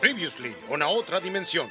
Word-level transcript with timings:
Previously, 0.00 0.56
una 0.70 0.88
otra 0.88 1.20
dimensión. 1.20 1.68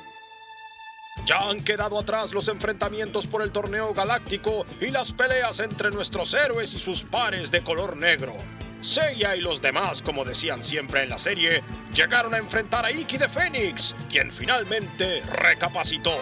Ya 1.25 1.49
han 1.49 1.59
quedado 1.63 1.99
atrás 1.99 2.31
los 2.31 2.47
enfrentamientos 2.47 3.25
por 3.25 3.41
el 3.41 3.51
torneo 3.51 3.93
galáctico 3.93 4.65
y 4.79 4.89
las 4.89 5.11
peleas 5.11 5.59
entre 5.59 5.89
nuestros 5.89 6.33
héroes 6.35 6.73
y 6.73 6.79
sus 6.79 7.03
pares 7.03 7.49
de 7.49 7.61
color 7.61 7.97
negro. 7.97 8.33
Seiya 8.81 9.35
y 9.35 9.41
los 9.41 9.61
demás, 9.61 10.01
como 10.01 10.23
decían 10.23 10.63
siempre 10.63 11.03
en 11.03 11.09
la 11.09 11.19
serie, 11.19 11.63
llegaron 11.93 12.33
a 12.35 12.37
enfrentar 12.37 12.85
a 12.85 12.91
Iki 12.91 13.17
de 13.17 13.29
Fénix, 13.29 13.95
quien 14.09 14.31
finalmente 14.31 15.21
recapacitó, 15.33 16.15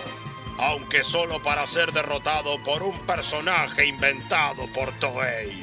aunque 0.58 1.04
solo 1.04 1.44
para 1.44 1.68
ser 1.68 1.92
derrotado 1.92 2.58
por 2.64 2.82
un 2.84 3.06
personaje 3.06 3.86
inventado 3.86 4.66
por 4.74 4.92
Toei. 5.00 5.62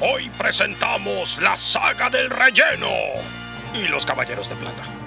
Hoy 0.00 0.30
presentamos 0.38 1.38
la 1.42 1.56
saga 1.56 2.08
del 2.08 2.30
relleno 2.30 2.88
y 3.74 3.88
los 3.88 4.06
caballeros 4.06 4.48
de 4.48 4.56
plata. 4.56 4.99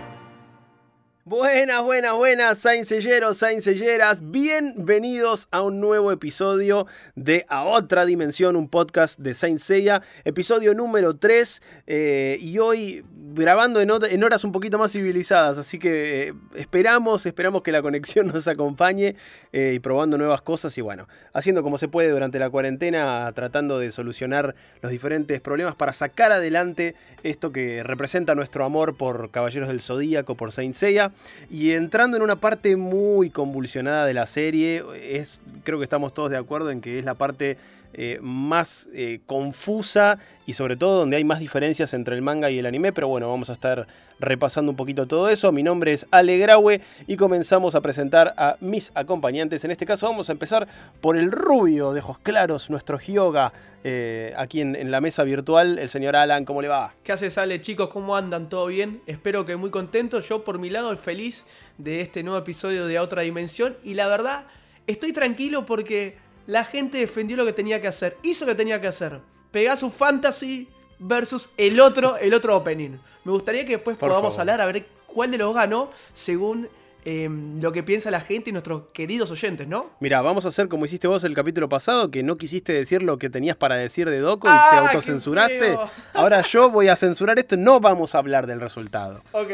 Buenas, 1.25 1.81
buenas, 1.81 2.17
buenas, 2.17 2.59
Sainzelleros, 2.59 3.37
Sainzelleras. 3.37 4.29
Bienvenidos 4.29 5.47
a 5.51 5.61
un 5.61 5.79
nuevo 5.79 6.11
episodio 6.11 6.85
de 7.15 7.45
A 7.47 7.63
Otra 7.63 8.05
Dimensión, 8.05 8.57
un 8.57 8.67
podcast 8.67 9.17
de 9.17 9.33
Saint 9.33 9.61
Seiya, 9.61 10.01
episodio 10.25 10.73
número 10.73 11.15
3. 11.15 11.61
eh, 11.87 12.37
y 12.41 12.59
hoy 12.59 13.05
grabando 13.35 13.79
en, 13.79 14.23
horas 14.23 14.43
un 14.43 14.51
poquito 14.51 14.77
más 14.77 14.91
civilizadas, 14.91 15.57
así 15.57 15.79
que 15.79 16.27
eh, 16.27 16.33
esperamos, 16.55 17.25
esperamos 17.25 17.63
que 17.63 17.71
la 17.71 17.81
conexión 17.81 18.27
nos 18.33 18.47
acompañe 18.49 19.15
eh, 19.53 19.73
y 19.75 19.79
probando 19.79 20.17
nuevas 20.17 20.41
cosas 20.41 20.77
y 20.77 20.81
bueno, 20.81 21.07
haciendo 21.31 21.63
como 21.63 21.77
se 21.77 21.87
puede 21.87 22.09
durante 22.09 22.37
la 22.37 22.49
cuarentena, 22.49 23.31
tratando 23.33 23.79
de 23.79 23.91
solucionar 23.91 24.55
los 24.81 24.91
diferentes 24.91 25.39
problemas 25.39 25.75
para 25.75 25.93
sacar 25.93 26.33
adelante 26.33 26.95
esto 27.23 27.53
que 27.53 27.81
representa 27.81 28.35
nuestro 28.35 28.65
amor 28.65 28.97
por 28.97 29.31
Caballeros 29.31 29.69
del 29.69 29.81
Zodíaco, 29.81 30.35
por 30.35 30.51
Saint 30.51 30.75
Seiya. 30.75 31.12
Y 31.49 31.71
entrando 31.71 32.17
en 32.17 32.23
una 32.23 32.37
parte 32.37 32.75
muy 32.75 33.29
convulsionada 33.29 34.05
de 34.05 34.13
la 34.13 34.25
serie, 34.25 34.83
es, 35.01 35.41
creo 35.63 35.77
que 35.79 35.83
estamos 35.83 36.13
todos 36.13 36.31
de 36.31 36.37
acuerdo 36.37 36.71
en 36.71 36.81
que 36.81 36.99
es 36.99 37.05
la 37.05 37.15
parte 37.15 37.57
eh, 37.93 38.17
más 38.21 38.89
eh, 38.93 39.19
confusa 39.25 40.17
y 40.45 40.53
sobre 40.53 40.75
todo 40.75 40.99
donde 40.99 41.17
hay 41.17 41.23
más 41.23 41.39
diferencias 41.39 41.93
entre 41.93 42.15
el 42.15 42.21
manga 42.21 42.49
y 42.49 42.59
el 42.59 42.65
anime, 42.65 42.91
pero 42.91 43.07
bueno, 43.07 43.29
vamos 43.29 43.49
a 43.49 43.53
estar 43.53 43.87
repasando 44.19 44.71
un 44.71 44.75
poquito 44.75 45.05
todo 45.05 45.29
eso. 45.29 45.51
Mi 45.51 45.63
nombre 45.63 45.93
es 45.93 46.05
Ale 46.09 46.37
Graue 46.37 46.81
y 47.07 47.17
comenzamos 47.17 47.75
a 47.75 47.81
presentar 47.81 48.33
a 48.37 48.55
mis 48.61 48.91
acompañantes. 48.95 49.63
En 49.63 49.71
este 49.71 49.85
caso 49.85 50.07
vamos 50.07 50.29
a 50.29 50.31
empezar 50.31 50.67
por 51.01 51.17
el 51.17 51.31
rubio 51.31 51.93
de 51.93 51.99
ojos 51.99 52.17
claros, 52.19 52.69
nuestro 52.69 52.97
Hyoga, 52.97 53.53
eh, 53.83 54.33
aquí 54.37 54.61
en, 54.61 54.75
en 54.75 54.91
la 54.91 55.01
mesa 55.01 55.23
virtual, 55.23 55.77
el 55.77 55.89
señor 55.89 56.15
Alan, 56.15 56.45
¿cómo 56.45 56.61
le 56.61 56.69
va? 56.69 56.93
¿Qué 57.03 57.11
haces, 57.11 57.37
Ale, 57.37 57.61
chicos? 57.61 57.89
¿Cómo 57.89 58.15
andan? 58.15 58.49
¿Todo 58.49 58.67
bien? 58.67 59.01
Espero 59.07 59.45
que 59.45 59.55
muy 59.55 59.69
contentos. 59.69 60.27
Yo, 60.29 60.43
por 60.43 60.57
mi 60.57 60.69
lado, 60.69 60.95
feliz 60.97 61.45
de 61.77 62.01
este 62.01 62.23
nuevo 62.23 62.39
episodio 62.39 62.87
de 62.87 62.97
A 62.97 63.01
Otra 63.01 63.23
Dimensión. 63.23 63.77
Y 63.83 63.95
la 63.95 64.07
verdad, 64.07 64.45
estoy 64.87 65.11
tranquilo 65.11 65.65
porque 65.65 66.22
la 66.45 66.63
gente 66.65 66.97
defendió 66.97 67.37
lo 67.37 67.45
que 67.45 67.53
tenía 67.53 67.81
que 67.81 67.87
hacer. 67.87 68.17
Hizo 68.23 68.45
lo 68.45 68.51
que 68.51 68.57
tenía 68.57 68.79
que 68.81 68.87
hacer. 68.87 69.19
Pegasus 69.51 69.93
Fantasy 69.93 70.69
versus 70.99 71.49
el 71.57 71.79
otro, 71.79 72.17
el 72.17 72.33
otro 72.33 72.55
opening. 72.57 72.97
Me 73.23 73.31
gustaría 73.31 73.65
que 73.65 73.73
después 73.73 73.97
Por 73.97 74.09
podamos 74.09 74.33
favor. 74.35 74.41
hablar 74.51 74.61
a 74.61 74.71
ver 74.71 74.85
cuál 75.07 75.31
de 75.31 75.37
los 75.37 75.53
ganó 75.53 75.91
según 76.13 76.67
eh, 77.05 77.29
lo 77.61 77.71
que 77.71 77.83
piensa 77.83 78.11
la 78.11 78.21
gente 78.21 78.49
y 78.49 78.53
nuestros 78.53 78.83
queridos 78.93 79.29
oyentes, 79.31 79.67
¿no? 79.67 79.91
Mira, 79.99 80.21
vamos 80.21 80.45
a 80.45 80.49
hacer 80.49 80.67
como 80.67 80.85
hiciste 80.85 81.07
vos 81.07 81.23
el 81.23 81.33
capítulo 81.33 81.67
pasado, 81.69 82.09
que 82.11 82.23
no 82.23 82.37
quisiste 82.37 82.73
decir 82.73 83.03
lo 83.03 83.17
que 83.17 83.29
tenías 83.29 83.57
para 83.57 83.75
decir 83.75 84.09
de 84.09 84.19
Doco 84.19 84.47
y 84.47 84.51
¡Ah, 84.51 84.67
te 84.69 84.75
qué 84.77 84.87
autocensuraste. 84.87 85.77
Ahora 86.13 86.41
yo 86.41 86.69
voy 86.69 86.87
a 86.87 86.95
censurar 86.95 87.37
esto, 87.39 87.57
no 87.57 87.79
vamos 87.79 88.15
a 88.15 88.19
hablar 88.19 88.47
del 88.47 88.61
resultado. 88.61 89.21
Ok, 89.31 89.51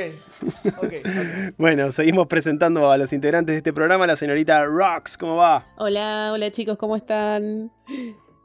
ok, 0.78 0.84
ok. 0.84 0.94
Bueno, 1.58 1.92
seguimos 1.92 2.28
presentando 2.28 2.92
a 2.92 2.98
los 2.98 3.12
integrantes 3.14 3.54
de 3.54 3.58
este 3.58 3.74
programa, 3.74 4.06
la 4.08 4.16
señorita 4.16 4.64
Rox, 4.66 5.18
¿cómo 5.18 5.36
va? 5.36 5.66
Hola, 5.78 6.32
hola 6.34 6.52
chicos, 6.52 6.78
¿cómo 6.78 6.96
están? 6.96 7.72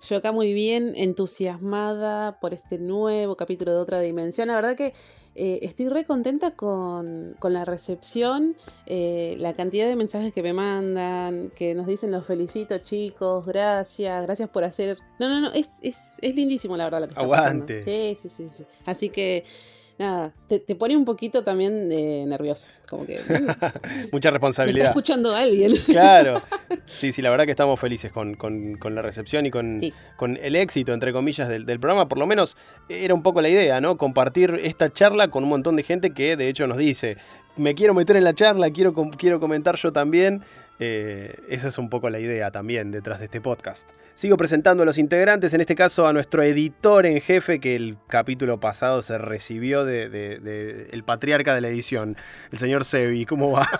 Yo 0.09 0.19
acá 0.19 0.33
muy 0.33 0.53
bien, 0.53 0.93
entusiasmada 0.97 2.39
por 2.39 2.53
este 2.53 2.79
nuevo 2.79 3.37
capítulo 3.37 3.73
de 3.73 3.79
otra 3.79 4.01
dimensión. 4.01 4.49
La 4.49 4.55
verdad 4.55 4.77
que 4.77 4.93
eh, 5.35 5.61
estoy 5.63 5.89
re 5.89 6.05
contenta 6.05 6.51
con, 6.51 7.35
con 7.39 7.55
la 7.55 7.65
recepción, 7.65 8.55
eh, 8.85 9.37
la 9.39 9.55
cantidad 9.55 9.89
de 9.89 9.97
mensajes 9.97 10.35
que 10.35 10.43
me 10.43 10.53
mandan, 10.53 11.51
que 11.57 11.75
nos 11.75 11.87
dicen 11.87 12.11
los 12.13 12.27
felicito 12.27 12.77
chicos, 12.79 13.47
gracias, 13.47 14.23
gracias 14.25 14.51
por 14.51 14.65
hacer... 14.65 14.99
No, 15.19 15.29
no, 15.29 15.41
no, 15.41 15.53
es, 15.53 15.79
es, 15.81 16.19
es 16.21 16.35
lindísimo 16.35 16.77
la 16.77 16.85
verdad 16.85 17.01
lo 17.01 17.07
que 17.07 17.13
está 17.13 17.23
Aguante. 17.23 17.77
pasando. 17.79 17.91
Sí, 17.91 18.15
sí, 18.15 18.29
sí, 18.29 18.49
sí. 18.51 18.65
Así 18.85 19.09
que... 19.09 19.45
Nada, 19.97 20.33
te, 20.49 20.59
te 20.59 20.75
pone 20.75 20.97
un 20.97 21.05
poquito 21.05 21.45
también 21.45 21.89
eh, 21.93 22.25
nerviosa, 22.27 22.69
como 22.91 23.07
que 23.07 23.21
me 23.29 23.39
Mucha 23.41 24.29
está 24.29 24.31
responsabilidad. 24.33 24.87
escuchando 24.89 25.35
alguien. 25.35 25.73
Claro. 25.87 26.41
Sí, 26.87 27.13
sí, 27.13 27.23
la 27.23 27.31
verdad 27.31 27.45
que 27.45 27.53
estamos 27.53 27.79
felices 27.79 28.11
con, 28.13 28.35
con- 28.35 28.77
con 28.77 28.95
la 28.95 29.03
recepción 29.03 29.47
y 29.47 29.51
con, 29.51 29.79
Sí. 29.81 29.93
con 30.17 30.37
el 30.37 30.57
éxito, 30.57 30.93
entre 30.93 31.13
comillas, 31.13 31.49
del, 31.49 31.65
del 31.67 31.79
programa. 31.81 32.09
Por 32.09 32.19
lo 32.19 32.27
menos 32.27 32.57
era 32.89 33.15
un 33.15 33.23
poco 33.23 33.41
la 33.41 33.49
idea, 33.49 33.81
¿no? 33.81 33.97
Compartir 33.97 34.59
esta 34.63 34.91
charla 34.93 35.29
con 35.29 35.45
un 35.45 35.51
montón 35.51 35.77
de 35.77 35.83
gente 35.85 36.11
que 36.13 36.37
de 36.37 36.49
hecho 36.49 36.67
nos 36.67 36.79
dice, 36.79 37.17
me 37.57 37.75
quiero 37.75 37.95
meter 37.95 38.17
en 38.17 38.25
la 38.25 38.35
charla, 38.35 38.71
quiero, 38.71 38.93
quiero 39.17 39.39
comentar 39.41 39.77
yo 39.77 39.93
también. 39.93 40.43
Eh, 40.81 41.35
esa 41.49 41.69
es 41.69 41.79
un 41.79 41.89
poco 41.89 42.11
la 42.11 42.19
idea 42.19 42.51
también 42.51 42.91
detrás 42.91 43.19
de 43.21 43.27
este 43.27 43.41
podcast. 43.41 43.89
Sigo 44.15 44.37
presentando 44.37 44.83
a 44.83 44.87
los 44.87 44.99
integrantes, 44.99 45.55
en 45.55 45.61
este 45.61 45.75
caso 45.75 46.07
a 46.07 46.13
nuestro 46.13 46.43
editor 46.43 47.07
en 47.07 47.21
jefe, 47.21 47.61
que 47.61 47.75
el 47.77 47.97
capítulo 48.09 48.59
pasado 48.61 49.03
se 49.03 49.19
recibió 49.19 49.85
de, 49.85 50.09
de- 50.09 50.39
de- 50.39 50.89
el 50.93 51.05
patriarca 51.05 51.55
de 51.55 51.61
la 51.61 51.69
edición, 51.69 52.17
el 52.53 52.59
señor 52.59 52.85
Sebi. 52.85 53.25
¿Cómo 53.27 53.53
va? 53.53 53.69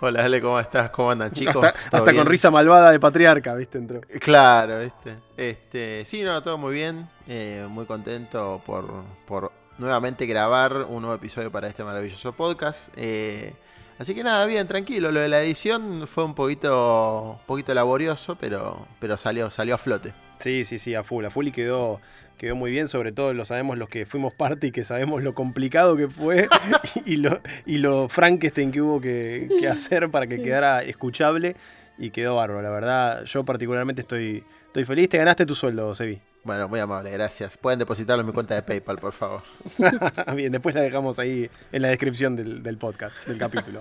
Hola, 0.00 0.24
Ale, 0.24 0.40
¿cómo 0.40 0.58
estás? 0.60 0.90
¿Cómo 0.90 1.10
andan, 1.12 1.30
chicos? 1.32 1.64
hasta 1.64 1.90
¿Todo 1.90 2.00
hasta 2.02 2.14
con 2.14 2.26
risa 2.26 2.50
malvada 2.50 2.90
de 2.90 3.00
patriarca, 3.00 3.54
¿viste? 3.54 3.78
Entró. 3.78 4.00
Claro, 4.20 4.80
¿viste? 4.80 5.16
Este, 5.36 6.04
sí, 6.04 6.22
no, 6.22 6.42
todo 6.42 6.58
muy 6.58 6.74
bien. 6.74 7.08
eh, 7.28 7.66
muy 7.70 7.86
contento 7.86 8.60
por, 8.66 8.90
por 9.26 9.52
nuevamente 9.78 10.26
grabar 10.26 10.76
un 10.88 11.02
nuevo 11.02 11.14
episodio 11.14 11.50
para 11.50 11.68
este 11.68 11.84
maravilloso 11.84 12.32
podcast. 12.32 12.88
eh, 12.96 13.54
así 14.02 14.14
que 14.14 14.24
nada, 14.24 14.44
bien, 14.46 14.66
tranquilo. 14.66 15.10
Lo 15.12 15.20
de 15.20 15.28
la 15.28 15.42
edición 15.42 16.06
fue 16.06 16.24
un 16.24 16.34
poquito, 16.34 17.38
un 17.40 17.46
poquito 17.46 17.72
laborioso, 17.72 18.36
pero, 18.38 18.86
pero 19.00 19.16
salió, 19.16 19.50
salió 19.50 19.76
a 19.76 19.78
flote. 19.78 20.12
Sí, 20.38 20.64
sí, 20.64 20.78
sí, 20.78 20.94
a 20.94 21.04
full, 21.04 21.24
a 21.24 21.30
full 21.30 21.46
y 21.46 21.52
quedó, 21.52 22.00
quedó 22.36 22.56
muy 22.56 22.72
bien, 22.72 22.88
sobre 22.88 23.12
todo 23.12 23.32
lo 23.32 23.44
sabemos 23.44 23.78
los 23.78 23.88
que 23.88 24.04
fuimos 24.04 24.34
parte 24.34 24.66
y 24.66 24.72
que 24.72 24.82
sabemos 24.82 25.22
lo 25.22 25.34
complicado 25.34 25.96
que 25.96 26.08
fue 26.08 26.48
y 27.06 27.16
lo, 27.16 27.40
y 27.64 27.78
lo 27.78 28.08
Frankenstein 28.08 28.72
que 28.72 28.82
hubo 28.82 29.00
que, 29.00 29.48
que 29.60 29.68
hacer 29.68 30.10
para 30.10 30.26
que 30.26 30.42
quedara 30.42 30.82
escuchable 30.82 31.54
y 31.96 32.10
quedó 32.10 32.36
bárbaro, 32.36 32.62
la 32.62 32.70
verdad, 32.70 33.24
yo 33.24 33.44
particularmente 33.44 34.02
estoy, 34.02 34.42
estoy 34.66 34.84
feliz, 34.84 35.08
te 35.08 35.18
ganaste 35.18 35.46
tu 35.46 35.54
sueldo, 35.54 35.94
Sebi. 35.94 36.20
Bueno, 36.44 36.68
muy 36.68 36.80
amable, 36.80 37.10
gracias. 37.12 37.56
Pueden 37.56 37.78
depositarlo 37.78 38.22
en 38.22 38.26
mi 38.26 38.32
cuenta 38.32 38.56
de 38.56 38.62
PayPal, 38.62 38.98
por 38.98 39.12
favor. 39.12 39.42
Bien, 40.34 40.50
después 40.50 40.74
la 40.74 40.80
dejamos 40.80 41.20
ahí 41.20 41.48
en 41.70 41.82
la 41.82 41.88
descripción 41.88 42.34
del, 42.34 42.78
podcast, 42.78 43.24
del 43.26 43.38
capítulo. 43.38 43.80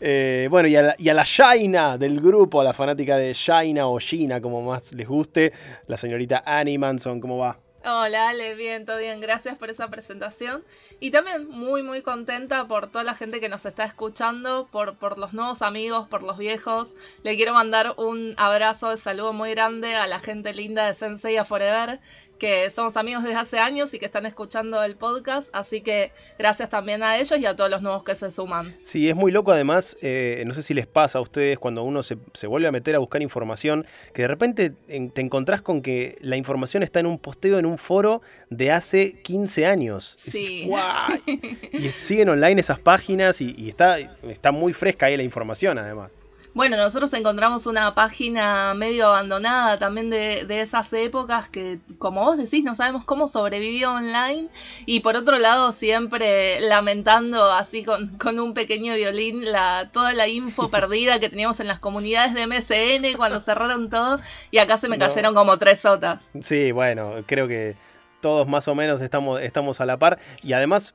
Eh, 0.00 0.48
bueno, 0.50 0.66
y 0.68 0.76
a, 0.76 0.82
la, 0.82 0.94
y 0.98 1.10
Shaina 1.24 1.98
del 1.98 2.20
grupo, 2.20 2.60
a 2.60 2.64
la 2.64 2.72
fanática 2.72 3.16
de 3.16 3.32
Shaina 3.34 3.86
o 3.86 3.98
Gina, 3.98 4.40
como 4.40 4.62
más 4.62 4.92
les 4.92 5.06
guste, 5.06 5.52
la 5.86 5.96
señorita 5.96 6.42
Annie 6.46 6.78
Manson, 6.78 7.20
¿cómo 7.20 7.38
va? 7.38 7.58
Hola, 7.86 8.30
Ale, 8.30 8.54
bien, 8.56 8.84
todo 8.86 8.96
bien, 8.98 9.20
gracias 9.20 9.56
por 9.58 9.68
esa 9.70 9.88
presentación. 9.88 10.64
Y 11.00 11.10
también 11.10 11.46
muy, 11.48 11.82
muy 11.82 12.00
contenta 12.02 12.66
por 12.66 12.90
toda 12.90 13.04
la 13.04 13.14
gente 13.14 13.40
que 13.40 13.48
nos 13.50 13.64
está 13.66 13.84
escuchando, 13.84 14.66
por, 14.72 14.96
por 14.96 15.18
los 15.18 15.34
nuevos 15.34 15.60
amigos, 15.62 16.08
por 16.08 16.22
los 16.22 16.38
viejos. 16.38 16.94
Le 17.22 17.36
quiero 17.36 17.52
mandar 17.52 17.94
un 17.98 18.34
abrazo 18.38 18.88
de 18.90 18.96
saludo 18.96 19.32
muy 19.34 19.50
grande 19.50 19.94
a 19.94 20.06
la 20.06 20.18
gente 20.18 20.52
linda 20.54 20.86
de 20.86 20.94
Sensei 20.94 21.36
a 21.36 21.44
Forever, 21.44 22.00
que 22.38 22.70
somos 22.70 22.96
amigos 22.96 23.22
desde 23.22 23.36
hace 23.38 23.58
años 23.58 23.94
y 23.94 23.98
que 23.98 24.06
están 24.06 24.26
escuchando 24.26 24.82
el 24.82 24.96
podcast. 24.96 25.48
Así 25.54 25.80
que 25.80 26.12
gracias 26.38 26.68
también 26.68 27.02
a 27.02 27.18
ellos 27.18 27.38
y 27.38 27.46
a 27.46 27.54
todos 27.56 27.70
los 27.70 27.80
nuevos 27.82 28.04
que 28.04 28.14
se 28.14 28.30
suman. 28.30 28.74
Sí, 28.82 29.08
es 29.08 29.14
muy 29.16 29.30
loco 29.32 29.52
además, 29.52 29.96
eh, 30.02 30.42
no 30.46 30.52
sé 30.54 30.62
si 30.62 30.74
les 30.74 30.86
pasa 30.86 31.18
a 31.18 31.22
ustedes 31.22 31.58
cuando 31.58 31.82
uno 31.84 32.02
se, 32.02 32.16
se 32.34 32.46
vuelve 32.46 32.66
a 32.68 32.72
meter 32.72 32.94
a 32.96 32.98
buscar 32.98 33.22
información, 33.22 33.86
que 34.12 34.22
de 34.22 34.28
repente 34.28 34.72
en- 34.88 35.10
te 35.10 35.20
encontrás 35.20 35.62
con 35.62 35.80
que 35.82 36.18
la 36.20 36.36
información 36.36 36.82
está 36.82 37.00
en 37.00 37.06
un 37.06 37.18
posteo, 37.18 37.58
en 37.58 37.66
un 37.66 37.78
foro 37.78 38.20
de 38.50 38.72
hace 38.72 39.20
15 39.22 39.66
años. 39.66 40.14
Y 40.26 40.30
Sí. 40.30 40.38
decís, 40.42 40.66
"Guau". 40.68 41.08
Y 41.72 41.88
siguen 41.90 42.28
online 42.28 42.60
esas 42.60 42.78
páginas 42.80 43.40
y, 43.40 43.54
y 43.56 43.68
está, 43.68 43.98
está 43.98 44.52
muy 44.52 44.72
fresca 44.72 45.06
ahí 45.06 45.16
la 45.16 45.22
información 45.22 45.78
además. 45.78 46.12
Bueno, 46.54 46.76
nosotros 46.76 47.12
encontramos 47.14 47.66
una 47.66 47.96
página 47.96 48.74
medio 48.74 49.08
abandonada 49.08 49.76
también 49.76 50.08
de, 50.08 50.44
de 50.44 50.60
esas 50.60 50.92
épocas 50.92 51.48
que, 51.48 51.80
como 51.98 52.24
vos 52.24 52.36
decís, 52.38 52.62
no 52.62 52.76
sabemos 52.76 53.02
cómo 53.04 53.26
sobrevivió 53.26 53.92
online. 53.92 54.46
Y 54.86 55.00
por 55.00 55.16
otro 55.16 55.38
lado, 55.40 55.72
siempre 55.72 56.60
lamentando 56.60 57.42
así 57.50 57.82
con, 57.82 58.16
con 58.18 58.38
un 58.38 58.54
pequeño 58.54 58.94
violín 58.94 59.50
la, 59.50 59.90
toda 59.92 60.12
la 60.12 60.28
info 60.28 60.68
perdida 60.70 61.18
que 61.18 61.28
teníamos 61.28 61.58
en 61.58 61.66
las 61.66 61.80
comunidades 61.80 62.34
de 62.34 62.46
MSN 62.46 63.16
cuando 63.16 63.40
cerraron 63.40 63.90
todo. 63.90 64.20
Y 64.52 64.58
acá 64.58 64.78
se 64.78 64.88
me 64.88 64.96
No. 64.96 65.06
cayeron 65.08 65.34
como 65.34 65.58
tres 65.58 65.80
sotas. 65.80 66.24
Sí, 66.40 66.70
bueno, 66.70 67.14
creo 67.26 67.48
que 67.48 67.74
todos 68.20 68.46
más 68.46 68.68
o 68.68 68.76
menos 68.76 69.00
estamos, 69.00 69.40
estamos 69.40 69.80
a 69.80 69.86
la 69.86 69.96
par. 69.98 70.20
Y 70.40 70.52
además, 70.52 70.94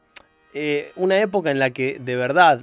eh, 0.54 0.94
una 0.96 1.20
época 1.20 1.52
en 1.52 1.60
la 1.60 1.72
que 1.72 1.98
de 2.00 2.16
verdad 2.16 2.62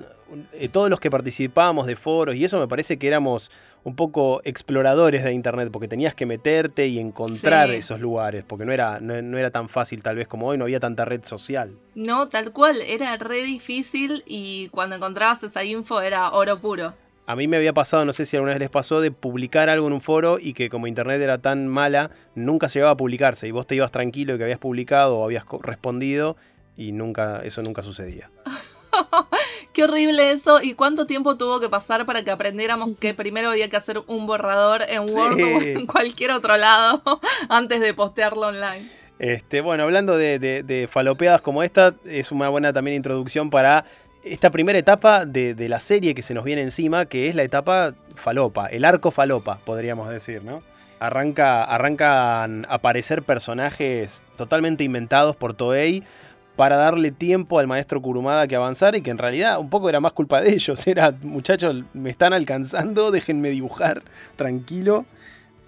eh, 0.53 0.69
todos 0.69 0.91
los 0.91 1.01
que 1.01 1.11
participábamos 1.11 1.87
de 1.87 1.97
foros 1.97 2.35
y 2.37 2.45
eso 2.45 2.59
me 2.59 2.67
parece 2.69 2.99
que 2.99 3.07
éramos 3.07 3.51
un 3.85 3.95
poco 3.95 4.41
exploradores 4.45 5.23
de 5.23 5.33
internet 5.33 5.69
porque 5.73 5.87
tenías 5.87 6.15
que 6.15 6.27
meterte 6.27 6.89
y 6.89 6.99
encontrar 6.99 7.69
Sí. 7.69 7.77
esos 7.77 8.01
lugares 8.01 8.43
porque 8.47 8.65
no 8.65 8.73
era, 8.73 8.99
no, 9.01 9.21
no 9.23 9.39
era 9.39 9.51
tan 9.53 9.69
fácil 9.69 10.03
tal 10.03 10.17
vez 10.17 10.27
como 10.27 10.49
hoy, 10.49 10.59
no 10.59 10.65
había 10.65 10.81
tanta 10.81 11.05
red 11.05 11.25
social. 11.25 11.71
No, 11.95 12.29
tal 12.29 12.53
cual, 12.53 12.81
era 12.81 13.17
re 13.17 13.43
difícil 13.45 14.25
y 14.27 14.69
cuando 14.71 14.97
encontrabas 14.97 15.43
esa 15.45 15.63
info 15.65 16.01
era 16.01 16.33
oro 16.33 16.59
puro. 16.61 16.95
A 17.29 17.35
mí 17.35 17.49
me 17.49 17.57
había 17.57 17.73
pasado, 17.73 18.05
no 18.05 18.13
sé 18.13 18.25
si 18.25 18.37
alguna 18.37 18.53
vez 18.53 18.61
les 18.61 18.71
pasó, 18.71 19.01
de 19.01 19.11
publicar 19.11 19.69
algo 19.69 19.87
en 19.89 19.93
un 19.93 20.01
foro 20.01 20.39
y 20.41 20.53
que 20.53 20.69
como 20.69 20.87
internet 20.87 21.21
era 21.21 21.39
tan 21.39 21.67
mala, 21.67 22.11
nunca 22.37 22.69
llegaba 22.69 22.93
a 22.93 22.97
publicarse 22.97 23.49
y 23.49 23.51
vos 23.51 23.67
te 23.67 23.75
ibas 23.75 23.91
tranquilo 23.91 24.33
de 24.35 24.39
que 24.39 24.45
habías 24.45 24.59
publicado 24.61 25.17
o 25.19 25.25
habías 25.25 25.45
respondido 25.63 26.37
y 26.77 26.93
nunca 26.93 27.41
eso 27.45 27.63
nunca 27.63 27.83
sucedía. 27.83 28.31
Qué 29.73 29.85
horrible 29.85 30.31
eso. 30.33 30.61
¿Y 30.63 30.75
cuánto 30.75 31.07
tiempo 31.07 31.37
tuvo 31.37 31.61
que 31.61 31.69
pasar 31.69 32.07
para 32.07 32.25
que 32.25 32.31
aprendiéramos 32.31 32.99
que 32.99 33.15
primero 33.15 33.51
había 33.51 33.69
que 33.69 33.77
hacer 33.77 34.01
un 34.07 34.27
borrador 34.27 34.83
en 34.89 35.09
Sí. 35.09 35.15
Word 35.15 35.35
o 35.43 35.61
en 35.61 35.87
cualquier 35.87 36.31
otro 36.33 36.57
lado 36.57 37.03
antes 37.49 37.81
de 37.81 37.95
postearlo 37.95 38.47
online? 38.49 38.89
Este, 39.19 39.61
bueno, 39.61 39.85
hablando 39.85 40.17
de, 40.17 40.39
de- 40.39 40.63
de 40.63 40.89
falopeadas 40.89 41.41
como 41.41 41.63
esta, 41.63 41.95
es 42.05 42.33
una 42.33 42.49
buena 42.49 42.73
también 42.73 42.97
introducción 42.97 43.49
para 43.51 43.85
esta 44.23 44.51
primera 44.51 44.79
etapa 44.79 45.25
de, 45.25 45.55
de 45.55 45.69
la 45.69 45.81
serie 45.81 46.15
que 46.15 46.21
se 46.23 46.35
nos 46.35 46.45
viene 46.45 46.61
encima, 46.63 47.07
que 47.07 47.29
es 47.29 47.35
la 47.35 47.43
etapa 47.45 47.95
falopa, 48.17 48.67
el 48.67 48.85
arco 48.85 49.11
falopa, 49.13 49.59
podríamos 49.65 50.09
decir, 50.11 50.43
¿no? 50.43 50.63
Arranca, 50.99 51.63
arrancan 51.65 52.67
a 52.69 52.75
aparecer 52.75 53.23
personajes 53.23 54.23
totalmente 54.37 54.83
inventados 54.85 55.37
por 55.37 55.55
Toei 55.55 56.03
para 56.57 56.77
darle 56.77 57.13
tiempo 57.13 57.59
al 57.59 57.67
maestro 57.67 58.01
Kurumada 58.01 58.49
que 58.49 58.57
avanzara 58.57 58.97
y 58.97 59.03
que 59.03 59.11
en 59.11 59.19
realidad 59.19 59.61
un 59.61 59.71
poco 59.71 59.89
era 59.89 60.01
más 60.01 60.13
culpa 60.13 60.41
de 60.41 60.53
ellos. 60.53 60.87
Era, 60.87 61.15
muchachos, 61.23 61.85
me 61.93 62.11
están 62.11 62.33
alcanzando, 62.33 63.11
déjenme 63.11 63.51
dibujar 63.51 64.03
tranquilo. 64.37 65.05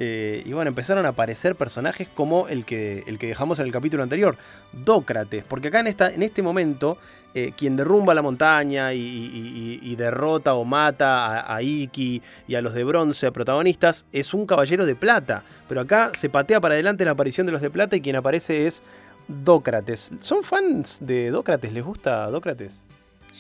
Eh, 0.00 0.44
y 0.46 0.52
bueno, 0.52 0.69
empezaron 0.69 1.05
a 1.06 1.11
aparecer 1.11 1.56
personajes 1.56 2.08
como 2.08 2.46
el 2.46 2.64
que, 2.64 3.02
el 3.08 3.19
que 3.19 3.26
dejamos 3.26 3.58
en 3.58 3.67
el 3.67 3.73
capítulo 3.73 4.05
anterior, 4.05 4.37
Dócrates, 4.73 5.43
porque 5.43 5.69
acá 5.69 5.81
en, 5.81 5.88
esta, 5.88 6.08
en 6.08 6.23
este 6.23 6.40
momento, 6.40 6.99
eh, 7.34 7.52
quien 7.56 7.75
derrumba 7.75 8.14
la 8.14 8.23
montaña 8.23 8.93
y, 8.93 9.96
derrota 9.96 10.55
o 10.55 10.64
mata 10.64 11.41
a, 11.41 11.56
a 11.56 11.62
Iki 11.62 12.23
y 12.46 12.55
a 12.55 12.62
los 12.62 12.75
de 12.75 12.84
bronce 12.84 13.32
protagonistas 13.32 14.05
es 14.12 14.32
un 14.32 14.46
caballero 14.46 14.87
de 14.87 14.94
plata, 14.94 15.43
pero 15.69 15.81
acá 15.81 16.12
se 16.14 16.29
patea 16.29 16.61
para 16.61 16.75
adelante 16.75 17.05
la 17.05 17.11
aparición 17.11 17.46
de 17.46 17.52
los 17.52 17.61
de 17.61 17.70
plata 17.70 17.96
y 17.96 18.00
quien 18.00 18.14
aparece 18.14 18.69
es 18.69 18.84
Dócrates. 19.28 20.10
¿Son 20.20 20.42
fans 20.42 20.98
de 21.00 21.30
Dócrates? 21.30 21.72
¿Les 21.72 21.84
gusta 21.84 22.26
Dócrates? 22.30 22.82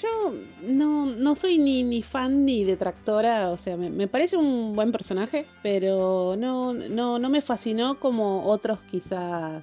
Yo 0.00 0.32
no, 0.62 1.06
no 1.06 1.34
soy 1.34 1.58
ni, 1.58 1.82
ni 1.82 2.02
fan 2.02 2.44
ni 2.44 2.62
detractora, 2.62 3.50
o 3.50 3.56
sea, 3.56 3.76
me, 3.76 3.90
me 3.90 4.06
parece 4.06 4.36
un 4.36 4.76
buen 4.76 4.92
personaje, 4.92 5.46
pero 5.62 6.36
no, 6.38 6.74
no, 6.74 7.18
no 7.18 7.28
me 7.30 7.40
fascinó 7.40 7.98
como 7.98 8.44
otros 8.46 8.80
quizás 8.82 9.62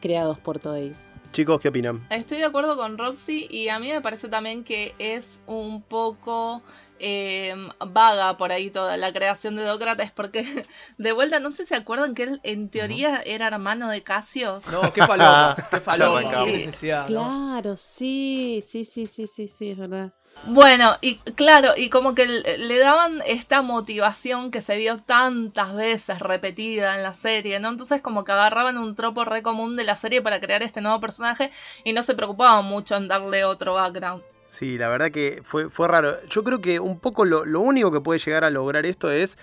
creados 0.00 0.38
por 0.38 0.58
Toei. 0.58 0.92
Chicos, 1.32 1.60
¿qué 1.60 1.68
opinan? 1.68 2.06
Estoy 2.10 2.38
de 2.38 2.44
acuerdo 2.44 2.76
con 2.76 2.98
Roxy 2.98 3.46
y 3.50 3.68
a 3.68 3.78
mí 3.78 3.88
me 3.88 4.02
parece 4.02 4.28
también 4.28 4.64
que 4.64 4.94
es 4.98 5.40
un 5.46 5.80
poco 5.80 6.60
eh, 7.02 7.54
vaga 7.84 8.36
por 8.36 8.52
ahí 8.52 8.70
toda 8.70 8.96
la 8.96 9.12
creación 9.12 9.56
de 9.56 9.64
Dócrates 9.64 10.12
porque 10.12 10.44
de 10.98 11.12
vuelta 11.12 11.40
no 11.40 11.50
sé 11.50 11.64
si 11.64 11.70
se 11.70 11.74
acuerdan 11.74 12.14
que 12.14 12.22
él 12.22 12.40
en 12.44 12.68
teoría 12.70 13.20
era 13.26 13.48
hermano 13.48 13.88
de 13.88 14.02
Casios. 14.02 14.66
No, 14.68 14.92
qué 14.92 15.04
falopa, 15.04 15.56
qué 16.44 16.52
necesidad. 16.52 17.08
¿no? 17.08 17.24
Claro, 17.24 17.76
sí, 17.76 18.62
sí, 18.66 18.84
sí, 18.84 19.06
sí, 19.06 19.26
sí, 19.26 19.46
sí, 19.48 19.70
es 19.70 19.78
verdad. 19.78 20.12
Bueno, 20.46 20.96
y 21.00 21.16
claro, 21.16 21.74
y 21.76 21.90
como 21.90 22.14
que 22.14 22.26
le 22.26 22.58
le 22.58 22.78
daban 22.78 23.20
esta 23.26 23.62
motivación 23.62 24.50
que 24.50 24.62
se 24.62 24.76
vio 24.76 24.98
tantas 24.98 25.74
veces 25.74 26.20
repetida 26.20 26.96
en 26.96 27.02
la 27.02 27.14
serie, 27.14 27.60
¿no? 27.60 27.68
Entonces 27.68 28.00
como 28.00 28.24
que 28.24 28.32
agarraban 28.32 28.78
un 28.78 28.94
tropo 28.94 29.24
re 29.24 29.42
común 29.42 29.76
de 29.76 29.84
la 29.84 29.96
serie 29.96 30.22
para 30.22 30.40
crear 30.40 30.62
este 30.62 30.80
nuevo 30.80 31.00
personaje 31.00 31.50
y 31.84 31.92
no 31.92 32.02
se 32.02 32.14
preocupaban 32.14 32.64
mucho 32.64 32.96
en 32.96 33.08
darle 33.08 33.44
otro 33.44 33.74
background. 33.74 34.22
Sí, 34.52 34.76
la 34.76 34.90
verdad 34.90 35.10
que 35.10 35.40
fue, 35.44 35.70
fue 35.70 35.88
raro. 35.88 36.14
Yo 36.28 36.44
creo 36.44 36.60
que 36.60 36.78
un 36.78 36.98
poco 36.98 37.24
lo, 37.24 37.46
lo 37.46 37.60
único 37.62 37.90
que 37.90 38.02
puede 38.02 38.18
llegar 38.20 38.44
a 38.44 38.50
lograr 38.50 38.84
esto 38.84 39.10
es 39.10 39.38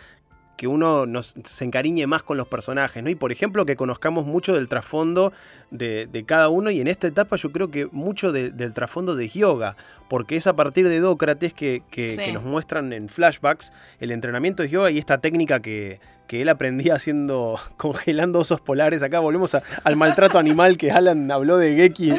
que 0.56 0.68
uno 0.68 1.08
nos, 1.08 1.34
se 1.46 1.66
encariñe 1.66 2.06
más 2.06 2.22
con 2.22 2.38
los 2.38 2.48
personajes, 2.48 3.02
¿no? 3.02 3.10
Y 3.10 3.16
por 3.16 3.32
ejemplo 3.32 3.66
que 3.66 3.76
conozcamos 3.76 4.28
mucho 4.28 4.54
del 4.54 4.68
trasfondo 4.70 5.34
de, 5.72 6.06
de 6.06 6.26
cada 6.26 6.50
uno 6.50 6.70
y 6.70 6.80
en 6.80 6.88
esta 6.88 7.08
etapa 7.08 7.38
yo 7.38 7.52
creo 7.52 7.72
que 7.72 7.88
mucho 7.92 8.32
de- 8.32 8.52
del 8.52 8.76
trasfondo 8.76 9.16
de 9.16 9.28
Hyoga, 9.30 9.78
porque 10.10 10.36
es 10.38 10.46
a 10.46 10.56
partir 10.56 10.88
de 10.88 11.00
Dócrates 11.00 11.54
que, 11.56 11.82
que- 11.90 12.12
Sí. 12.18 12.26
que 12.26 12.32
nos 12.34 12.44
muestran 12.44 12.94
en 12.94 13.10
flashbacks 13.10 13.74
el 14.00 14.12
entrenamiento 14.12 14.62
de 14.62 14.70
Hyoga 14.70 14.92
y 14.92 15.00
esta 15.00 15.18
técnica 15.18 15.60
que, 15.60 16.00
que 16.28 16.44
él 16.44 16.50
aprendía 16.50 16.94
haciendo, 16.94 17.58
congelando 17.78 18.38
osos 18.38 18.62
polares. 18.62 19.02
Acá 19.02 19.18
volvemos 19.22 19.56
a- 19.56 19.64
al 19.84 19.96
maltrato 19.96 20.38
animal 20.38 20.78
que 20.78 20.92
Alan 20.92 21.32
habló 21.32 21.58
de 21.58 21.76
Geki. 21.76 22.14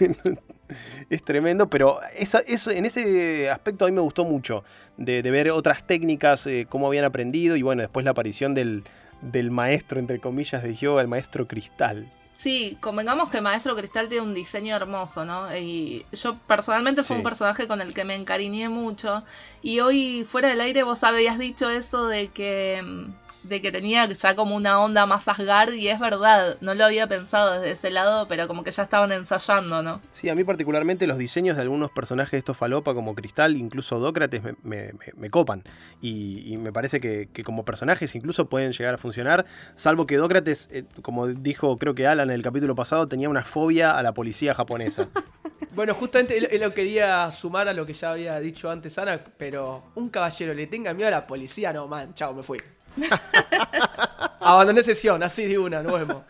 Es 1.10 1.22
tremendo, 1.22 1.68
pero 1.70 2.00
esa, 2.16 2.38
eso, 2.40 2.70
en 2.70 2.84
ese 2.86 3.50
aspecto 3.50 3.84
a 3.84 3.88
mí 3.88 3.94
me 3.94 4.00
gustó 4.00 4.24
mucho, 4.24 4.64
de, 4.96 5.22
de 5.22 5.30
ver 5.30 5.50
otras 5.50 5.86
técnicas, 5.86 6.46
eh, 6.46 6.66
cómo 6.68 6.86
habían 6.86 7.04
aprendido 7.04 7.56
y 7.56 7.62
bueno, 7.62 7.82
después 7.82 8.04
la 8.04 8.12
aparición 8.12 8.54
del, 8.54 8.84
del 9.20 9.50
maestro, 9.50 9.98
entre 10.00 10.18
comillas, 10.20 10.62
de 10.62 10.74
yoga, 10.74 11.02
el 11.02 11.08
maestro 11.08 11.46
Cristal. 11.48 12.10
Sí, 12.36 12.76
convengamos 12.80 13.30
que 13.30 13.40
Maestro 13.40 13.76
Cristal 13.76 14.08
tiene 14.08 14.24
un 14.26 14.34
diseño 14.34 14.74
hermoso, 14.74 15.24
¿no? 15.24 15.56
Y 15.56 16.04
yo 16.12 16.36
personalmente 16.48 17.04
fue 17.04 17.14
Sí. 17.16 17.18
un 17.20 17.22
personaje 17.22 17.68
con 17.68 17.80
el 17.80 17.94
que 17.94 18.04
me 18.04 18.16
encariñé 18.16 18.68
mucho. 18.68 19.22
Y 19.62 19.78
hoy 19.80 20.24
fuera 20.28 20.48
del 20.48 20.60
aire 20.60 20.82
vos 20.82 21.04
habías 21.04 21.38
dicho 21.38 21.70
eso 21.70 22.08
de 22.08 22.28
que 22.28 22.82
mm, 22.84 23.12
de 23.48 23.60
que 23.60 23.70
tenía 23.70 24.06
ya 24.10 24.34
como 24.36 24.56
una 24.56 24.80
onda 24.80 25.06
más 25.06 25.28
Asgard 25.28 25.72
y 25.74 25.88
es 25.88 25.98
verdad, 26.00 26.56
no 26.60 26.74
lo 26.74 26.84
había 26.84 27.06
pensado 27.06 27.52
desde 27.54 27.70
ese 27.72 27.90
lado, 27.90 28.26
pero 28.28 28.48
como 28.48 28.64
que 28.64 28.70
ya 28.70 28.82
estaban 28.82 29.12
ensayando, 29.12 29.82
¿no? 29.82 30.00
Sí, 30.12 30.28
a 30.28 30.34
mí 30.34 30.44
particularmente 30.44 31.06
los 31.06 31.18
diseños 31.18 31.56
de 31.56 31.62
algunos 31.62 31.90
personajes 31.90 32.32
de 32.32 32.38
estos 32.38 32.56
falopa 32.56 32.94
como 32.94 33.14
Cristal, 33.14 33.56
incluso 33.56 33.98
Dócrates, 33.98 34.42
me, 34.42 34.54
me- 34.62 34.92
me- 34.92 35.12
me 35.16 35.30
copan. 35.30 35.62
Y, 36.00 36.42
y 36.52 36.56
me 36.56 36.72
parece 36.72 37.00
que, 37.00 37.28
que 37.32 37.44
como 37.44 37.64
personajes 37.64 38.14
incluso 38.14 38.48
pueden 38.48 38.72
llegar 38.72 38.94
a 38.94 38.98
funcionar, 38.98 39.44
salvo 39.76 40.06
que 40.06 40.16
Dócrates, 40.16 40.68
eh, 40.72 40.84
como 41.02 41.26
dijo 41.28 41.76
creo 41.78 41.94
que 41.94 42.06
Alan 42.06 42.30
en 42.30 42.34
el 42.36 42.42
capítulo 42.42 42.74
pasado, 42.74 43.08
tenía 43.08 43.28
una 43.28 43.44
fobia 43.44 43.96
a 43.96 44.02
la 44.02 44.12
policía 44.12 44.54
japonesa. 44.54 45.08
Bueno, 45.74 45.92
justamente 45.92 46.38
él, 46.38 46.46
él 46.52 46.60
lo 46.60 46.72
quería 46.72 47.28
sumar 47.32 47.66
a 47.66 47.72
lo 47.72 47.84
que 47.84 47.94
ya 47.94 48.12
había 48.12 48.38
dicho 48.38 48.70
antes 48.70 48.96
Ana, 48.96 49.20
pero 49.36 49.82
un 49.96 50.08
caballero 50.08 50.54
le 50.54 50.68
tenga 50.68 50.94
miedo 50.94 51.08
a 51.08 51.10
la 51.10 51.26
policía, 51.26 51.72
no, 51.72 51.88
man, 51.88 52.14
chao, 52.14 52.32
me 52.32 52.44
fui. 52.44 52.58
Abandoné 54.40 54.82
sesión, 54.82 55.22
así 55.22 55.46
de 55.46 55.58
una, 55.58 55.82
nos 55.82 55.92
vemos. 55.92 56.22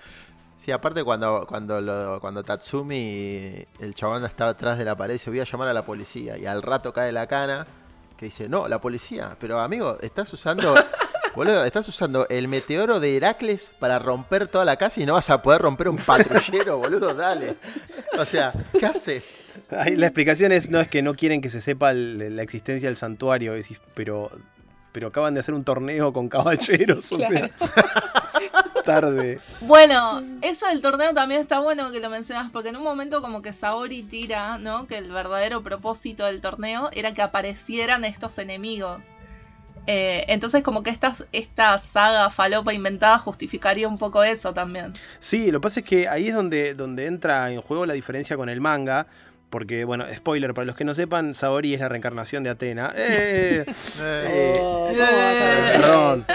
Sí, 0.59 0.73
aparte 0.73 1.04
cuando, 1.04 1.47
cuando, 1.47 1.80
lo- 1.80 2.21
cuando 2.21 2.42
Tatsumi, 2.42 3.66
el 3.80 3.94
chabón 3.94 4.25
estaba 4.25 4.50
atrás 4.52 4.78
de 4.78 4.85
la 4.85 4.97
pared 4.97 5.14
y 5.14 5.18
se 5.18 5.28
voy 5.30 5.40
a 5.40 5.44
llamar 5.44 5.68
a 5.68 5.73
la 5.75 5.85
policía 5.85 6.38
y 6.38 6.47
al 6.47 6.62
rato 6.62 6.92
cae 6.92 7.12
la 7.12 7.26
cana 7.26 7.66
que 8.16 8.26
dice, 8.26 8.49
no, 8.49 8.66
la 8.68 8.80
policía, 8.80 9.37
pero 9.38 9.61
amigo, 9.61 9.99
estás 10.00 10.33
usando, 10.33 10.75
boludo, 11.35 11.64
estás 11.64 11.87
usando 11.88 12.26
el 12.30 12.49
meteoro 12.49 12.99
de 13.00 13.16
Heracles 13.16 13.73
para 13.78 13.99
romper 13.99 14.47
toda 14.47 14.64
la 14.64 14.76
casa 14.76 15.00
y 15.00 15.06
no 15.06 15.14
vas 15.14 15.28
a 15.28 15.42
poder 15.42 15.61
romper 15.61 15.88
un 15.88 15.99
patrullero, 15.99 16.78
boludo, 16.78 17.12
dale. 17.12 17.56
O 18.18 18.25
sea, 18.25 18.52
¿qué 18.78 18.87
haces? 18.87 19.42
Ahí 19.71 19.97
la 19.97 20.06
explicación 20.06 20.52
es, 20.52 20.71
no 20.71 20.80
es 20.80 20.88
que 20.88 21.02
no 21.02 21.14
quieren 21.14 21.40
que 21.42 21.50
se 21.50 21.61
sepa 21.61 21.90
el- 21.90 22.37
la 22.37 22.42
existencia 22.42 22.88
del 22.88 22.97
santuario, 22.97 23.52
pero, 23.94 24.30
pero 24.94 25.08
acaban 25.08 25.34
de 25.34 25.40
hacer 25.40 25.54
un 25.54 25.64
torneo 25.64 26.12
con 26.12 26.28
caballeros, 26.28 27.10
o 27.10 27.18
sea, 27.18 27.50
tarde. 28.84 29.40
Bueno, 29.62 30.22
eso 30.40 30.68
del 30.68 30.80
torneo 30.80 31.12
también 31.12 31.40
está 31.40 31.58
bueno 31.58 31.90
que 31.90 31.98
lo 31.98 32.10
mencionas, 32.10 32.52
porque 32.52 32.68
en 32.68 32.76
un 32.76 32.84
momento 32.84 33.20
como 33.20 33.42
que 33.42 33.52
Saori 33.52 34.04
tira, 34.04 34.56
¿no? 34.58 34.86
Que 34.86 34.98
el 34.98 35.10
verdadero 35.10 35.64
propósito 35.64 36.24
del 36.26 36.40
torneo 36.40 36.90
era 36.92 37.12
que 37.12 37.22
aparecieran 37.22 38.04
estos 38.04 38.38
enemigos. 38.38 39.08
Eh, 39.88 40.26
entonces 40.28 40.62
como 40.62 40.84
que 40.84 40.90
esta, 40.90 41.16
esta 41.32 41.80
saga 41.80 42.30
falopa 42.30 42.72
inventada 42.72 43.18
justificaría 43.18 43.88
un 43.88 43.98
poco 43.98 44.22
eso 44.22 44.54
también. 44.54 44.92
Sí, 45.18 45.50
lo 45.50 45.58
que 45.58 45.62
pasa 45.62 45.80
es 45.80 45.86
que 45.86 46.08
ahí 46.08 46.28
es 46.28 46.34
donde, 46.34 46.74
donde 46.74 47.06
entra 47.06 47.50
en 47.50 47.60
juego 47.60 47.84
la 47.84 47.94
diferencia 47.94 48.36
con 48.36 48.48
el 48.48 48.60
manga. 48.60 49.08
Porque, 49.50 49.84
bueno, 49.84 50.04
spoiler, 50.14 50.52
para 50.54 50.64
los 50.64 50.76
que 50.76 50.84
no 50.84 50.94
sepan, 50.94 51.34
Saori 51.34 51.74
es 51.74 51.80
la 51.80 51.88
reencarnación 51.88 52.42
de 52.42 52.50
Atena. 52.50 52.92
¡Eh! 52.96 53.64
Eh, 54.00 54.52
Oh, 54.60 54.88
¿Cómo 54.88 55.00
vas 55.00 55.40
a 55.40 55.54
decir 55.56 55.74
Perdón. 55.80 56.18
eso? 56.18 56.32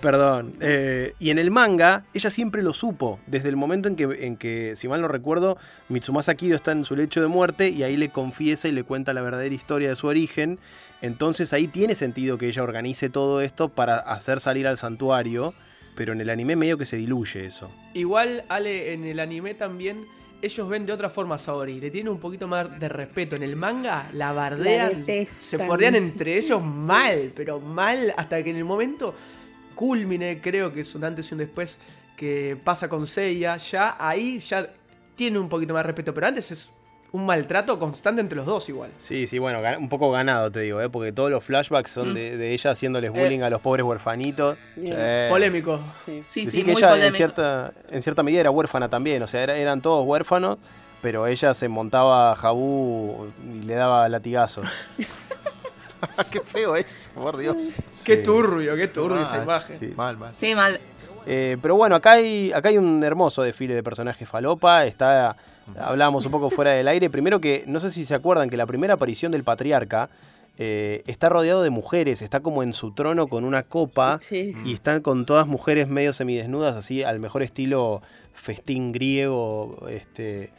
Perdón. 0.00 0.54
Eh, 0.60 1.14
y 1.20 1.30
en 1.30 1.38
el 1.38 1.50
manga, 1.52 2.04
ella 2.12 2.28
siempre 2.30 2.62
lo 2.62 2.72
supo. 2.72 3.20
Desde 3.26 3.48
el 3.48 3.56
momento 3.56 3.88
en 3.88 3.94
que, 3.96 4.02
en 4.26 4.36
que, 4.36 4.74
si 4.74 4.88
mal 4.88 5.00
no 5.00 5.06
recuerdo, 5.08 5.56
Mitsumasa 5.88 6.34
Kido 6.34 6.56
está 6.56 6.72
en 6.72 6.84
su 6.84 6.96
lecho 6.96 7.20
de 7.20 7.28
muerte 7.28 7.68
y 7.68 7.82
ahí 7.84 7.96
le 7.96 8.08
confiesa 8.08 8.66
y 8.68 8.72
le 8.72 8.82
cuenta 8.82 9.12
la 9.12 9.22
verdadera 9.22 9.54
historia 9.54 9.88
de 9.88 9.94
su 9.96 10.08
origen. 10.08 10.58
Entonces 11.02 11.52
ahí 11.52 11.68
tiene 11.68 11.94
sentido 11.94 12.36
que 12.38 12.46
ella 12.48 12.62
organice 12.64 13.10
todo 13.10 13.40
esto 13.42 13.68
para 13.68 13.96
hacer 13.96 14.40
salir 14.40 14.66
al 14.66 14.76
santuario. 14.76 15.54
Pero 15.94 16.14
en 16.14 16.20
el 16.20 16.30
anime 16.30 16.56
medio 16.56 16.78
que 16.78 16.86
se 16.86 16.96
diluye 16.96 17.44
eso. 17.44 17.70
Igual, 17.94 18.44
Ale, 18.48 18.94
en 18.94 19.04
el 19.04 19.20
anime 19.20 19.54
también 19.54 20.06
ellos 20.42 20.68
ven 20.68 20.84
de 20.84 20.92
otra 20.92 21.08
forma 21.08 21.36
a 21.36 21.38
Saori, 21.38 21.80
le 21.80 21.90
tienen 21.90 22.12
un 22.12 22.18
poquito 22.18 22.48
más 22.48 22.78
de 22.78 22.88
respeto. 22.88 23.36
En 23.36 23.44
el 23.44 23.56
manga 23.56 24.10
la 24.12 24.32
bardean, 24.32 25.06
se 25.24 25.58
forrean 25.58 25.94
entre 25.94 26.36
ellos 26.36 26.62
mal, 26.62 27.32
pero 27.34 27.60
mal, 27.60 28.12
hasta 28.16 28.42
que 28.42 28.50
en 28.50 28.56
el 28.56 28.64
momento 28.64 29.14
culmine, 29.74 30.40
creo 30.40 30.72
que 30.72 30.80
es 30.80 30.94
un 30.94 31.04
antes 31.04 31.30
y 31.30 31.34
un 31.34 31.38
después, 31.38 31.78
que 32.16 32.58
pasa 32.62 32.88
con 32.88 33.06
Seiya, 33.06 33.56
ya 33.56 33.96
ahí 33.98 34.38
ya 34.40 34.68
tiene 35.14 35.38
un 35.38 35.48
poquito 35.48 35.72
más 35.72 35.84
de 35.84 35.86
respeto, 35.88 36.12
pero 36.12 36.26
antes 36.26 36.50
es 36.50 36.68
un 37.12 37.26
maltrato 37.26 37.78
constante 37.78 38.20
entre 38.22 38.36
los 38.36 38.46
dos 38.46 38.68
igual. 38.70 38.90
Sí, 38.98 39.26
sí, 39.26 39.38
bueno, 39.38 39.60
un 39.78 39.88
poco 39.90 40.10
ganado 40.10 40.50
te 40.50 40.60
digo, 40.60 40.80
¿eh? 40.80 40.88
porque 40.88 41.12
todos 41.12 41.30
los 41.30 41.44
flashbacks 41.44 41.90
son 41.90 42.12
Mm. 42.12 42.14
de, 42.14 42.36
de 42.38 42.52
ella 42.52 42.70
haciéndoles 42.70 43.10
bullying 43.10 43.40
a 43.42 43.50
los 43.50 43.60
pobres 43.60 43.84
huerfanitos. 43.84 44.56
Eh, 44.82 45.26
Polémico. 45.30 45.78
Sí. 46.04 46.24
Sí, 46.26 46.50
sí, 46.50 46.64
que 46.64 46.72
muy 46.72 46.82
ella 46.82 47.06
en 47.06 47.12
cierta, 47.14 47.72
en 47.90 48.00
cierta 48.02 48.22
medida 48.22 48.40
era 48.40 48.50
huérfana 48.50 48.88
también, 48.88 49.22
o 49.22 49.26
sea, 49.26 49.42
era- 49.42 49.56
eran 49.56 49.82
todos 49.82 50.06
huérfanos, 50.06 50.58
pero 51.02 51.26
ella 51.26 51.52
se 51.52 51.68
montaba 51.68 52.32
a 52.32 52.34
Jabú 52.36 53.28
y 53.46 53.64
le 53.64 53.74
daba 53.74 54.08
latigazos. 54.08 54.66
qué 56.30 56.40
feo 56.40 56.76
es, 56.76 57.10
por 57.14 57.36
Dios. 57.36 57.56
Qué 58.04 58.16
Sí. 58.16 58.22
turbio, 58.22 58.74
qué 58.76 58.88
turbio 58.88 59.20
esa 59.22 59.42
imagen. 59.42 59.78
Sí. 59.78 59.92
Mal, 59.96 60.16
mal. 60.16 60.32
Sí, 60.34 60.54
mal. 60.54 60.80
Eh, 61.26 61.56
pero 61.62 61.76
bueno, 61.76 61.94
acá 61.94 62.12
hay, 62.12 62.52
acá 62.52 62.70
hay 62.70 62.78
un 62.78 63.02
hermoso 63.04 63.42
desfile 63.42 63.74
de 63.74 63.82
personajes 63.82 64.28
falopa. 64.28 64.84
Está, 64.86 65.36
hablábamos 65.78 66.26
un 66.26 66.32
poco 66.32 66.50
fuera 66.50 66.72
del 66.72 66.88
aire. 66.88 67.10
Primero 67.10 67.40
que, 67.40 67.64
no 67.66 67.80
sé 67.80 67.90
si 67.90 68.04
se 68.04 68.14
acuerdan 68.14 68.50
que 68.50 68.56
la 68.56 68.66
primera 68.66 68.94
aparición 68.94 69.32
del 69.32 69.44
patriarca 69.44 70.10
eh, 70.58 71.02
está 71.06 71.28
rodeado 71.28 71.62
de 71.62 71.70
mujeres. 71.70 72.20
Está 72.22 72.40
como 72.40 72.62
en 72.62 72.72
su 72.72 72.92
trono 72.92 73.26
con 73.28 73.44
una 73.44 73.62
copa. 73.62 74.18
Sí. 74.20 74.54
Y 74.64 74.74
están 74.74 75.00
con 75.00 75.24
todas 75.26 75.46
mujeres 75.46 75.88
medio 75.88 76.12
semidesnudas, 76.12 76.76
así 76.76 77.02
al 77.02 77.20
mejor 77.20 77.42
estilo 77.42 78.02
festín 78.34 78.92
griego. 78.92 79.86
Este, 79.88 80.50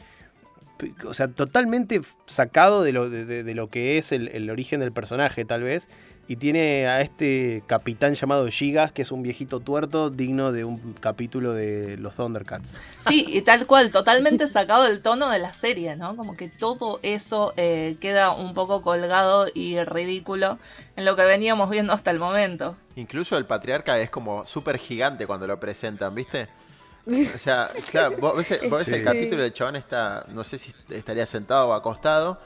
o 1.06 1.14
sea, 1.14 1.28
totalmente 1.28 2.00
sacado 2.26 2.82
de 2.82 2.92
lo, 2.92 3.08
de, 3.08 3.24
de- 3.24 3.44
de 3.44 3.54
lo 3.54 3.68
que 3.68 3.96
es 3.98 4.10
el, 4.12 4.28
el 4.28 4.50
origen 4.50 4.80
del 4.80 4.92
personaje, 4.92 5.44
tal 5.44 5.62
vez. 5.62 5.88
Y 6.26 6.36
tiene 6.36 6.86
a 6.86 7.02
este 7.02 7.62
capitán 7.66 8.14
llamado 8.14 8.46
Gigas, 8.48 8.92
que 8.92 9.02
es 9.02 9.12
un 9.12 9.22
viejito 9.22 9.60
tuerto 9.60 10.08
digno 10.08 10.52
de 10.52 10.64
un 10.64 10.94
capítulo 10.94 11.52
de 11.52 11.98
los 11.98 12.16
Thundercats. 12.16 12.74
Sí, 13.08 13.26
y 13.28 13.42
tal 13.42 13.66
cual, 13.66 13.92
totalmente 13.92 14.48
sacado 14.48 14.84
del 14.84 15.02
tono 15.02 15.28
de 15.28 15.38
la 15.38 15.52
serie, 15.52 15.96
¿no? 15.96 16.16
Como 16.16 16.34
que 16.34 16.48
todo 16.48 16.98
eso 17.02 17.52
eh, 17.58 17.96
queda 18.00 18.34
un 18.34 18.54
poco 18.54 18.80
colgado 18.80 19.48
y 19.52 19.78
ridículo 19.84 20.58
en 20.96 21.04
lo 21.04 21.14
que 21.14 21.24
veníamos 21.24 21.68
viendo 21.68 21.92
hasta 21.92 22.10
el 22.10 22.18
momento. 22.18 22.76
Incluso 22.96 23.36
el 23.36 23.44
patriarca 23.44 23.98
es 23.98 24.08
como 24.08 24.46
súper 24.46 24.78
gigante 24.78 25.26
cuando 25.26 25.46
lo 25.46 25.60
presentan, 25.60 26.14
¿viste? 26.14 26.48
O 27.06 27.12
sea, 27.12 27.68
claro, 27.90 28.16
vos 28.18 28.36
ves, 28.36 28.60
vos 28.70 28.78
ves 28.78 28.88
el 28.88 29.04
capítulo 29.04 29.42
del 29.42 29.52
chabón 29.52 29.76
está, 29.76 30.24
no 30.28 30.42
sé 30.42 30.56
si 30.56 30.72
estaría 30.88 31.26
sentado 31.26 31.68
o 31.68 31.72
acostado, 31.74 32.40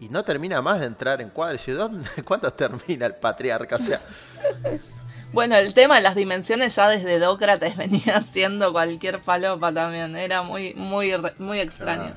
y 0.00 0.08
no 0.08 0.24
termina 0.24 0.60
más 0.62 0.80
de 0.80 0.86
entrar 0.86 1.20
en 1.20 1.30
cuadros. 1.30 1.66
Y 1.66 1.72
yo, 1.72 1.76
¿dónde, 1.78 2.08
¿Cuándo 2.24 2.50
termina 2.50 3.06
el 3.06 3.14
patriarca? 3.14 3.76
O 3.76 3.78
sea, 3.78 4.00
Bueno, 5.34 5.56
el 5.56 5.74
tema 5.74 5.96
de 5.96 6.02
las 6.02 6.14
dimensiones 6.14 6.76
ya 6.76 6.88
desde 6.88 7.18
Dócrates 7.18 7.76
venía 7.78 8.22
siendo 8.22 8.72
cualquier 8.72 9.18
falopa 9.18 9.72
también. 9.74 10.16
Era 10.16 10.42
muy, 10.42 10.74
muy, 10.74 11.12
muy 11.38 11.58
extraño. 11.58 12.14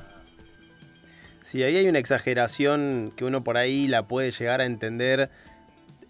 Sí, 1.42 1.64
ahí 1.64 1.76
hay 1.76 1.88
una 1.88 1.98
exageración 1.98 3.12
que 3.16 3.24
uno 3.24 3.42
por 3.42 3.56
ahí 3.56 3.88
la 3.88 4.06
puede 4.06 4.30
llegar 4.30 4.60
a 4.60 4.66
entender 4.66 5.30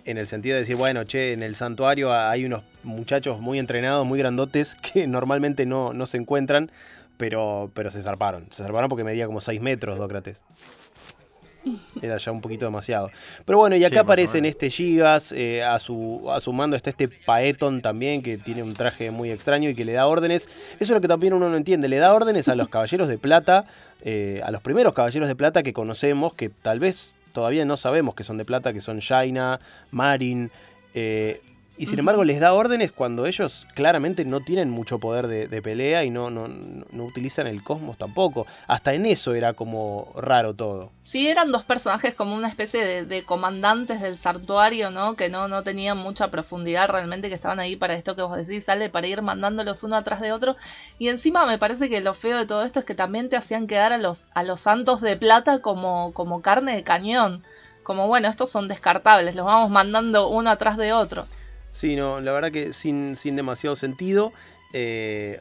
en 0.04 0.18
el 0.18 0.26
sentido 0.26 0.54
de 0.54 0.60
decir, 0.60 0.76
bueno, 0.76 1.04
che, 1.04 1.32
en 1.32 1.42
el 1.42 1.54
santuario 1.54 2.12
hay 2.12 2.44
unos 2.44 2.62
muchachos 2.82 3.40
muy 3.40 3.58
entrenados, 3.58 4.06
muy 4.06 4.18
grandotes, 4.18 4.74
que 4.74 5.06
normalmente 5.06 5.64
no, 5.64 5.94
no 5.94 6.04
se 6.04 6.18
encuentran, 6.18 6.70
pero, 7.16 7.70
pero 7.72 7.90
se 7.90 8.02
zarparon. 8.02 8.48
Se 8.50 8.62
zarparon 8.62 8.90
porque 8.90 9.04
medía 9.04 9.26
como 9.26 9.40
6 9.40 9.62
metros 9.62 9.96
Dócrates. 9.96 10.42
Era 12.00 12.16
ya 12.18 12.32
un 12.32 12.40
poquito 12.40 12.64
demasiado. 12.64 13.10
Pero 13.44 13.58
bueno, 13.58 13.76
y 13.76 13.84
acá 13.84 13.94
Sí, 13.96 13.98
aparecen 13.98 14.44
este 14.44 14.70
Gigas, 14.70 15.32
eh, 15.32 15.62
a, 15.62 15.78
su, 15.78 16.28
a 16.30 16.40
su 16.40 16.52
mando 16.52 16.76
está 16.76 16.90
este 16.90 17.08
Paeton 17.08 17.82
también, 17.82 18.22
que 18.22 18.38
tiene 18.38 18.62
un 18.62 18.74
traje 18.74 19.10
muy 19.10 19.30
extraño 19.30 19.70
y 19.70 19.74
que 19.74 19.84
le 19.84 19.92
da 19.92 20.06
órdenes. 20.06 20.48
Eso 20.74 20.84
es 20.84 20.90
lo 20.90 21.00
que 21.00 21.08
también 21.08 21.32
uno 21.32 21.48
no 21.48 21.56
entiende. 21.56 21.88
Le 21.88 21.98
da 21.98 22.14
órdenes 22.14 22.48
a 22.48 22.54
los 22.54 22.68
caballeros 22.68 23.08
de 23.08 23.18
plata, 23.18 23.66
eh, 24.02 24.40
a 24.44 24.50
los 24.50 24.62
primeros 24.62 24.94
caballeros 24.94 25.28
de 25.28 25.36
plata 25.36 25.62
que 25.62 25.72
conocemos, 25.72 26.34
que 26.34 26.48
tal 26.48 26.78
vez 26.80 27.14
todavía 27.32 27.64
no 27.64 27.76
sabemos 27.76 28.14
que 28.14 28.24
son 28.24 28.38
de 28.38 28.44
plata, 28.44 28.72
que 28.72 28.80
son 28.80 29.00
Jaina, 29.00 29.60
Marin. 29.90 30.50
eh, 30.94 31.40
y 31.78 31.86
sin 31.86 31.98
embargo 32.00 32.24
les 32.24 32.40
da 32.40 32.52
órdenes 32.52 32.92
cuando 32.92 33.24
ellos 33.26 33.66
claramente 33.74 34.24
no 34.24 34.40
tienen 34.40 34.68
mucho 34.68 34.98
poder 34.98 35.28
de, 35.28 35.48
de 35.48 35.62
pelea 35.62 36.04
y 36.04 36.10
no, 36.10 36.28
no, 36.30 36.48
no- 36.48 36.84
no 36.90 37.04
utilizan 37.04 37.46
el 37.46 37.62
cosmos 37.62 37.96
tampoco. 37.96 38.46
Hasta 38.66 38.94
en 38.94 39.06
eso 39.06 39.34
era 39.34 39.52
como 39.54 40.12
raro 40.16 40.54
todo. 40.54 40.90
Sí, 41.04 41.28
eran 41.28 41.50
dos 41.52 41.64
personajes 41.64 42.14
como 42.14 42.34
una 42.34 42.48
especie 42.48 42.84
de, 42.84 43.04
de 43.06 43.24
comandantes 43.24 44.02
del 44.02 44.16
santuario, 44.16 44.90
¿no? 44.90 45.16
Que 45.16 45.28
no, 45.30 45.48
no 45.48 45.62
tenían 45.62 45.96
mucha 45.96 46.30
profundidad 46.30 46.88
realmente, 46.88 47.28
que 47.28 47.34
estaban 47.34 47.60
ahí 47.60 47.76
para 47.76 47.94
esto 47.94 48.14
que 48.16 48.22
vos 48.22 48.36
decís, 48.36 48.64
sale 48.64 48.90
para 48.90 49.06
ir 49.06 49.22
mandándolos 49.22 49.82
uno 49.84 49.96
atrás 49.96 50.20
de 50.20 50.32
otro. 50.32 50.56
Y 50.98 51.08
encima 51.08 51.46
me 51.46 51.58
parece 51.58 51.88
que 51.88 52.00
lo 52.00 52.12
feo 52.12 52.36
de 52.38 52.46
todo 52.46 52.62
esto 52.64 52.80
es 52.80 52.84
que 52.84 52.94
también 52.94 53.28
te 53.28 53.36
hacían 53.36 53.66
quedar 53.66 53.92
a 53.92 53.98
los, 53.98 54.28
a 54.34 54.42
los 54.42 54.60
santos 54.60 55.00
de 55.00 55.16
plata 55.16 55.60
como, 55.60 56.12
como 56.12 56.42
carne 56.42 56.74
de 56.76 56.84
cañón. 56.84 57.42
Como 57.82 58.06
bueno, 58.06 58.28
estos 58.28 58.50
son 58.50 58.68
descartables, 58.68 59.34
los 59.34 59.46
vamos 59.46 59.70
mandando 59.70 60.28
uno 60.28 60.50
atrás 60.50 60.76
de 60.76 60.92
otro. 60.92 61.24
Sí, 61.70 61.96
no, 61.96 62.20
la 62.20 62.32
verdad 62.32 62.50
que 62.50 62.72
sin, 62.72 63.16
sin 63.16 63.36
demasiado 63.36 63.76
sentido. 63.76 64.32
Eh, 64.72 65.40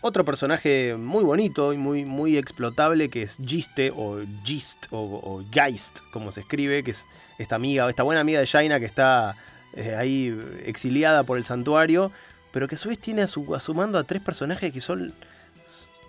otro 0.00 0.24
personaje 0.24 0.94
muy 0.96 1.24
bonito 1.24 1.72
y 1.72 1.76
muy, 1.76 2.04
muy 2.04 2.36
explotable 2.36 3.08
que 3.08 3.22
es 3.22 3.36
Giste 3.44 3.92
o 3.94 4.20
Gist 4.44 4.86
o, 4.90 4.98
o 5.00 5.44
Geist, 5.50 6.00
como 6.12 6.30
se 6.30 6.40
escribe, 6.40 6.84
que 6.84 6.92
es 6.92 7.06
esta 7.38 7.56
amiga, 7.56 7.88
esta 7.88 8.04
buena 8.04 8.20
amiga 8.20 8.38
de 8.40 8.46
Jaina 8.46 8.78
que 8.78 8.86
está 8.86 9.36
eh, 9.74 9.94
ahí 9.96 10.36
exiliada 10.64 11.24
por 11.24 11.36
el 11.36 11.44
santuario, 11.44 12.12
pero 12.52 12.68
que 12.68 12.76
a 12.76 12.78
su 12.78 12.88
vez 12.88 12.98
tiene 12.98 13.22
a 13.22 13.26
su, 13.26 13.54
a 13.54 13.60
su 13.60 13.74
mando 13.74 13.98
a 13.98 14.04
tres 14.04 14.22
personajes 14.22 14.72
que 14.72 14.80
son... 14.80 15.14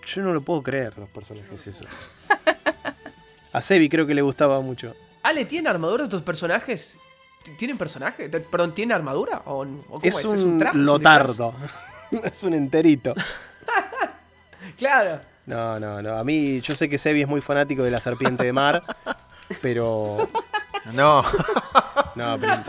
Yo 0.06 0.22
no 0.22 0.34
lo 0.34 0.42
puedo 0.42 0.64
creer, 0.64 0.98
los 0.98 1.10
personajes 1.10 1.68
esos. 1.68 1.88
A 3.52 3.62
Sebi 3.62 3.90
creo 3.90 4.06
que 4.06 4.14
le 4.14 4.22
gustaba 4.22 4.62
mucho. 4.62 4.96
Ale, 5.24 5.46
¿tienen 5.46 5.68
armadura 5.68 6.04
estos 6.04 6.22
personajes? 6.22 6.98
¿T- 7.44 7.52
¿Tienen 7.52 7.78
personaje? 7.78 8.30
Perdón, 8.30 8.74
¿tienen 8.74 8.96
armadura? 8.96 9.42
¿O, 9.46 9.62
o 9.62 9.66
cómo 9.66 10.02
es? 10.04 10.16
Es 10.18 10.26
un, 10.26 10.58
traje? 10.58 10.76
¿Es 10.76 10.80
un 10.80 10.86
lotardo. 10.86 11.54
es 12.24 12.44
un 12.44 12.54
enterito. 12.54 13.14
Claro. 14.78 15.20
No, 15.46 15.80
no, 15.80 16.02
no. 16.02 16.18
A 16.18 16.24
mí, 16.24 16.62
yo 16.62 16.76
sé 16.76 16.88
que 16.90 16.98
Sebi 16.98 17.22
es 17.22 17.28
muy 17.28 17.42
fanático 17.42 17.84
de 17.84 17.92
la 17.92 18.00
serpiente 18.00 18.44
de 18.44 18.54
mar, 18.54 18.84
pero. 19.62 20.18
no. 20.94 21.24
No, 22.16 22.38
pero. 22.40 22.64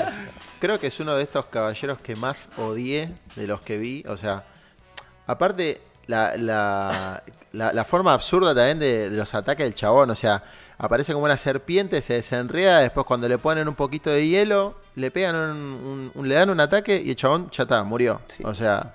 Creo 0.60 0.80
que 0.80 0.86
es 0.88 0.98
uno 1.00 1.14
de 1.14 1.22
estos 1.22 1.46
caballeros 1.46 1.98
que 2.00 2.16
más 2.16 2.48
odié 2.56 3.12
de 3.36 3.46
los 3.46 3.60
que 3.60 3.78
vi. 3.78 4.04
O 4.08 4.16
sea, 4.16 4.44
aparte, 5.26 5.80
la, 6.06 6.36
la, 6.36 7.22
la- 7.52 7.72
la 7.72 7.84
forma 7.84 8.12
absurda 8.14 8.54
también 8.54 8.78
de, 8.78 9.10
de 9.10 9.16
los 9.16 9.34
ataques 9.34 9.66
del 9.66 9.74
chabón. 9.74 10.10
O 10.10 10.14
sea, 10.14 10.42
aparece 10.78 11.12
como 11.12 11.24
una 11.24 11.36
serpiente, 11.36 12.00
se 12.02 12.14
desenreda. 12.14 12.80
Después, 12.80 13.06
cuando 13.06 13.28
le 13.28 13.38
ponen 13.38 13.68
un 13.68 13.74
poquito 13.74 14.10
de 14.10 14.26
hielo, 14.26 14.76
le 14.96 15.10
pegan 15.10 15.34
un, 15.36 15.50
un- 15.50 16.10
un- 16.14 16.28
le 16.28 16.34
dan 16.34 16.50
un 16.50 16.60
ataque 16.60 17.00
y 17.04 17.10
el 17.10 17.16
chabón 17.16 17.50
ya 17.50 17.64
está, 17.64 17.82
murió. 17.84 18.20
Sí. 18.28 18.42
O 18.46 18.54
sea, 18.54 18.94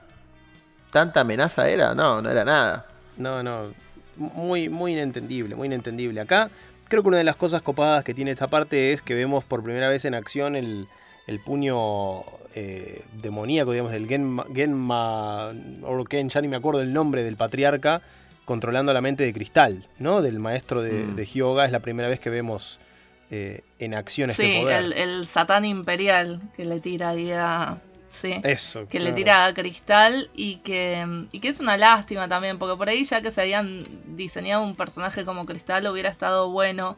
¿tanta 0.92 1.22
amenaza 1.22 1.68
era? 1.70 1.94
No, 1.94 2.22
no 2.22 2.30
era 2.30 2.46
nada. 2.46 2.86
No, 3.18 3.44
no. 3.44 3.74
Muy, 4.18 4.70
muy 4.70 4.94
inentendible, 4.94 5.56
muy 5.56 5.68
inentendible. 5.68 6.22
Acá, 6.22 6.50
creo 6.88 7.02
que 7.02 7.10
una 7.10 7.18
de 7.18 7.24
las 7.26 7.36
cosas 7.36 7.62
copadas 7.62 8.04
que 8.06 8.14
tiene 8.14 8.32
esta 8.32 8.48
parte 8.48 8.94
es 8.94 9.02
que 9.02 9.14
vemos 9.14 9.44
por 9.44 9.62
primera 9.64 9.90
vez 9.90 10.06
en 10.06 10.16
acción 10.16 10.56
el, 10.56 10.88
el 11.28 11.40
puño 11.42 12.22
eh, 12.56 13.04
demoníaco, 13.22 13.72
digamos, 13.72 13.92
del 13.92 14.08
Genma, 14.08 14.46
Genma 14.54 15.50
o 15.84 16.06
Ken, 16.06 16.30
ya 16.30 16.40
ni 16.40 16.48
me 16.48 16.56
acuerdo 16.56 16.80
el 16.82 16.94
nombre 16.94 17.24
del 17.24 17.36
patriarca, 17.36 18.02
controlando 18.46 18.94
la 18.94 19.02
mente 19.02 19.24
de 19.24 19.34
cristal, 19.34 19.88
¿no? 20.00 20.22
Del 20.22 20.40
maestro 20.40 20.82
de, 20.82 20.92
Mm. 21.04 21.16
de 21.16 21.26
Hyoga. 21.26 21.66
Es 21.66 21.72
la 21.72 21.80
primera 21.82 22.08
vez 22.08 22.20
que 22.20 22.30
vemos 22.30 22.80
eh, 23.32 23.62
en 23.80 23.96
acción 23.96 24.30
este 24.30 24.44
Sí, 24.44 24.60
poder. 24.62 24.84
el, 24.84 24.94
el 24.94 25.26
satán 25.28 25.66
imperial 25.66 26.42
que 26.56 26.64
le 26.66 26.80
tira 26.80 27.10
ahí 27.10 27.32
a... 27.32 27.82
Sí. 28.08 28.34
Eso. 28.44 28.88
que 28.88 29.00
le 29.02 29.12
tira 29.12 29.46
a 29.46 29.54
Cristal 29.54 30.30
y 30.36 30.58
que, 30.58 31.06
y 31.34 31.40
que 31.42 31.50
es 31.50 31.60
una 31.60 31.76
lástima 31.76 32.30
también, 32.30 32.58
porque 32.60 32.78
por 32.78 32.88
ahí 32.88 33.04
ya 33.04 33.22
que 33.22 33.30
se 33.32 33.42
habían 33.42 33.84
diseñado 34.16 34.64
un 34.64 34.76
personaje 34.76 35.26
como 35.26 35.46
Cristal 35.46 35.86
hubiera 35.88 36.08
estado 36.10 36.50
bueno 36.52 36.96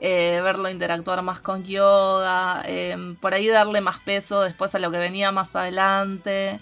eh, 0.00 0.40
verlo 0.42 0.70
interactuar 0.70 1.20
más 1.22 1.40
con 1.40 1.64
Yoga, 1.64 2.62
eh, 2.66 2.96
por 3.20 3.34
ahí 3.34 3.48
darle 3.48 3.80
más 3.82 3.98
peso 3.98 4.40
después 4.42 4.74
a 4.74 4.78
lo 4.78 4.90
que 4.90 4.98
venía 4.98 5.32
más 5.32 5.54
adelante. 5.54 6.60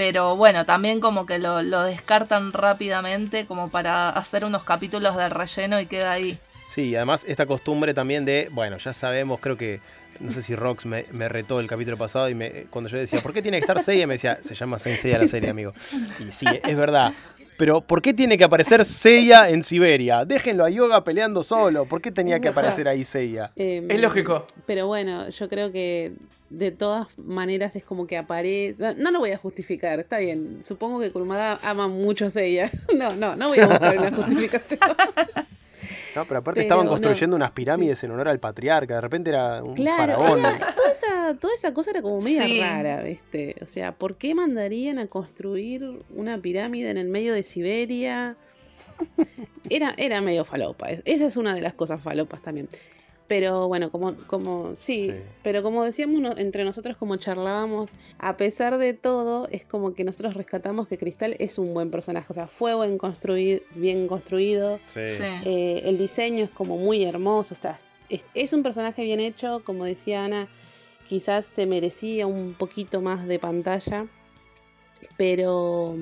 Pero 0.00 0.34
bueno, 0.34 0.64
también 0.64 0.98
como 0.98 1.26
que 1.26 1.38
lo, 1.38 1.60
lo 1.62 1.82
descartan 1.82 2.54
rápidamente 2.54 3.44
como 3.44 3.68
para 3.68 4.08
hacer 4.08 4.46
unos 4.46 4.64
capítulos 4.64 5.14
de 5.14 5.28
relleno 5.28 5.78
y 5.78 5.84
queda 5.84 6.12
ahí. 6.12 6.38
Sí, 6.66 6.84
y 6.88 6.96
además 6.96 7.22
esta 7.28 7.44
costumbre 7.44 7.92
también 7.92 8.24
de, 8.24 8.48
bueno, 8.50 8.78
ya 8.78 8.94
sabemos, 8.94 9.40
creo 9.40 9.58
que, 9.58 9.80
no 10.20 10.30
sé 10.30 10.42
si 10.42 10.54
Rox 10.56 10.86
me, 10.86 11.04
me 11.12 11.28
retó 11.28 11.60
el 11.60 11.66
capítulo 11.66 11.98
pasado 11.98 12.30
y 12.30 12.34
me, 12.34 12.64
cuando 12.70 12.88
yo 12.88 12.96
decía, 12.96 13.20
¿por 13.20 13.34
qué 13.34 13.42
tiene 13.42 13.58
que 13.58 13.60
estar 13.60 13.78
Seiya? 13.82 14.06
Me 14.06 14.14
decía, 14.14 14.38
se 14.40 14.54
llama 14.54 14.78
Saint 14.78 14.98
Seiya 14.98 15.18
la 15.18 15.28
serie, 15.28 15.50
amigo. 15.50 15.74
Y 16.18 16.32
sí, 16.32 16.46
es 16.46 16.76
verdad. 16.78 17.12
Pero 17.58 17.82
¿por 17.82 18.00
qué 18.00 18.14
tiene 18.14 18.38
que 18.38 18.44
aparecer 18.44 18.86
Seiya 18.86 19.50
en 19.50 19.62
Siberia? 19.62 20.24
Déjenlo 20.24 20.64
a 20.64 20.70
Yoga 20.70 21.04
peleando 21.04 21.42
solo. 21.42 21.84
¿Por 21.84 22.00
qué 22.00 22.10
tenía 22.10 22.40
que 22.40 22.48
aparecer 22.48 22.88
ahí 22.88 23.04
Seiya? 23.04 23.52
Em, 23.54 23.90
Es 23.90 24.00
lógico. 24.00 24.46
Pero 24.64 24.86
bueno, 24.86 25.28
yo 25.28 25.46
creo 25.50 25.70
que 25.70 26.12
de 26.50 26.70
todas 26.72 27.16
maneras 27.18 27.76
es 27.76 27.84
como 27.84 28.06
que 28.06 28.18
aparece. 28.18 28.94
No 28.96 29.10
lo 29.10 29.20
voy 29.20 29.30
a 29.30 29.38
justificar, 29.38 29.98
está 30.00 30.18
bien. 30.18 30.62
Supongo 30.62 31.00
que 31.00 31.10
Kurumada 31.12 31.58
ama 31.62 31.88
mucho 31.88 32.26
a 32.26 32.30
Seiya. 32.30 32.70
No, 32.96 33.14
no, 33.16 33.36
no 33.36 33.48
voy 33.48 33.60
a 33.60 33.66
buscar 33.68 33.96
una 33.98 34.10
justificación. 34.16 34.80
No, 36.14 36.24
pero 36.24 36.40
aparte 36.40 36.58
Pero 36.58 36.62
estaban 36.62 36.86
no, 36.86 36.90
construyendo 36.92 37.36
unas 37.36 37.52
pirámides 37.52 38.02
en 38.02 38.10
honor 38.10 38.28
al 38.28 38.40
patriarca. 38.40 38.96
De 38.96 39.00
repente 39.00 39.30
era 39.30 39.62
un 39.62 39.74
Claro, 39.74 40.14
faraón. 40.18 40.40
era- 40.40 40.74
toda, 40.74 40.90
esa, 40.90 41.34
toda 41.40 41.54
esa 41.54 41.72
cosa 41.72 41.92
era 41.92 42.02
como 42.02 42.20
media 42.20 42.42
Sí. 42.44 42.58
rara, 42.60 43.02
¿viste? 43.02 43.54
O 43.62 43.66
sea, 43.66 43.92
¿por 43.92 44.16
qué 44.16 44.34
mandarían 44.34 44.98
a 44.98 45.06
construir 45.06 46.02
una 46.14 46.38
pirámide 46.38 46.90
en 46.90 46.98
el 46.98 47.08
medio 47.08 47.32
de 47.32 47.44
Siberia? 47.44 48.36
Era, 49.70 49.94
era 49.96 50.20
medio 50.20 50.44
falopa. 50.44 50.90
es- 50.90 51.02
Esa 51.04 51.26
es 51.26 51.36
una 51.36 51.54
de 51.54 51.60
las 51.60 51.74
cosas 51.74 52.02
falopas 52.02 52.42
también. 52.42 52.68
Pero 53.30 53.68
bueno, 53.68 53.92
como, 53.92 54.16
como 54.26 54.74
sí, 54.74 55.04
Sí. 55.04 55.14
pero 55.44 55.62
como 55.62 55.84
decíamos 55.84 56.20
no- 56.20 56.36
entre 56.36 56.64
nosotros, 56.64 56.96
como 56.96 57.14
charlábamos, 57.14 57.92
a 58.18 58.36
pesar 58.36 58.76
de 58.76 58.92
todo, 58.92 59.46
es 59.52 59.64
como 59.64 59.94
que 59.94 60.02
nosotros 60.02 60.34
rescatamos 60.34 60.88
que 60.88 60.98
Cristal 60.98 61.36
es 61.38 61.56
un 61.56 61.72
buen 61.72 61.92
personaje. 61.92 62.26
O 62.28 62.34
sea, 62.34 62.48
fue 62.48 62.74
buen 62.74 62.98
construido, 62.98 63.60
bien 63.76 64.08
construido. 64.08 64.80
Sí. 64.84 65.06
Sí. 65.16 65.22
Eh, 65.44 65.82
el 65.84 65.96
diseño 65.96 66.42
es 66.44 66.50
como 66.50 66.76
muy 66.76 67.04
hermoso. 67.04 67.54
Está, 67.54 67.78
es, 68.08 68.26
es 68.34 68.52
un 68.52 68.64
personaje 68.64 69.04
bien 69.04 69.20
hecho, 69.20 69.62
como 69.64 69.84
decía 69.84 70.24
Ana, 70.24 70.48
quizás 71.08 71.44
se 71.46 71.66
merecía 71.66 72.26
un 72.26 72.54
poquito 72.58 73.00
más 73.00 73.28
de 73.28 73.38
pantalla, 73.38 74.08
pero 75.16 75.96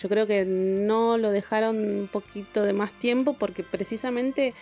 yo 0.00 0.08
creo 0.08 0.28
que 0.28 0.44
no 0.44 1.18
lo 1.18 1.30
dejaron 1.30 1.76
un 1.78 2.06
poquito 2.08 2.62
de 2.62 2.72
más 2.74 2.92
tiempo 2.96 3.32
porque 3.38 3.64
precisamente 3.64 4.54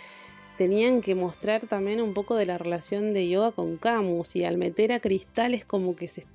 tenían 0.59 0.99
que 0.99 1.15
mostrar 1.15 1.67
también 1.67 2.01
un 2.01 2.13
poco 2.13 2.35
de 2.35 2.45
la 2.45 2.57
relación 2.57 3.13
de 3.13 3.29
Yoga 3.29 3.53
con 3.53 3.77
Camus 3.77 4.35
y 4.35 4.43
al 4.43 4.57
meter 4.57 4.91
a 4.91 4.99
Cristal 4.99 5.53
es 5.53 5.63
como 5.63 5.95
que 5.95 6.09
se, 6.09 6.25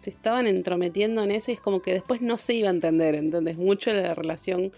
se 0.00 0.10
estaban 0.10 0.46
entrometiendo 0.46 1.22
en 1.22 1.30
eso 1.30 1.50
y 1.50 1.54
es 1.54 1.62
como 1.62 1.80
que 1.80 1.94
después 1.94 2.20
no 2.20 2.36
se 2.36 2.52
iba 2.52 2.68
a 2.68 2.72
entender, 2.72 3.14
¿entendés? 3.14 3.56
Mucho 3.56 3.90
la 3.94 4.14
relación 4.14 4.70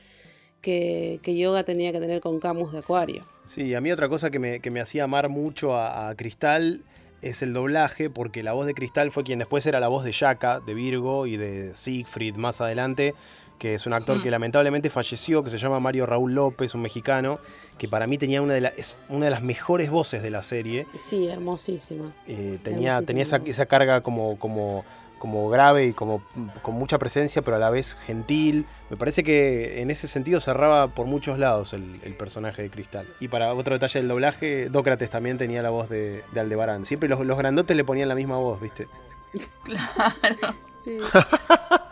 que, 0.61 1.19
que 1.25 1.37
Yoga 1.37 1.65
tenía 1.65 1.91
que 1.91 1.99
tener 1.99 2.21
con 2.21 2.39
Camus 2.39 2.71
de 2.71 2.79
Acuario. 2.79 3.27
Sí, 3.45 3.75
a 3.75 3.81
mí 3.81 3.91
otra 3.91 4.09
cosa 4.09 4.31
que 4.31 4.39
me, 4.39 4.61
que 4.61 4.71
me 4.71 4.81
hacía 4.81 5.03
amar 5.03 5.29
mucho 5.29 5.75
a, 5.75 6.09
a 6.09 6.15
Cristal 6.15 6.85
es 7.23 7.43
el 7.43 7.53
doblaje, 7.53 8.09
porque 8.09 8.45
la 8.45 8.53
voz 8.53 8.67
de 8.67 8.75
Cristal 8.75 9.11
fue 9.11 9.25
quien 9.25 9.41
después 9.41 9.67
era 9.67 9.81
la 9.81 9.89
voz 9.89 10.05
de 10.05 10.13
Yaka, 10.13 10.61
de 10.61 10.75
Virgo 10.75 11.27
y 11.27 11.37
de 11.37 11.75
Siegfried 11.75 12.37
más 12.37 12.61
adelante, 12.61 13.15
que 13.63 13.75
es 13.75 13.87
un 13.87 13.93
actor 13.93 14.19
Mm. 14.19 14.23
que 14.25 14.31
lamentablemente 14.33 14.91
falleció, 14.91 15.45
que 15.45 15.51
se 15.51 15.57
llama 15.57 15.79
Mario 15.79 16.05
Raúl 16.05 16.35
López, 16.35 16.75
un 16.75 16.83
mexicano, 16.83 17.39
que 17.79 17.87
para 17.87 18.09
mí 18.09 18.19
tenía 18.19 18.43
una 18.43 18.55
de, 18.55 18.61
la- 18.63 18.69
es 18.71 18.99
una 19.09 19.27
de 19.27 19.31
las 19.31 19.41
mejores 19.41 19.89
voces 19.89 20.21
de 20.21 20.33
la 20.33 20.43
serie. 20.43 20.89
Sí, 20.99 21.29
hermosísima. 21.29 22.13
Eh, 22.27 22.59
tenía 22.65 23.01
tenía 23.03 23.23
esa, 23.23 23.37
esa 23.45 23.67
carga 23.67 24.01
como, 24.01 24.37
como, 24.41 24.85
como 25.21 25.49
grave 25.49 25.87
y 25.87 25.93
como 25.93 26.25
con 26.63 26.75
mucha 26.75 26.99
presencia, 26.99 27.43
pero 27.43 27.57
a 27.57 27.61
la 27.61 27.71
vez 27.71 27.95
gentil. 28.05 28.67
Me 28.91 28.97
parece 28.97 29.23
que 29.23 29.81
en 29.81 29.93
ese 29.93 30.09
sentido 30.09 30.41
cerraba 30.41 30.89
por 30.89 31.07
muchos 31.07 31.39
lados 31.39 31.73
el, 31.73 32.01
el 32.03 32.15
personaje 32.17 32.63
de 32.63 32.69
Cristal. 32.71 33.07
Y 33.21 33.29
para 33.29 33.55
otro 33.55 33.75
detalle 33.77 34.01
del 34.01 34.09
doblaje, 34.09 34.71
Dócrates 34.71 35.09
también 35.09 35.39
tenía 35.39 35.63
la 35.63 35.71
voz 35.71 35.89
de, 35.89 36.25
de 36.33 36.41
Aldebarán. 36.41 36.85
Siempre 36.85 37.09
los, 37.09 37.25
los 37.25 37.39
grandotes 37.39 37.77
le 37.77 37.85
ponían 37.85 38.09
la 38.09 38.17
misma 38.17 38.39
voz, 38.39 38.61
¿viste? 38.61 38.89
Claro. 39.63 40.57
Sí. 40.85 40.99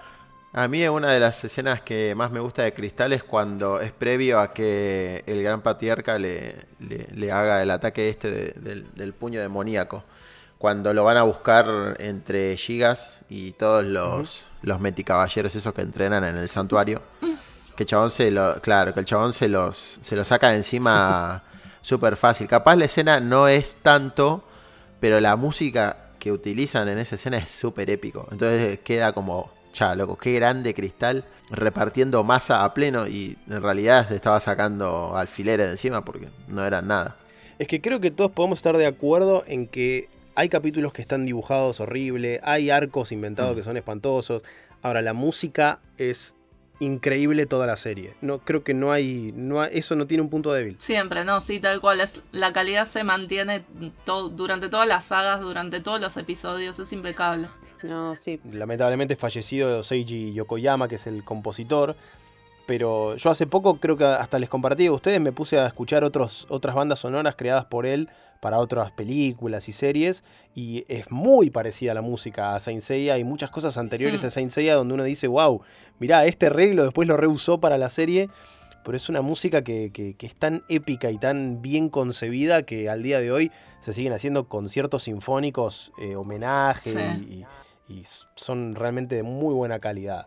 A 0.53 0.67
mí 0.67 0.87
una 0.89 1.13
de 1.13 1.21
las 1.21 1.45
escenas 1.45 1.81
que 1.81 2.13
más 2.17 2.33
me 2.33 2.41
gusta 2.41 2.63
de 2.63 2.75
Cristal 2.75 3.13
es 3.13 3.23
cuando 3.23 3.81
es 3.81 3.93
previo 3.93 4.41
a 4.41 4.53
que 4.53 5.23
el 5.27 5.43
gran 5.45 5.61
patriarca 5.63 6.19
le, 6.19 6.57
le- 6.81 7.07
le 7.15 7.31
haga 7.31 7.63
el 7.63 7.71
ataque 7.71 8.09
este 8.09 8.31
de- 8.31 8.53
del, 8.61 8.87
del 8.95 9.13
puño 9.13 9.41
demoníaco. 9.41 10.03
Cuando 10.59 10.93
lo 10.93 11.05
van 11.05 11.17
a 11.19 11.23
buscar 11.23 11.97
entre 12.01 12.57
Gigas 12.57 13.23
y 13.29 13.53
todos 13.53 13.85
los, 13.85 14.49
los 14.63 14.81
meticaballeros 14.81 15.55
esos 15.55 15.73
que 15.73 15.83
entrenan 15.83 16.25
en 16.25 16.37
el 16.37 16.49
santuario. 16.51 17.01
Que 17.77 17.85
el 17.85 17.87
chabón 17.87 18.11
se 18.11 18.31
lo. 18.33 18.61
Claro, 18.61 18.93
que 18.93 19.01
el 19.01 19.07
chabón 19.07 19.33
se 19.33 19.49
los, 19.49 19.99
se 20.03 20.17
lo 20.17 20.25
saca 20.25 20.51
de 20.51 20.57
encima 20.57 21.45
súper 21.81 22.17
fácil. 22.17 22.47
Capaz 22.49 22.75
la 22.77 22.85
escena 22.87 23.21
no 23.21 23.47
es 23.49 23.77
tanto, 23.77 24.45
pero 24.99 25.19
la 25.21 25.37
música 25.37 25.97
que 26.19 26.31
utilizan 26.33 26.89
en 26.89 26.99
esa 26.99 27.15
escena 27.15 27.39
es 27.39 27.49
súper 27.51 27.89
épico. 27.89 28.29
Entonces 28.31 28.81
queda 28.81 29.13
como, 29.13 29.51
cha, 29.73 29.95
loco, 29.95 30.17
qué 30.17 30.33
grande 30.35 30.75
cristal 30.75 31.25
repartiendo 31.51 32.23
masa 32.25 32.65
a 32.65 32.75
pleno 32.75 33.07
y 33.09 33.37
en 33.49 33.63
realidad 33.63 34.09
se 34.09 34.15
estaba 34.15 34.39
sacando 34.41 35.17
alfileres 35.17 35.67
de 35.67 35.73
encima 35.73 36.05
porque 36.05 36.29
no 36.49 36.65
eran 36.65 36.87
nada. 36.89 37.17
Es 37.59 37.67
que 37.69 37.81
creo 37.81 38.01
que 38.01 38.11
todos 38.11 38.31
podemos 38.33 38.59
estar 38.59 38.77
de 38.77 38.87
acuerdo 38.87 39.43
en 39.47 39.67
que 39.67 40.09
hay 40.35 40.49
capítulos 40.49 40.93
que 40.93 41.03
están 41.03 41.27
dibujados 41.27 41.81
horrible, 41.81 42.41
hay 42.45 42.71
arcos 42.71 43.13
inventados 43.13 43.53
Mm. 43.55 43.57
que 43.57 43.63
son 43.65 43.77
espantosos. 43.77 44.43
Ahora, 44.83 45.03
la 45.03 45.13
música 45.13 45.81
es 45.99 46.35
increíble 46.79 47.45
toda 47.45 47.67
la 47.67 47.77
serie. 47.77 48.15
No, 48.23 48.39
creo 48.39 48.65
que 48.65 48.73
no 48.73 48.91
hay, 48.93 49.33
no 49.37 49.61
hay- 49.61 49.71
eso 49.77 49.97
no 49.97 50.07
tiene 50.07 50.23
un 50.23 50.31
punto 50.31 50.51
débil. 50.55 50.77
Siempre, 50.79 51.25
¿no? 51.27 51.43
Sí, 51.43 51.61
tal 51.61 51.79
cual. 51.83 52.01
Es, 52.01 52.23
la 52.33 52.55
calidad 52.55 52.89
se 52.89 53.05
mantiene 53.05 53.65
durante 54.35 54.71
todas 54.71 54.89
las 54.89 55.05
sagas, 55.05 55.41
durante 55.43 55.81
todos 55.81 56.01
los 56.01 56.17
episodios. 56.17 56.79
Es 56.79 56.93
impecable. 56.95 57.49
No, 57.83 58.15
sí. 58.17 58.41
Lamentablemente 58.53 59.17
fallecido 59.17 59.83
Seiji 59.83 60.33
Yokoyama, 60.33 60.89
que 60.89 60.97
es 60.97 61.07
el 61.07 61.25
compositor. 61.25 61.97
Pero 62.67 63.17
yo 63.17 63.31
hace 63.31 63.47
poco, 63.47 63.79
creo 63.81 63.97
que 63.97 64.05
hasta 64.05 64.39
les 64.39 64.49
compartí 64.49 64.87
a 64.87 64.93
ustedes, 64.93 65.21
me 65.21 65.33
puse 65.33 65.59
a 65.59 65.67
escuchar 65.67 66.05
otros, 66.05 66.47
otras 66.51 66.77
bandas 66.77 67.01
sonoras 67.01 67.35
creadas 67.37 67.65
por 67.65 67.85
él 67.85 68.09
para 68.41 68.59
otras 68.59 68.93
películas 68.93 69.69
y 69.69 69.73
series. 69.73 70.23
Y 70.55 70.85
es 70.87 71.11
muy 71.11 71.51
parecida 71.51 71.95
la 71.95 72.01
música 72.03 72.55
a 72.55 72.61
Saint 72.61 72.83
Seiya. 72.83 73.15
Hay 73.15 73.25
muchas 73.25 73.51
cosas 73.51 73.77
anteriores 73.77 74.23
Mm. 74.23 74.27
a 74.27 74.31
Saint 74.31 74.51
Seiya 74.53 74.75
donde 74.77 74.95
uno 74.95 75.03
dice, 75.03 75.27
wow, 75.27 75.63
mirá, 75.99 76.25
este 76.27 76.47
arreglo 76.47 76.85
después 76.85 77.09
lo 77.09 77.17
reusó 77.17 77.59
para 77.59 77.77
la 77.77 77.91
serie. 77.91 78.29
Pero 78.85 78.97
es 78.97 79.09
una 79.09 79.21
música 79.21 79.63
que, 79.63 79.91
que- 79.93 80.15
que 80.15 80.27
es 80.27 80.37
tan 80.37 80.63
épica 80.69 81.11
y 81.11 81.19
tan 81.19 81.61
bien 81.61 81.89
concebida 81.91 82.63
que 82.63 82.89
al 82.89 83.03
día 83.03 83.21
de 83.21 83.31
hoy 83.33 83.51
se 83.81 83.93
siguen 83.93 84.13
haciendo 84.13 84.49
conciertos 84.49 85.03
sinfónicos, 85.03 85.93
eh, 86.01 86.15
homenaje 86.17 86.91
Sí. 86.91 86.99
y, 87.29 87.35
y 87.41 87.47
son 88.37 88.75
realmente 88.75 89.15
de 89.17 89.23
muy 89.23 89.55
buena 89.55 89.79
calidad. 89.79 90.27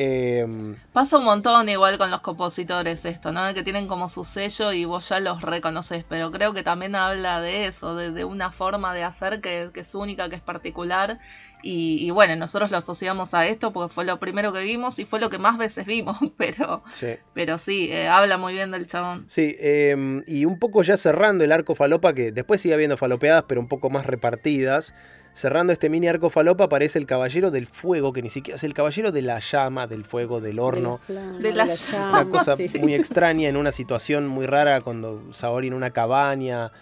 Em, 0.00 0.76
Pasa 0.92 1.18
un 1.18 1.24
montón 1.24 1.68
igual 1.68 1.98
con 1.98 2.08
los 2.12 2.20
compositores 2.20 3.04
esto, 3.04 3.32
¿no? 3.32 3.52
Que 3.52 3.64
tienen 3.64 3.88
como 3.88 4.08
su 4.08 4.22
sello 4.24 4.72
y 4.72 4.84
vos 4.84 5.08
ya 5.08 5.18
los 5.18 5.42
reconoces, 5.42 6.04
pero 6.08 6.30
creo 6.30 6.54
que 6.54 6.62
también 6.62 6.94
habla 6.94 7.40
de 7.40 7.66
eso, 7.66 7.96
de, 7.96 8.12
de 8.12 8.24
una 8.24 8.52
forma 8.52 8.94
de 8.94 9.02
hacer 9.02 9.40
que, 9.40 9.70
que 9.74 9.80
es 9.80 9.94
única, 9.96 10.28
que 10.28 10.36
es 10.36 10.40
particular. 10.40 11.18
Y, 11.64 12.06
y 12.06 12.12
bueno, 12.12 12.36
nosotros 12.36 12.70
lo 12.70 12.76
asociamos 12.76 13.34
a 13.34 13.48
esto 13.48 13.72
porque 13.72 13.92
fue 13.92 14.04
lo 14.04 14.20
primero 14.20 14.52
que 14.52 14.62
vimos 14.62 15.00
y 15.00 15.04
fue 15.04 15.18
lo 15.18 15.30
que 15.30 15.38
más 15.38 15.58
veces 15.58 15.84
vimos, 15.84 16.16
pero, 16.36 16.84
sí. 16.92 17.16
pero 17.34 17.58
sí, 17.58 17.90
eh, 17.90 18.06
habla 18.06 18.38
muy 18.38 18.52
bien 18.52 18.70
del 18.70 18.86
chabón. 18.86 19.24
Sí, 19.28 19.56
em, 19.58 20.22
y 20.28 20.44
un 20.44 20.60
poco 20.60 20.84
ya 20.84 20.96
cerrando 20.96 21.42
el 21.42 21.50
arco 21.50 21.74
falopa, 21.74 22.12
que 22.14 22.30
después 22.30 22.60
sigue 22.60 22.74
habiendo 22.74 22.96
falopeadas, 22.96 23.46
pero 23.48 23.60
un 23.60 23.66
poco 23.66 23.90
más 23.90 24.06
repartidas. 24.06 24.94
Cerrando 25.38 25.72
este 25.72 25.88
mini 25.88 26.08
arco 26.08 26.30
falopa 26.30 26.64
aparece 26.64 26.98
el 26.98 27.06
caballero 27.06 27.52
del 27.52 27.66
fuego, 27.68 28.12
que 28.12 28.22
ni 28.22 28.28
siquiera 28.28 28.56
es 28.56 28.64
el 28.64 28.74
caballero 28.74 29.12
de 29.12 29.22
la 29.22 29.38
llama, 29.38 29.86
del 29.86 30.04
fuego, 30.04 30.40
del 30.40 30.58
horno. 30.58 30.98
De 31.06 31.14
la, 31.14 31.20
flama, 31.22 31.38
De 31.38 31.52
la 31.52 31.64
la 31.66 31.74
llama, 31.74 32.04
Es 32.04 32.10
una 32.10 32.28
cosa 32.28 32.56
sí. 32.56 32.70
muy 32.80 32.94
extraña 32.96 33.48
en 33.48 33.56
una 33.56 33.70
situación 33.70 34.26
muy 34.26 34.46
rara 34.46 34.80
cuando 34.80 35.32
Saori 35.32 35.68
en 35.68 35.74
una 35.74 35.90
cabaña, 35.90 36.72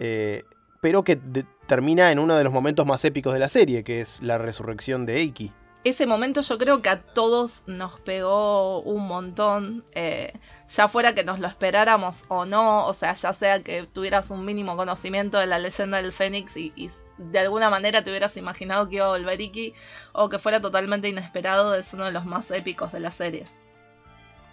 eh, 0.00 0.42
pero 0.80 1.04
que 1.04 1.14
de- 1.14 1.46
termina 1.68 2.10
en 2.10 2.18
uno 2.18 2.36
de 2.36 2.42
los 2.42 2.52
momentos 2.52 2.84
más 2.84 3.04
épicos 3.04 3.32
de 3.32 3.38
la 3.38 3.48
serie, 3.48 3.84
que 3.84 4.00
es 4.00 4.20
la 4.22 4.38
resurrección 4.38 5.06
de 5.06 5.18
Eiki. 5.18 5.52
Ese 5.82 6.06
momento 6.06 6.42
yo 6.42 6.58
creo 6.58 6.82
que 6.82 6.90
a 6.90 7.00
todos 7.00 7.62
nos 7.66 7.98
pegó 8.00 8.82
un 8.82 9.06
montón, 9.08 9.82
eh, 9.94 10.30
ya 10.68 10.88
fuera 10.88 11.14
que 11.14 11.24
nos 11.24 11.40
lo 11.40 11.48
esperáramos 11.48 12.26
o 12.28 12.44
no, 12.44 12.86
o 12.86 12.92
sea, 12.92 13.14
ya 13.14 13.32
sea 13.32 13.62
que 13.62 13.84
tuvieras 13.84 14.28
un 14.30 14.44
mínimo 14.44 14.76
conocimiento 14.76 15.38
de 15.38 15.46
la 15.46 15.58
leyenda 15.58 16.02
del 16.02 16.12
Fénix 16.12 16.54
y, 16.58 16.88
de 17.16 17.38
alguna 17.38 17.70
manera 17.70 18.04
te 18.04 18.10
hubieras 18.10 18.36
imaginado 18.36 18.90
que 18.90 18.96
iba 18.96 19.06
a 19.06 19.16
volver 19.16 19.40
Iki, 19.40 19.72
o 20.12 20.28
que 20.28 20.38
fuera 20.38 20.60
totalmente 20.60 21.08
inesperado, 21.08 21.74
es 21.74 21.94
uno 21.94 22.04
de 22.04 22.12
los 22.12 22.26
más 22.26 22.50
épicos 22.50 22.92
de 22.92 23.00
la 23.00 23.10
serie. 23.10 23.44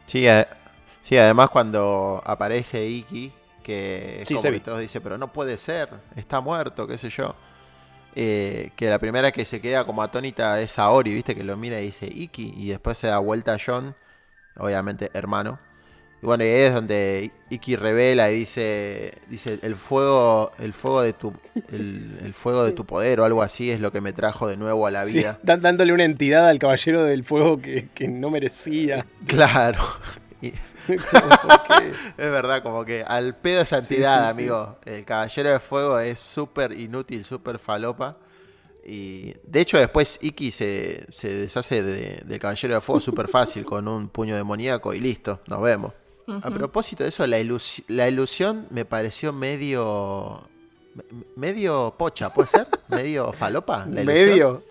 Sí, 0.06 0.30
a- 0.30 0.48
sí, 1.04 1.18
además 1.18 1.50
cuando 1.50 2.22
aparece 2.26 2.88
Iki, 2.88 3.34
que 3.64 4.22
es 4.22 4.30
Sí, 4.30 4.36
como 4.36 4.50
que 4.50 4.60
todos 4.62 4.80
dicen, 4.80 5.04
pero 5.04 5.18
no 5.18 5.34
puede 5.34 5.58
ser, 5.58 5.90
está 6.16 6.40
muerto, 6.40 6.88
qué 6.88 6.98
sé 6.98 7.10
yo. 7.10 7.36
Eh, 8.20 8.72
que 8.76 8.90
la 8.90 8.98
primera 8.98 9.32
que 9.32 9.46
se 9.46 9.62
queda 9.62 9.86
como 9.86 10.02
atónita 10.02 10.60
es 10.60 10.72
Saori, 10.72 11.14
viste, 11.14 11.36
que 11.36 11.44
lo 11.44 11.56
mira 11.56 11.80
y 11.80 11.86
dice 11.86 12.08
Iki, 12.08 12.52
y 12.58 12.70
después 12.70 12.98
se 12.98 13.06
da 13.06 13.20
vuelta 13.20 13.54
a 13.54 13.58
John, 13.64 13.94
obviamente 14.58 15.12
hermano, 15.14 15.60
Y 16.24 16.26
bueno, 16.26 16.44
y 16.44 16.48
ahí 16.48 16.62
es 16.62 16.74
donde 16.74 17.32
Iki 17.52 17.76
revela 17.76 18.32
y 18.32 18.40
dice, 18.40 19.14
dice 19.30 19.60
el 19.62 19.76
fuego, 19.76 20.52
el 20.58 20.74
fuego 20.74 21.04
de 21.04 21.14
tu, 21.14 21.32
el, 21.72 22.18
el 22.24 22.34
fuego 22.34 22.64
de 22.66 22.72
tu 22.72 22.86
poder 22.86 23.20
o 23.20 23.26
algo 23.26 23.44
así 23.44 23.70
es 23.70 23.80
lo 23.80 23.92
que 23.92 24.02
me 24.02 24.14
trajo 24.14 24.48
de 24.48 24.58
nuevo 24.58 24.88
a 24.88 24.92
la 24.92 25.04
vida. 25.06 25.38
dándole 25.44 25.94
una 25.94 26.04
entidad 26.06 26.48
al 26.50 26.58
caballero 26.58 27.04
del 27.04 27.24
fuego 27.24 27.62
que, 27.62 27.90
que 27.94 28.08
no 28.08 28.32
merecía. 28.32 29.06
Claro. 29.28 29.78
Es 32.18 32.32
verdad, 32.32 32.64
como 32.64 32.86
que 32.86 33.04
al 33.04 33.36
pedo 33.36 33.62
esa 33.62 33.82
Sí, 33.82 33.96
entidad, 33.96 34.30
sí, 34.30 34.36
sí. 34.36 34.42
amigo. 34.42 34.78
El 34.86 35.06
caballero 35.06 35.50
de 35.50 35.60
fuego 35.60 36.00
es 36.00 36.20
súper 36.20 36.72
inútil, 36.74 37.24
súper 37.26 37.60
falopa. 37.60 38.18
Y 38.86 39.34
de 39.44 39.60
hecho 39.60 39.78
después 39.78 40.18
Iki 40.22 40.52
se, 40.52 41.06
se 41.14 41.34
deshace 41.36 41.84
de- 41.84 42.22
del 42.26 42.40
caballero 42.40 42.76
de 42.76 42.82
fuego 42.82 43.02
súper 43.02 43.28
fácil 43.28 43.66
con 43.66 43.88
un 43.88 44.08
puño 44.08 44.36
demoníaco 44.36 44.94
y 44.94 45.00
listo, 45.00 45.42
nos 45.48 45.62
vemos. 45.62 45.92
A 46.42 46.50
propósito 46.52 47.04
de 47.04 47.10
eso, 47.10 47.26
la, 47.28 47.40
ilus- 47.40 47.84
la 47.88 48.08
ilusión 48.10 48.68
me 48.70 48.86
pareció 48.86 49.32
medio. 49.34 50.42
me- 50.94 51.04
medio 51.36 51.94
pocha, 51.98 52.34
¿puede 52.34 52.48
ser? 52.50 52.68
¿Medio 52.90 53.32
falopa? 53.34 53.86
La 53.90 54.02
ilusión? 54.04 54.30
¿Medio? 54.30 54.64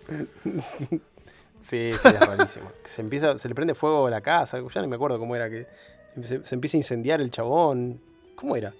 Sí, 1.59 1.91
sí, 1.93 2.07
es 2.07 2.19
rarísimo. 2.19 2.71
Se, 2.83 3.01
empieza, 3.01 3.37
se 3.37 3.47
le 3.47 3.55
prende 3.55 3.75
fuego 3.75 4.07
a 4.07 4.09
la 4.09 4.21
casa, 4.21 4.59
ya 4.59 4.81
no 4.81 4.87
me 4.87 4.95
acuerdo 4.95 5.19
cómo 5.19 5.35
era, 5.35 5.49
que 5.49 5.67
se, 6.23 6.45
se 6.45 6.55
empieza 6.55 6.77
a 6.77 6.79
incendiar 6.79 7.21
el 7.21 7.31
chabón. 7.31 7.99
¿Cómo 8.35 8.55
era? 8.55 8.73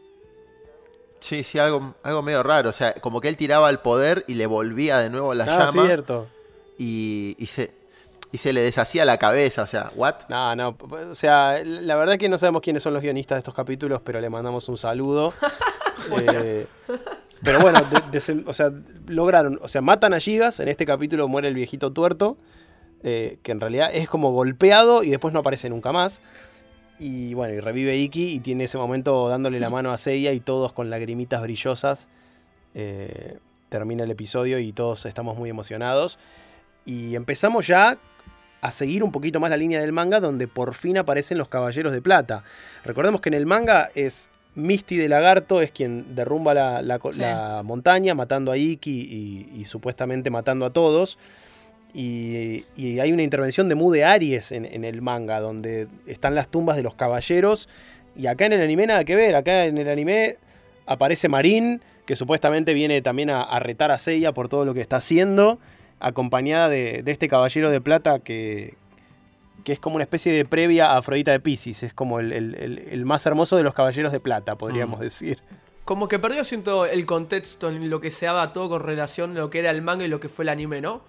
Sí, 1.19 1.43
sí, 1.43 1.57
algo, 1.59 1.95
algo 2.03 2.21
medio 2.21 2.43
raro. 2.43 2.69
O 2.69 2.73
sea, 2.73 2.93
como 2.93 3.21
que 3.21 3.27
él 3.27 3.37
tiraba 3.37 3.69
el 3.69 3.79
poder 3.79 4.23
y 4.27 4.35
le 4.35 4.45
volvía 4.45 4.99
de 4.99 5.09
nuevo 5.09 5.33
la 5.33 5.45
ah, 5.45 5.65
llama 5.71 5.85
cierto. 5.85 6.27
y, 6.77 7.35
y 7.39 7.47
se, 7.47 7.71
y 8.31 8.37
se 8.37 8.53
le 8.53 8.61
deshacía 8.61 9.03
la 9.05 9.17
cabeza. 9.17 9.63
O 9.63 9.67
sea, 9.67 9.91
¿what? 9.95 10.15
No, 10.29 10.55
no, 10.55 10.77
o 11.09 11.15
sea, 11.15 11.63
la 11.63 11.95
verdad 11.95 12.13
es 12.13 12.19
que 12.19 12.29
no 12.29 12.37
sabemos 12.37 12.61
quiénes 12.61 12.83
son 12.83 12.93
los 12.93 13.01
guionistas 13.01 13.37
de 13.37 13.39
estos 13.39 13.53
capítulos, 13.53 14.01
pero 14.03 14.21
le 14.21 14.29
mandamos 14.29 14.67
un 14.69 14.77
saludo. 14.77 15.33
Eh, 16.21 16.65
pero 17.43 17.59
bueno, 17.59 17.79
de- 18.11 18.43
o 18.45 18.53
sea, 18.53 18.71
lograron, 19.07 19.59
o 19.61 19.67
sea, 19.67 19.81
matan 19.81 20.13
a 20.13 20.19
Gigas, 20.19 20.59
en 20.61 20.69
este 20.69 20.85
capítulo 20.85 21.27
muere 21.27 21.49
el 21.49 21.53
viejito 21.53 21.91
tuerto, 21.91 22.37
eh, 23.03 23.37
que 23.43 23.51
en 23.51 23.59
realidad 23.59 23.89
es 23.93 24.09
como 24.09 24.31
golpeado 24.31 25.03
y 25.03 25.09
después 25.09 25.33
no 25.33 25.39
aparece 25.41 25.69
nunca 25.69 25.91
más. 25.91 26.21
Y 26.99 27.33
bueno, 27.35 27.53
y 27.53 27.59
revive 27.59 27.95
Iki 27.97 28.29
y 28.31 28.39
tiene 28.39 28.63
ese 28.63 28.77
momento 28.77 29.29
dándole 29.29 29.59
la 29.59 29.69
mano 29.69 29.91
a 29.91 29.97
Seiya 29.97 30.31
y 30.33 30.39
todos 30.39 30.73
con 30.73 30.89
lagrimitas 30.89 31.41
brillosas. 31.41 32.07
eh, 32.73 33.37
termina 33.69 34.03
el 34.05 34.11
episodio 34.11 34.59
y 34.59 34.71
todos 34.71 35.05
estamos 35.05 35.37
muy 35.37 35.49
emocionados. 35.49 36.17
Y 36.85 37.15
empezamos 37.15 37.67
ya 37.67 37.97
a 38.61 38.71
seguir 38.71 39.03
un 39.03 39.11
poquito 39.11 39.39
más 39.39 39.49
la 39.49 39.57
línea 39.57 39.81
del 39.81 39.91
manga, 39.91 40.19
donde 40.19 40.47
por 40.47 40.73
fin 40.73 40.97
aparecen 40.97 41.37
los 41.37 41.49
Caballeros 41.49 41.91
de 41.91 42.01
Plata. 42.01 42.43
Recordemos 42.85 43.19
que 43.21 43.29
en 43.29 43.33
el 43.35 43.45
manga 43.45 43.89
es 43.93 44.29
Misty 44.55 44.95
de 44.97 45.09
Lagarto, 45.09 45.61
es 45.61 45.71
quien 45.71 46.15
derrumba 46.15 46.53
la, 46.53 46.81
la 46.81 46.97
co- 46.97 47.11
Sí. 47.11 47.19
la 47.19 47.61
montaña, 47.63 48.15
matando 48.15 48.51
a 48.53 48.57
Iki 48.57 48.89
y, 49.53 49.59
y 49.59 49.65
supuestamente 49.65 50.29
matando 50.29 50.65
a 50.65 50.71
todos. 50.71 51.19
Y, 51.93 52.65
y 52.75 52.99
hay 52.99 53.11
una 53.11 53.23
intervención 53.23 53.69
de 53.69 53.75
Mu 53.75 53.91
de 53.91 54.05
Aries 54.05 54.51
en, 54.51 54.65
en 54.65 54.83
el 54.85 55.01
manga, 55.01 55.39
donde 55.39 55.87
están 56.05 56.35
las 56.35 56.47
tumbas 56.49 56.75
de 56.75 56.83
los 56.83 56.93
caballeros. 56.93 57.69
Y 58.15 58.27
acá 58.27 58.45
en 58.45 58.53
el 58.53 58.61
anime 58.61 58.87
nada 58.87 59.03
que 59.03 59.15
ver, 59.15 59.35
acá 59.35 59.65
en 59.65 59.77
el 59.77 59.89
anime 59.89 60.37
aparece 60.85 61.27
Marín, 61.29 61.81
que 62.05 62.15
supuestamente 62.15 62.73
viene 62.73 63.01
también 63.01 63.29
a, 63.29 63.41
a 63.43 63.59
retar 63.59 63.91
a 63.91 63.97
Seiya 63.97 64.31
por 64.31 64.47
todo 64.49 64.63
lo 64.65 64.73
que 64.73 64.81
está 64.81 64.97
haciendo, 64.97 65.59
acompañada 65.99 66.69
de, 66.69 67.01
de 67.03 67.11
este 67.11 67.27
caballero 67.27 67.69
de 67.71 67.81
plata 67.81 68.19
que, 68.19 68.75
que 69.63 69.73
es 69.73 69.79
como 69.79 69.95
una 69.95 70.03
especie 70.03 70.31
de 70.31 70.45
previa 70.45 70.91
a 70.91 70.97
Afrodita 70.97 71.31
de 71.31 71.39
Pisces, 71.39 71.83
es 71.83 71.93
como 71.93 72.19
el, 72.19 72.31
el- 72.31 72.55
el- 72.55 72.79
el 72.89 73.05
más 73.05 73.25
hermoso 73.25 73.57
de 73.57 73.63
los 73.63 73.73
caballeros 73.73 74.11
de 74.11 74.19
plata, 74.19 74.55
podríamos 74.55 74.99
Mm. 74.99 75.03
decir. 75.03 75.39
Como 75.83 76.07
que 76.07 76.19
perdió, 76.19 76.43
siento, 76.43 76.85
el 76.85 77.05
contexto 77.05 77.69
en 77.69 77.89
lo 77.89 78.01
que 78.01 78.11
se 78.11 78.25
daba 78.25 78.51
todo 78.53 78.69
con 78.69 78.83
relación 78.83 79.31
a 79.31 79.39
lo 79.41 79.49
que 79.49 79.59
era 79.59 79.71
el 79.71 79.81
manga 79.81 80.05
y 80.05 80.07
lo 80.09 80.19
que 80.19 80.29
fue 80.29 80.43
el 80.43 80.49
anime, 80.49 80.81
¿no? 80.81 81.01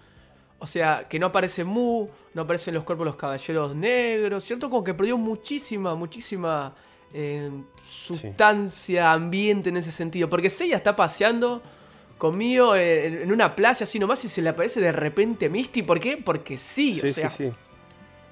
O 0.60 0.66
sea, 0.66 1.06
que 1.08 1.18
no 1.18 1.26
aparece 1.26 1.62
Mu, 1.64 2.08
no 2.34 2.42
aparecen 2.42 2.74
los 2.74 2.82
cuerpos 2.84 3.04
de 3.04 3.10
los 3.10 3.16
caballeros 3.16 3.76
negros, 3.76 4.42
¿cierto? 4.44 4.68
Como 4.68 4.82
que 4.82 4.92
perdió 4.94 5.16
muchísima, 5.16 5.94
muchísima 5.94 6.74
eh, 7.14 7.48
sustancia, 7.88 9.12
ambiente 9.12 9.68
en 9.68 9.76
ese 9.76 9.92
sentido. 9.92 10.28
Porque 10.28 10.50
Seiya 10.50 10.76
está 10.76 10.96
paseando 10.96 11.62
conmigo 12.18 12.74
en, 12.74 13.22
en 13.22 13.32
una 13.32 13.54
playa 13.54 13.84
así 13.84 13.98
nomás 14.00 14.24
y 14.24 14.28
se 14.28 14.42
le 14.42 14.48
aparece 14.50 14.80
de 14.80 14.90
repente 14.92 15.48
Misty. 15.48 15.82
¿Por 15.82 16.00
qué? 16.00 16.16
Porque 16.16 16.58
sí, 16.58 16.94
Sí, 16.94 17.08
o 17.08 17.12
sea, 17.12 17.28
sí, 17.30 17.44
sí. 17.50 17.52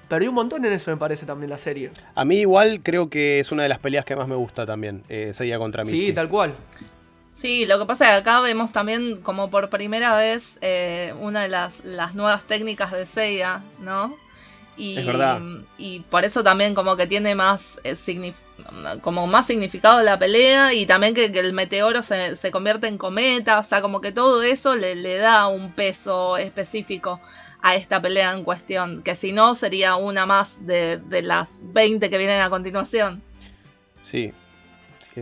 perdió 0.09 0.29
un 0.29 0.35
montón 0.35 0.65
en 0.65 0.73
eso, 0.73 0.91
me 0.91 0.97
parece 0.97 1.25
también 1.25 1.49
la 1.49 1.57
serie. 1.57 1.91
A 2.13 2.25
mí 2.25 2.39
igual 2.39 2.81
creo 2.83 3.09
que 3.09 3.39
es 3.39 3.51
una 3.53 3.63
de 3.63 3.69
las 3.69 3.79
peleas 3.79 4.03
que 4.03 4.15
más 4.17 4.27
me 4.27 4.35
gusta 4.35 4.65
también, 4.65 5.03
eh, 5.07 5.31
Seiya 5.33 5.57
contra 5.57 5.83
Misty. 5.85 6.07
Sí, 6.07 6.13
tal 6.13 6.27
cual. 6.27 6.53
Sí, 7.39 7.67
lo 7.67 7.77
que 7.77 7.85
pasa 7.85 8.05
es 8.05 8.09
que 8.11 8.17
acá 8.17 8.41
vemos 8.41 8.71
también 8.71 9.17
como 9.21 9.51
por 9.51 9.69
primera 9.69 10.17
vez 10.17 10.57
eh, 10.61 11.13
una 11.19 11.43
de 11.43 11.49
las, 11.49 11.85
las 11.85 12.15
nuevas 12.15 12.43
técnicas 12.45 12.91
de 12.91 13.05
Seiya, 13.05 13.61
¿no? 13.79 14.17
Y, 14.75 14.97
Es 14.97 15.05
verdad. 15.05 15.39
Y 15.77 15.99
por 16.01 16.25
eso 16.25 16.43
también 16.43 16.73
como 16.73 16.97
que 16.97 17.05
tiene 17.05 17.35
más 17.35 17.79
eh, 17.83 17.95
como 19.01 19.27
más 19.27 19.45
significado 19.45 20.01
la 20.01 20.17
pelea 20.17 20.73
y 20.73 20.87
también 20.87 21.13
que, 21.13 21.31
que 21.31 21.39
el 21.39 21.53
meteoro 21.53 22.01
se, 22.01 22.37
se 22.37 22.49
convierte 22.49 22.87
en 22.87 22.97
cometa, 22.97 23.59
o 23.59 23.63
sea, 23.63 23.81
como 23.81 24.01
que 24.01 24.11
todo 24.11 24.41
eso 24.41 24.75
le, 24.75 24.95
le 24.95 25.17
da 25.17 25.47
un 25.47 25.73
peso 25.73 26.37
específico 26.37 27.19
a 27.61 27.75
esta 27.75 28.01
pelea 28.01 28.33
en 28.33 28.43
cuestión, 28.43 29.03
que 29.03 29.15
si 29.15 29.31
no 29.31 29.53
sería 29.53 29.95
una 29.95 30.25
más 30.25 30.65
de, 30.65 30.97
de 30.97 31.21
las 31.21 31.61
20 31.63 32.09
que 32.09 32.17
vienen 32.17 32.41
a 32.41 32.49
continuación. 32.49 33.21
Sí, 34.03 34.33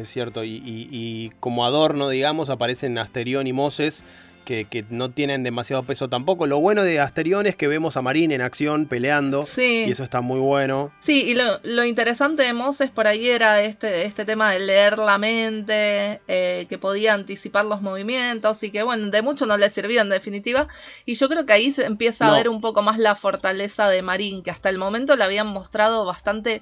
es 0.01 0.09
cierto. 0.09 0.43
Y, 0.43 0.55
y- 0.65 0.87
y 0.91 1.29
como 1.39 1.65
adorno, 1.65 2.09
digamos, 2.09 2.49
aparecen 2.49 2.97
Asterión 2.97 3.47
y 3.47 3.53
Moses, 3.53 4.03
que, 4.45 4.65
que 4.65 4.85
no 4.91 5.09
tienen 5.09 5.41
demasiado 5.41 5.81
peso 5.81 6.07
tampoco. 6.07 6.45
Lo 6.45 6.59
bueno 6.59 6.83
de 6.83 6.99
Asterión 6.99 7.47
es 7.47 7.55
que 7.55 7.67
vemos 7.67 7.97
a 7.97 8.03
Marín 8.03 8.31
en 8.31 8.41
acción 8.41 8.85
peleando. 8.85 9.41
Sí. 9.43 9.85
Y 9.87 9.91
eso 9.91 10.03
está 10.03 10.21
muy 10.21 10.39
bueno. 10.39 10.91
Sí, 10.99 11.23
y 11.23 11.33
lo, 11.33 11.59
lo 11.63 11.83
interesante 11.83 12.43
de 12.43 12.53
Moses 12.53 12.91
por 12.91 13.07
ahí 13.07 13.27
era 13.27 13.63
este, 13.63 14.05
este 14.05 14.23
tema 14.23 14.51
de 14.51 14.59
leer 14.59 14.99
la 14.99 15.17
mente, 15.17 16.21
eh, 16.27 16.67
que 16.69 16.77
podía 16.77 17.15
anticipar 17.15 17.65
los 17.65 17.81
movimientos 17.81 18.61
y 18.61 18.69
que, 18.69 18.83
bueno, 18.83 19.09
de 19.09 19.23
mucho 19.23 19.47
no 19.47 19.57
le 19.57 19.67
sirvió 19.71 20.01
en 20.01 20.09
definitiva. 20.09 20.67
Y 21.07 21.15
yo 21.15 21.27
creo 21.27 21.47
que 21.47 21.53
ahí 21.53 21.71
se 21.71 21.85
empieza 21.85 22.25
No. 22.27 22.33
a 22.33 22.37
ver 22.37 22.49
un 22.49 22.61
poco 22.61 22.83
más 22.83 22.99
la 22.99 23.15
fortaleza 23.15 23.89
de 23.89 24.03
Marín, 24.03 24.43
que 24.43 24.51
hasta 24.51 24.69
el 24.69 24.77
momento 24.77 25.15
la 25.15 25.25
habían 25.25 25.47
mostrado 25.47 26.05
bastante 26.05 26.61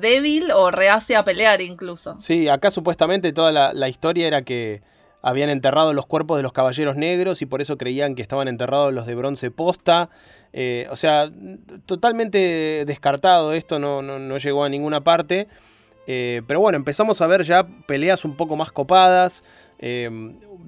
débil 0.00 0.50
o 0.52 0.70
reacia 0.70 1.18
a 1.18 1.24
pelear 1.24 1.60
incluso. 1.60 2.18
Sí, 2.20 2.48
acá 2.48 2.70
supuestamente 2.70 3.32
toda 3.32 3.52
la, 3.52 3.72
la 3.72 3.88
historia 3.88 4.26
era 4.26 4.42
que 4.42 4.82
habían 5.22 5.50
enterrado 5.50 5.92
los 5.92 6.06
cuerpos 6.06 6.36
de 6.36 6.44
los 6.44 6.52
caballeros 6.52 6.96
negros 6.96 7.42
y 7.42 7.46
por 7.46 7.60
eso 7.60 7.76
creían 7.76 8.14
que 8.14 8.22
estaban 8.22 8.46
enterrados 8.46 8.92
los 8.94 9.06
de 9.06 9.14
bronce 9.16 9.50
posta. 9.50 10.08
Eh, 10.52 10.86
o 10.90 10.96
sea, 10.96 11.30
totalmente 11.84 12.84
descartado 12.86 13.52
esto, 13.52 13.78
no, 13.78 14.02
no, 14.02 14.18
no 14.18 14.38
llegó 14.38 14.64
a 14.64 14.68
ninguna 14.68 15.02
parte. 15.02 15.48
Eh, 16.06 16.42
pero 16.46 16.60
bueno, 16.60 16.76
empezamos 16.76 17.20
a 17.20 17.26
ver 17.26 17.42
ya 17.42 17.66
peleas 17.86 18.24
un 18.24 18.36
poco 18.36 18.56
más 18.56 18.70
copadas. 18.70 19.42
Eh, 19.78 20.08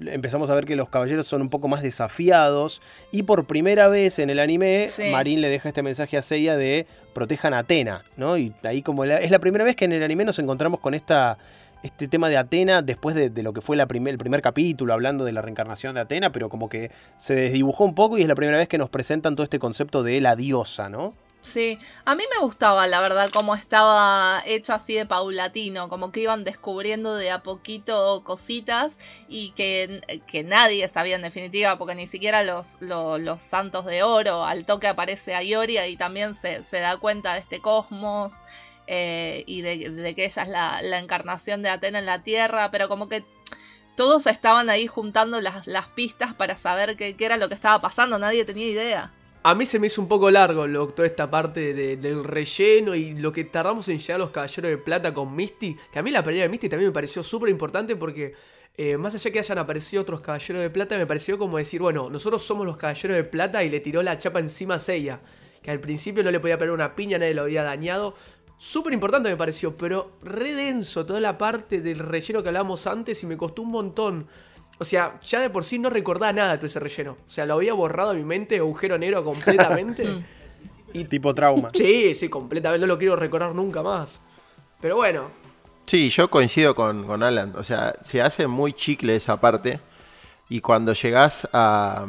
empezamos 0.05 0.49
a 0.49 0.55
ver 0.55 0.65
que 0.65 0.75
los 0.75 0.89
caballeros 0.89 1.27
son 1.27 1.41
un 1.41 1.49
poco 1.49 1.67
más 1.67 1.81
desafiados. 1.81 2.81
Y 3.11 3.23
por 3.23 3.45
primera 3.45 3.87
vez 3.87 4.19
en 4.19 4.29
el 4.29 4.39
anime, 4.39 4.87
Sí. 4.87 5.09
Marín 5.11 5.41
le 5.41 5.49
deja 5.49 5.69
este 5.69 5.81
mensaje 5.83 6.17
a 6.17 6.21
Seiya 6.21 6.55
de 6.57 6.85
protejan 7.13 7.53
a 7.53 7.59
Atena, 7.59 8.03
¿no? 8.17 8.37
Y 8.37 8.53
ahí 8.63 8.81
como 8.81 9.05
la- 9.05 9.17
es 9.17 9.31
la 9.31 9.39
primera 9.39 9.63
vez 9.65 9.75
que 9.75 9.85
en 9.85 9.93
el 9.93 10.03
anime 10.03 10.25
nos 10.25 10.39
encontramos 10.39 10.79
con 10.79 10.93
esta, 10.93 11.37
este 11.83 12.07
tema 12.07 12.29
de 12.29 12.37
Atena 12.37 12.81
después 12.81 13.15
de, 13.15 13.29
de 13.29 13.43
lo 13.43 13.51
que 13.53 13.61
fue 13.61 13.75
la 13.77 13.87
primer, 13.87 14.13
el 14.13 14.17
primer 14.19 14.41
capítulo, 14.41 14.93
hablando 14.93 15.25
de 15.25 15.31
la 15.31 15.41
reencarnación 15.41 15.95
de 15.95 16.01
Atena, 16.01 16.31
pero 16.31 16.49
como 16.49 16.69
que 16.69 16.91
se 17.17 17.33
desdibujó 17.35 17.85
un 17.85 17.95
poco 17.95 18.17
y 18.17 18.21
es 18.21 18.27
la 18.27 18.35
primera 18.35 18.57
vez 18.57 18.67
que 18.67 18.77
nos 18.77 18.89
presentan 18.89 19.35
todo 19.35 19.43
este 19.43 19.59
concepto 19.59 20.03
de 20.03 20.21
la 20.21 20.35
diosa, 20.35 20.89
¿no? 20.89 21.13
Sí, 21.41 21.79
a 22.05 22.15
mí 22.15 22.23
me 22.35 22.43
gustaba, 22.45 22.85
la 22.87 22.99
verdad, 22.99 23.29
cómo 23.31 23.55
estaba 23.55 24.43
hecho 24.45 24.73
así 24.73 24.93
de 24.95 25.05
paulatino, 25.05 25.87
como 25.87 26.11
que 26.11 26.19
iban 26.21 26.43
descubriendo 26.43 27.15
de 27.15 27.31
a 27.31 27.43
poquito 27.43 28.23
cositas 28.25 28.97
y 29.25 29.53
que, 29.53 30.01
nadie 30.45 30.87
sabía 30.89 31.15
en 31.15 31.21
definitiva, 31.21 31.77
porque 31.77 31.95
ni 31.95 32.07
siquiera 32.07 32.43
los, 32.43 32.75
lo- 32.81 33.17
los, 33.17 33.41
santos 33.41 33.85
de 33.85 34.03
oro, 34.03 34.43
al 34.43 34.65
toque 34.65 34.87
aparece 34.87 35.33
Ayoria 35.33 35.87
y 35.87 35.95
también 35.97 36.35
se, 36.35 36.63
se 36.65 36.79
da 36.81 36.97
cuenta 36.97 37.33
de 37.33 37.39
este 37.39 37.61
cosmos 37.61 38.33
eh, 38.87 39.43
y 39.47 39.61
de, 39.61 39.89
de 39.91 40.15
que 40.15 40.25
ella 40.25 40.43
es 40.43 40.49
la, 40.49 40.81
la 40.81 40.99
encarnación 40.99 41.61
de 41.63 41.69
Atena 41.69 41.99
en 41.99 42.05
la 42.05 42.21
Tierra, 42.23 42.69
pero 42.69 42.89
como 42.89 43.07
que 43.09 43.23
todos 43.95 44.27
estaban 44.27 44.69
ahí 44.69 44.87
juntando 44.87 45.41
las, 45.41 45.67
las 45.67 45.87
pistas 45.89 46.33
para 46.35 46.57
saber 46.57 46.97
qué, 46.97 47.17
qué 47.17 47.25
era 47.25 47.37
lo 47.37 47.49
que 47.49 47.55
estaba 47.55 47.81
pasando, 47.81 48.19
nadie 48.19 48.45
tenía 48.45 48.67
idea. 48.69 49.13
A 49.41 49.55
mí 49.55 49.65
se 49.65 49.79
me 49.79 49.87
hizo 49.87 50.01
un 50.01 50.07
poco 50.09 50.29
largo 50.29 50.67
lo- 50.67 50.89
toda 50.89 51.07
esta 51.07 51.31
parte 51.31 51.73
de- 51.73 51.95
del 51.97 52.23
relleno 52.25 52.93
y 52.93 53.15
lo 53.15 53.31
que 53.31 53.45
tardamos 53.45 53.87
en 53.87 53.97
llegar 53.99 54.15
a 54.15 54.17
los 54.19 54.31
Caballeros 54.31 54.69
de 54.69 54.77
Plata 54.77 55.13
con 55.13 55.33
Misty. 55.35 55.77
Que 55.93 55.99
a 55.99 56.01
mí 56.01 56.11
la 56.11 56.23
pelea 56.23 56.43
de 56.43 56.49
Misty 56.49 56.67
también 56.67 56.89
me 56.89 56.93
pareció 56.93 57.23
súper 57.23 57.49
importante 57.49 57.95
porque 57.95 58.33
eh, 58.77 58.97
más 58.97 59.13
allá 59.15 59.31
que 59.31 59.39
hayan 59.39 59.57
aparecido 59.57 60.01
otros 60.01 60.21
Caballeros 60.21 60.61
de 60.61 60.69
Plata, 60.69 60.97
me 60.97 61.05
pareció 61.05 61.37
como 61.37 61.57
decir, 61.57 61.81
bueno, 61.81 62.09
nosotros 62.09 62.43
somos 62.43 62.65
los 62.65 62.77
Caballeros 62.77 63.15
de 63.17 63.23
Plata 63.23 63.63
y 63.63 63.69
le 63.69 63.79
tiró 63.79 64.01
la 64.03 64.17
chapa 64.17 64.39
encima 64.39 64.75
a 64.75 64.79
Seiya. 64.79 65.21
Que 65.61 65.71
al 65.71 65.79
principio 65.79 66.23
no 66.23 66.31
le 66.31 66.39
podía 66.39 66.57
pegar 66.57 66.73
una 66.73 66.95
piña, 66.95 67.17
nadie 67.17 67.33
lo 67.33 67.43
había 67.43 67.63
dañado. 67.63 68.15
súper 68.57 68.91
importante 68.91 69.29
me 69.29 69.37
pareció, 69.37 69.77
pero 69.77 70.11
re 70.21 70.53
denso 70.53 71.05
toda 71.05 71.21
la 71.21 71.37
parte 71.37 71.79
del 71.79 71.99
relleno 71.99 72.41
que 72.43 72.49
hablábamos 72.49 72.87
antes 72.87 73.23
y 73.23 73.25
me 73.25 73.37
costó 73.37 73.61
un 73.61 73.71
montón. 73.71 74.27
O 74.79 74.85
sea, 74.85 75.19
ya 75.21 75.41
de 75.41 75.49
por 75.49 75.65
sí 75.65 75.77
no 75.77 75.89
recordaba 75.89 76.31
nada 76.31 76.51
de 76.53 76.57
todo 76.57 76.67
ese 76.67 76.79
relleno. 76.79 77.17
O 77.27 77.29
sea, 77.29 77.45
lo 77.45 77.55
había 77.55 77.73
borrado 77.73 78.11
de 78.11 78.17
mi 78.17 78.23
mente, 78.23 78.57
agujero 78.57 78.97
negro 78.97 79.23
completamente. 79.23 80.23
y 80.93 81.05
tipo 81.05 81.33
trauma. 81.35 81.69
Sí, 81.73 82.15
sí, 82.15 82.29
completamente. 82.29 82.81
No 82.81 82.87
lo 82.87 82.97
quiero 82.97 83.15
recordar 83.15 83.53
nunca 83.53 83.83
más. 83.83 84.21
Pero 84.79 84.95
bueno. 84.95 85.31
Sí, 85.85 86.09
yo 86.09 86.29
coincido 86.29 86.75
con, 86.75 87.05
con 87.05 87.23
Alan. 87.23 87.53
O 87.57 87.63
sea, 87.63 87.93
se 88.05 88.21
hace 88.21 88.47
muy 88.47 88.73
chicle 88.73 89.15
esa 89.15 89.39
parte. 89.41 89.81
Y 90.47 90.61
cuando 90.61 90.93
llegás 90.93 91.47
a, 91.51 92.07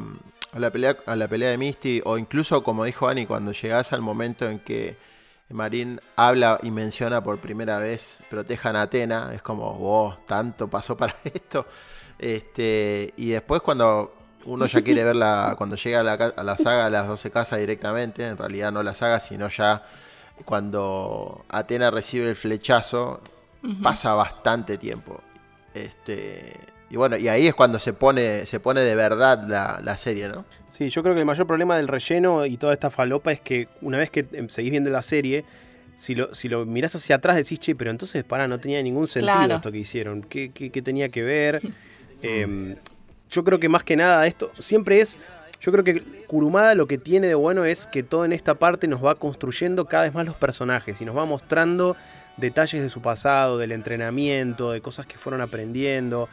a 0.53 0.59
la 0.59 0.71
pelea, 0.71 0.97
a 1.07 1.17
la 1.17 1.27
pelea 1.27 1.51
de 1.51 1.59
Misty, 1.59 2.01
o 2.05 2.19
incluso 2.19 2.63
como 2.63 2.85
dijo 2.85 3.09
Annie, 3.09 3.27
cuando 3.27 3.53
llegás 3.53 3.93
al 3.93 4.01
momento 4.01 4.49
en 4.49 4.61
que 4.61 4.97
Marín 5.51 6.01
habla 6.17 6.59
y 6.63 6.71
menciona 6.71 7.23
por 7.23 7.39
primera 7.39 7.79
vez 7.79 8.19
protejan 8.31 8.77
a 8.77 8.83
Atena, 8.83 9.33
es 9.35 9.43
como, 9.43 9.73
wow, 9.75 10.15
tanto 10.27 10.69
pasó 10.69 10.97
para 10.97 11.17
esto. 11.25 11.67
Este, 12.21 13.15
y 13.17 13.31
después 13.31 13.63
cuando 13.63 14.15
uno 14.45 14.67
ya 14.67 14.83
quiere 14.83 15.05
ver 15.05 15.17
la, 15.17 15.55
cuando 15.59 15.77
llega 15.77 16.01
a 16.01 16.03
la, 16.03 16.13
a 16.13 16.43
la 16.43 16.57
saga 16.59 16.85
de 16.85 16.91
las 16.91 17.09
12 17.09 17.31
casas 17.31 17.59
directamente, 17.59 18.27
en 18.27 18.37
realidad 18.37 18.71
no 18.71 18.83
la 18.83 18.93
saga, 18.93 19.21
sino 19.21 19.49
ya 19.49 19.83
cuando 20.45 21.45
Atena 21.49 21.91
recibe 21.91 22.29
el 22.29 22.37
flechazo, 22.37 23.23
pasa 23.83 24.15
bastante 24.15 24.79
tiempo. 24.79 25.21
Este, 25.75 26.53
y 26.91 26.97
bueno, 26.97 27.17
y 27.17 27.29
ahí 27.29 27.47
es 27.47 27.55
cuando 27.55 27.79
se 27.79 27.93
pone, 27.93 28.47
se 28.47 28.61
pone 28.61 28.81
de 28.81 28.95
verdad 28.95 29.45
la, 29.47 29.81
la, 29.83 29.97
serie, 29.97 30.29
¿no? 30.29 30.45
Sí, 30.71 30.89
yo 30.89 31.03
creo 31.03 31.15
que 31.15 31.21
el 31.21 31.27
mayor 31.27 31.47
problema 31.47 31.77
del 31.77 31.89
relleno 31.89 32.47
y 32.47 32.57
toda 32.57 32.73
esta 32.73 32.91
falopa 32.91 33.33
es 33.33 33.41
que 33.41 33.69
una 33.81 33.99
vez 33.99 34.11
que 34.11 34.27
em, 34.33 34.49
seguís 34.49 34.71
viendo 34.71 34.91
la 34.91 35.03
serie, 35.03 35.45
si 35.97 36.15
lo, 36.15 36.35
si 36.35 36.49
lo 36.49 36.65
mirás 36.65 36.95
hacia 36.95 37.17
atrás 37.17 37.37
decís, 37.37 37.61
che, 37.61 37.75
pero 37.75 37.91
entonces, 37.91 38.25
para, 38.25 38.49
no 38.49 38.59
tenía 38.59 38.83
ningún 38.83 39.07
sentido 39.07 39.35
claro. 39.35 39.55
esto 39.57 39.71
que 39.71 39.79
hicieron. 39.79 40.23
¿Qué, 40.23 40.51
qué, 40.53 40.71
qué 40.71 40.83
tenía 40.83 41.09
que 41.09 41.23
ver? 41.23 41.61
eh, 42.23 42.77
yo 43.31 43.45
creo 43.45 43.61
que 43.61 43.69
más 43.69 43.85
que 43.85 43.97
nada 43.97 44.27
esto 44.27 44.51
siempre 44.55 45.01
es... 45.01 45.19
Yo 45.61 45.73
creo 45.73 45.85
que 45.85 46.01
Kurumada 46.27 46.75
lo 46.75 46.87
que 46.87 46.97
tiene 46.97 47.27
de 47.27 47.35
bueno 47.35 47.67
es 47.67 47.87
que 47.87 48.03
todo 48.03 48.25
en 48.25 48.33
esta 48.33 48.55
parte 48.55 48.89
nos 48.89 49.05
va 49.05 49.17
construyendo 49.17 49.85
cada 49.85 50.05
vez 50.05 50.15
más 50.15 50.25
los 50.25 50.37
personajes 50.37 51.01
y 51.03 51.05
nos 51.05 51.15
va 51.15 51.27
mostrando 51.27 51.97
detalles 52.39 52.81
de 52.81 52.89
su 52.89 53.03
pasado, 53.03 53.59
del 53.59 53.73
entrenamiento, 53.73 54.71
de 54.73 54.81
cosas 54.81 55.07
que 55.07 55.19
fueron 55.19 55.43
aprendiendo, 55.43 56.31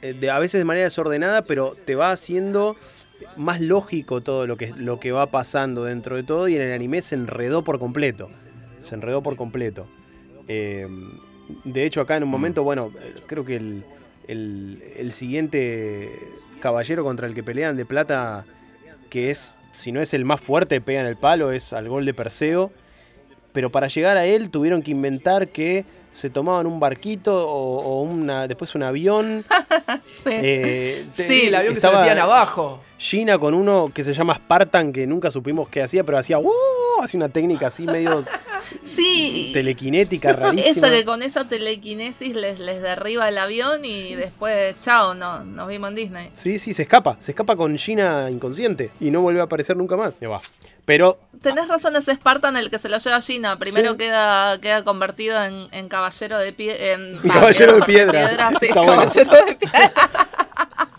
eh, 0.00 0.14
de, 0.14 0.30
a 0.30 0.38
veces 0.38 0.60
de 0.60 0.64
manera 0.64 0.84
desordenada, 0.84 1.42
pero 1.42 1.72
te 1.84 1.94
va 1.94 2.10
haciendo 2.10 2.76
más 3.36 3.60
lógico 3.60 4.22
todo 4.22 4.46
lo 4.46 4.56
que, 4.56 4.72
lo 4.74 4.98
que 4.98 5.12
va 5.12 5.26
pasando 5.26 5.84
dentro 5.84 6.16
de 6.16 6.22
todo 6.22 6.48
y 6.48 6.56
en 6.56 6.62
el 6.62 6.72
anime 6.72 7.02
se 7.02 7.16
enredó 7.16 7.64
por 7.64 7.78
completo. 7.78 8.30
Se 8.78 8.94
enredó 8.94 9.22
por 9.22 9.36
completo. 9.36 9.86
Eh, 10.48 10.88
de 11.64 11.84
hecho, 11.84 12.00
acá 12.00 12.16
en 12.16 12.22
un 12.22 12.30
momento, 12.30 12.64
bueno, 12.64 12.90
creo 13.26 13.44
que 13.44 13.56
el, 13.56 13.84
el, 14.28 14.82
el, 14.96 15.12
siguiente 15.12 16.32
caballero 16.60 17.04
contra 17.04 17.26
el 17.26 17.34
que 17.34 17.42
pelean 17.42 17.76
de 17.76 17.84
plata, 17.84 18.44
que 19.10 19.30
es, 19.30 19.52
si 19.72 19.92
no 19.92 20.00
es 20.00 20.14
el 20.14 20.24
más 20.24 20.40
fuerte, 20.40 20.80
pega 20.80 21.00
en 21.00 21.06
el 21.06 21.16
palo, 21.16 21.52
es 21.52 21.72
al 21.72 21.88
gol 21.88 22.04
de 22.04 22.14
Perseo. 22.14 22.72
Pero 23.52 23.70
para 23.70 23.86
llegar 23.86 24.16
a 24.16 24.24
él 24.24 24.50
tuvieron 24.50 24.82
que 24.82 24.90
inventar 24.90 25.48
que 25.48 25.84
se 26.10 26.30
tomaban 26.30 26.66
un 26.66 26.80
barquito 26.80 27.48
o, 27.48 27.78
o 27.80 28.02
una, 28.02 28.48
después 28.48 28.74
un 28.74 28.82
avión. 28.82 29.44
sí. 30.04 30.30
Eh, 30.30 31.06
te, 31.14 31.26
sí, 31.26 31.46
el 31.46 31.54
avión 31.54 31.74
que 31.74 31.80
se 31.80 31.90
metían 31.90 32.18
abajo. 32.18 32.80
Gina 32.98 33.38
con 33.38 33.54
uno 33.54 33.90
que 33.94 34.04
se 34.04 34.12
llama 34.12 34.34
Spartan, 34.34 34.92
que 34.92 35.06
nunca 35.06 35.30
supimos 35.30 35.68
qué 35.68 35.82
hacía, 35.82 36.04
pero 36.04 36.18
hacía, 36.18 36.38
¡uh! 36.38 36.50
Hacía 37.04 37.18
una 37.18 37.28
técnica 37.28 37.68
así 37.68 37.84
medio 37.84 38.24
sí. 38.82 39.50
telequinética 39.52 40.32
rarísima. 40.32 40.86
Eso 40.86 40.94
que 40.94 41.04
con 41.04 41.22
esa 41.22 41.46
telequinesis 41.46 42.34
les, 42.34 42.58
les 42.58 42.82
derriba 42.82 43.28
el 43.28 43.38
avión 43.38 43.84
y 43.84 44.14
después, 44.14 44.78
chao, 44.80 45.14
no, 45.14 45.44
nos 45.44 45.68
vimos 45.68 45.90
en 45.90 45.94
Disney. 45.96 46.30
Sí, 46.32 46.58
sí, 46.58 46.74
se 46.74 46.82
escapa, 46.82 47.16
se 47.20 47.32
escapa 47.32 47.56
con 47.56 47.76
Gina 47.78 48.30
inconsciente 48.30 48.90
y 49.00 49.10
no 49.10 49.20
vuelve 49.20 49.40
a 49.40 49.44
aparecer 49.44 49.76
nunca 49.76 49.96
más. 49.96 50.14
Ya 50.20 50.28
va. 50.28 50.40
Pero. 50.84 51.18
Tenés 51.40 51.68
razón, 51.68 51.96
es 51.96 52.06
Spartan 52.06 52.56
el 52.56 52.70
que 52.70 52.78
se 52.78 52.88
lo 52.88 52.98
lleva 52.98 53.16
a 53.16 53.20
Gina. 53.20 53.58
Primero 53.58 53.92
sí. 53.92 53.98
queda, 53.98 54.60
queda 54.60 54.84
convertido 54.84 55.42
en, 55.42 55.68
en 55.72 55.88
caballero 55.88 56.38
de 56.38 56.52
piedra. 56.52 56.92
En, 56.94 57.18
caballero 57.28 57.76
de 57.76 57.82
piedra. 57.82 58.28
piedra 58.28 58.52
sí, 58.60 58.68
caballero 58.68 59.30
bueno. 59.30 59.46
de 59.46 59.54
piedra. 59.56 59.92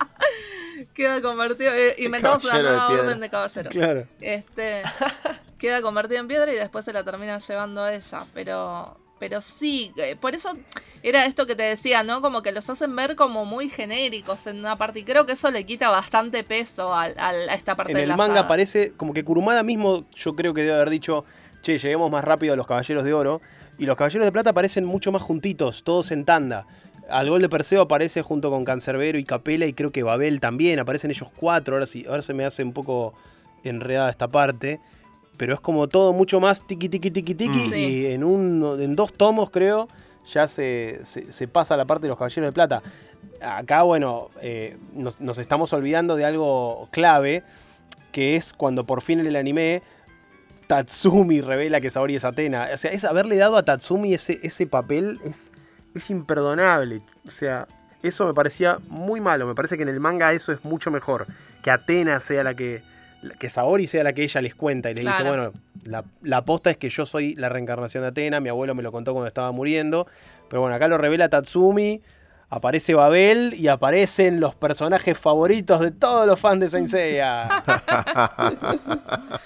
queda 0.96 1.22
convertido. 1.22 1.72
Eh, 1.76 1.96
inventamos 2.00 2.44
una 2.46 2.62
nueva 2.62 2.90
orden 2.90 3.20
de 3.20 3.30
caballero. 3.30 3.70
Claro. 3.70 4.08
Este. 4.20 4.82
queda 5.60 5.82
convertido 5.84 6.22
en 6.22 6.28
piedra 6.28 6.52
y 6.52 6.56
después 6.56 6.86
se 6.86 6.94
la 6.94 7.04
termina 7.04 7.38
llevando 7.38 7.82
a 7.82 7.94
ella. 7.94 8.24
Pero. 8.34 8.98
Pero 9.18 9.40
sí, 9.40 9.94
por 10.20 10.36
eso 10.36 10.58
era 11.02 11.26
esto 11.26 11.46
que 11.46 11.56
te 11.56 11.64
decía, 11.64 12.04
¿no? 12.04 12.22
Como 12.22 12.42
que 12.42 12.52
los 12.52 12.70
hacen 12.70 12.94
ver 12.98 13.16
como 13.16 13.46
muy 13.46 13.70
genéricos 13.70 14.46
en 14.46 14.60
una 14.60 14.78
parte. 14.78 15.00
Y 15.00 15.04
creo 15.06 15.26
que 15.26 15.32
eso 15.32 15.50
le 15.52 15.66
quita 15.66 15.90
bastante 15.90 16.44
peso 16.44 16.94
a, 16.94 17.04
a, 17.04 17.30
a 17.30 17.54
esta 17.54 17.78
parte 17.78 17.94
en 17.94 17.98
de 18.00 18.08
la 18.08 18.16
el 18.16 18.18
manga 18.18 18.36
saga. 18.36 18.48
parece 18.50 18.92
como 18.92 19.14
que 19.14 19.24
Kurumada 19.24 19.64
mismo, 19.64 20.04
yo 20.16 20.36
creo 20.36 20.54
que 20.54 20.64
debe 20.64 20.74
haber 20.74 20.90
dicho, 20.90 21.24
che, 21.62 21.78
lleguemos 21.78 22.12
más 22.12 22.26
rápido 22.26 22.54
a 22.54 22.58
los 22.58 22.68
caballeros 22.68 23.06
de 23.06 23.14
oro. 23.14 23.42
Y 23.78 23.86
los 23.86 23.96
caballeros 23.96 24.26
de 24.26 24.32
plata 24.34 24.50
aparecen 24.50 24.84
mucho 24.84 25.14
más 25.14 25.22
juntitos, 25.22 25.84
todos 25.84 26.12
en 26.12 26.26
tanda. 26.26 26.68
Al 27.10 27.30
gol 27.30 27.42
de 27.42 27.50
Perseo 27.50 27.82
aparece 27.82 28.22
junto 28.22 28.50
con 28.50 28.66
Cancerbero 28.66 29.18
y 29.18 29.24
Capela 29.24 29.66
y 29.66 29.74
creo 29.74 29.92
que 29.92 30.04
Babel 30.04 30.40
también. 30.40 30.80
Aparecen 30.80 31.12
ellos 31.12 31.30
cuatro. 31.36 31.76
Ahora, 31.76 31.86
sí, 31.86 32.06
ahora 32.08 32.22
se 32.22 32.34
me 32.34 32.46
hace 32.46 32.64
un 32.64 32.74
poco 32.74 33.14
enredada 33.64 34.10
esta 34.10 34.28
parte. 34.28 34.80
Pero 35.38 35.54
es 35.54 35.60
como 35.60 35.88
todo 35.88 36.14
mucho 36.14 36.40
más 36.40 36.66
tiki 36.66 36.90
tiki 36.90 37.12
tiki 37.12 37.36
tiki. 37.36 37.50
Mm. 37.50 37.70
Sí. 37.70 37.76
Y 37.76 38.06
en, 38.08 38.24
un, 38.24 38.82
en 38.82 38.96
dos 38.96 39.14
tomos, 39.14 39.50
creo, 39.50 39.88
ya 40.26 40.48
se, 40.48 41.00
se, 41.04 41.32
se, 41.32 41.48
pasa 41.48 41.76
la 41.76 41.86
parte 41.86 42.04
de 42.04 42.10
los 42.10 42.18
caballeros 42.18 42.48
de 42.48 42.54
plata. 42.54 42.82
Acá, 43.42 43.84
bueno, 43.84 44.30
eh, 44.42 44.78
nos, 44.94 45.20
nos, 45.20 45.38
estamos 45.38 45.74
olvidando 45.74 46.16
de 46.16 46.26
algo 46.26 46.88
clave, 46.92 47.44
que 48.12 48.36
es 48.36 48.54
cuando 48.54 48.86
por 48.86 49.02
fin 49.02 49.20
en 49.20 49.28
el 49.28 49.36
anime 49.36 49.84
Tatsumi 50.68 51.42
revela 51.42 51.82
que 51.82 51.90
Saori 51.90 52.16
es 52.16 52.26
Atena. 52.26 52.70
O 52.74 52.78
sea, 52.78 52.92
es 52.92 53.04
haberle 53.04 53.36
dado 53.36 53.58
a 53.58 53.64
Tatsumi 53.64 54.14
ese, 54.14 54.40
ese 54.44 54.68
papel 54.68 55.20
es, 55.24 55.52
es 55.96 56.10
imperdonable. 56.10 57.02
O 57.28 57.32
sea, 57.32 57.68
eso 58.04 58.26
me 58.26 58.34
parecía 58.34 58.78
muy 58.88 59.22
malo. 59.22 59.48
Me 59.48 59.56
parece 59.56 59.78
que 59.78 59.84
en 59.84 59.90
el 59.90 60.00
manga 60.00 60.34
eso 60.34 60.52
es 60.52 60.64
mucho 60.64 60.92
mejor. 60.92 61.26
Que 61.64 61.72
Atena 61.72 62.20
sea 62.20 62.44
la 62.44 62.54
que. 62.54 62.82
Que 63.40 63.50
Saori 63.50 63.88
sea 63.88 64.04
la 64.04 64.14
que 64.14 64.24
ella 64.24 64.40
les 64.42 64.54
cuenta 64.54 64.92
y 64.92 64.94
les 64.94 65.04
claro. 65.04 65.18
dice, 65.18 65.30
bueno, 65.30 65.54
la, 65.84 66.04
la 66.22 66.38
aposta 66.38 66.70
es 66.70 66.78
que 66.78 66.90
yo 66.90 67.08
soy 67.08 67.34
la 67.36 67.50
reencarnación 67.50 68.04
de 68.04 68.10
Atena, 68.10 68.40
mi 68.40 68.50
abuelo 68.50 68.76
me 68.76 68.84
lo 68.84 68.92
contó 68.92 69.14
cuando 69.14 69.28
estaba 69.28 69.52
muriendo, 69.52 70.06
pero 70.48 70.62
bueno, 70.62 70.76
acá 70.76 70.88
lo 70.88 71.00
revela 71.00 71.28
Tatsumi, 71.28 72.04
aparece 72.50 72.94
Babel 72.94 73.56
y 73.56 73.68
aparecen 73.68 74.40
los 74.40 74.54
personajes 74.54 75.18
favoritos 75.18 75.80
de 75.80 75.90
todos 75.90 76.28
los 76.28 76.40
fans 76.40 76.60
de 76.60 76.70
Saint 76.70 76.88
Seiya. 76.88 77.64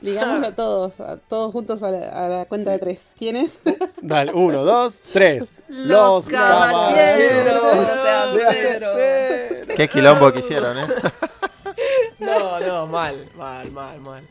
Digámoslo 0.00 0.52
todos, 0.54 0.94
todos 1.28 1.52
juntos 1.52 1.82
a 1.82 1.90
la, 1.90 2.08
a 2.08 2.28
la 2.28 2.44
cuenta 2.46 2.70
de 2.70 2.78
tres. 2.78 3.12
¿Quién 3.18 3.36
es? 3.36 3.60
Dale, 4.02 4.32
uno, 4.32 4.64
dos, 4.64 5.00
tres. 5.12 5.52
Los, 5.68 6.24
los 6.24 6.26
caballeros, 6.26 7.88
caballeros 7.88 8.34
de 8.34 8.46
acero. 8.46 9.74
Qué 9.76 9.88
quilombo 9.88 10.32
que 10.32 10.40
hicieron, 10.40 10.78
¿eh? 10.78 10.86
No, 12.18 12.58
no, 12.60 12.86
mal, 12.86 13.28
mal, 13.36 13.70
mal, 13.70 14.00
mal. 14.00 14.22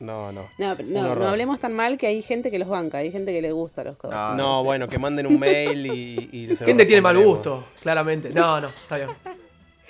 No, 0.00 0.32
no. 0.32 0.48
No, 0.58 0.74
no, 0.74 1.14
no, 1.14 1.28
hablemos 1.28 1.60
tan 1.60 1.72
mal 1.72 1.96
que 1.96 2.08
hay 2.08 2.22
gente 2.22 2.50
que 2.50 2.58
los 2.58 2.68
banca, 2.68 2.98
hay 2.98 3.12
gente 3.12 3.32
que 3.32 3.40
le 3.40 3.52
gusta 3.52 3.84
los 3.84 3.96
cosas. 3.96 4.36
No, 4.36 4.36
no 4.36 4.64
bueno, 4.64 4.88
que 4.88 4.98
manden 4.98 5.28
un 5.28 5.38
mail 5.38 5.86
y. 5.86 6.28
y 6.32 6.56
gente 6.56 6.84
tiene 6.84 7.00
mal 7.00 7.16
gusto, 7.16 7.64
claramente. 7.80 8.30
No, 8.30 8.60
no, 8.60 8.68
está 8.68 8.96
bien. 8.96 9.10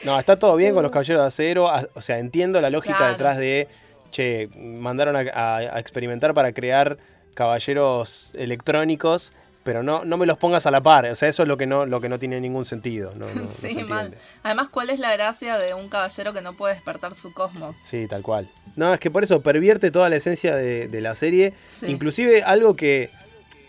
No, 0.05 0.19
está 0.19 0.39
todo 0.39 0.55
bien 0.57 0.75
con 0.75 0.83
los 0.83 0.93
caballeros 0.93 1.23
de 1.23 1.29
acero. 1.29 1.71
O 1.95 2.03
sea, 2.03 2.19
entiendo 2.19 2.61
la 2.61 2.69
lógica 2.69 2.99
claro. 2.99 3.13
detrás 3.13 3.39
de. 3.39 3.69
Che, 4.13 4.49
mandaron 4.57 5.17
a, 5.17 5.21
a, 5.35 5.57
a 5.57 5.81
experimentar 5.81 6.33
para 6.35 6.53
crear 6.53 6.99
caballeros 7.35 8.31
electrónicos 8.35 9.33
pero 9.65 9.83
no, 9.83 10.05
no 10.05 10.17
me 10.17 10.27
los 10.27 10.39
pongas 10.39 10.67
a 10.67 10.71
la 10.71 10.81
par. 10.81 11.07
O 11.07 11.15
sea, 11.15 11.29
eso 11.29 11.43
es 11.43 11.49
lo 11.49 11.57
que 11.57 11.67
no, 11.67 11.87
lo 11.87 12.01
que 12.01 12.09
no 12.09 12.19
tiene 12.19 12.41
ningún 12.41 12.65
sentido. 12.65 13.15
No, 13.17 13.27
no, 13.33 13.49
sí, 13.49 13.75
no 13.75 13.87
mal. 13.87 14.15
Además, 14.43 14.69
¿cuál 14.69 14.91
es 14.91 14.99
la 14.99 15.13
gracia 15.13 15.59
de 15.59 15.75
un 15.75 15.89
caballero 15.89 16.33
que 16.33 16.43
no 16.43 16.55
puede 16.55 16.75
despertar 16.75 17.15
su 17.15 17.33
cosmos? 17.33 17.77
Sí, 17.83 18.07
tal 18.09 18.23
cual. 18.23 18.51
No, 18.77 18.93
es 18.93 19.01
que 19.01 19.11
por 19.11 19.25
eso 19.25 19.41
pervierte 19.41 19.91
toda 19.91 20.09
la 20.09 20.17
esencia 20.17 20.57
de, 20.57 20.89
de 20.89 21.01
la 21.01 21.15
serie. 21.15 21.55
Sí. 21.67 21.87
Inclusive 21.87 22.43
algo 22.43 22.75
que 22.75 23.11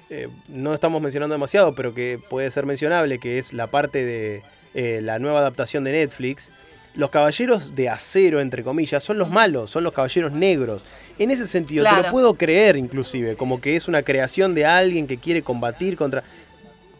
eh, 0.10 0.30
no 0.48 0.74
estamos 0.74 1.02
mencionando 1.02 1.34
demasiado, 1.34 1.76
pero 1.76 1.94
que 1.94 2.20
puede 2.30 2.50
ser 2.52 2.66
mencionable, 2.66 3.20
que 3.20 3.38
es 3.38 3.54
la 3.54 3.68
parte 3.68 4.04
de 4.04 4.44
eh, 4.74 5.00
la 5.02 5.20
nueva 5.20 5.40
adaptación 5.40 5.84
de 5.84 5.92
Netflix. 5.92 6.52
Los 6.96 7.10
caballeros 7.10 7.76
de 7.76 7.90
acero, 7.90 8.40
entre 8.40 8.64
comillas, 8.64 9.04
son 9.04 9.18
los 9.18 9.30
malos, 9.30 9.72
son 9.72 9.84
los 9.84 9.94
caballeros 9.94 10.32
negros. 10.32 10.86
En 11.18 11.32
ese 11.32 11.48
sentido, 11.48 11.84
claro. 11.84 12.02
te 12.02 12.08
lo 12.08 12.12
puedo 12.12 12.34
creer 12.36 12.78
inclusive, 12.78 13.36
como 13.36 13.60
que 13.62 13.76
es 13.76 13.88
una 13.88 14.04
creación 14.04 14.54
de 14.54 14.66
alguien 14.66 15.08
que 15.08 15.18
quiere 15.18 15.42
combatir 15.42 15.98
contra... 15.98 16.24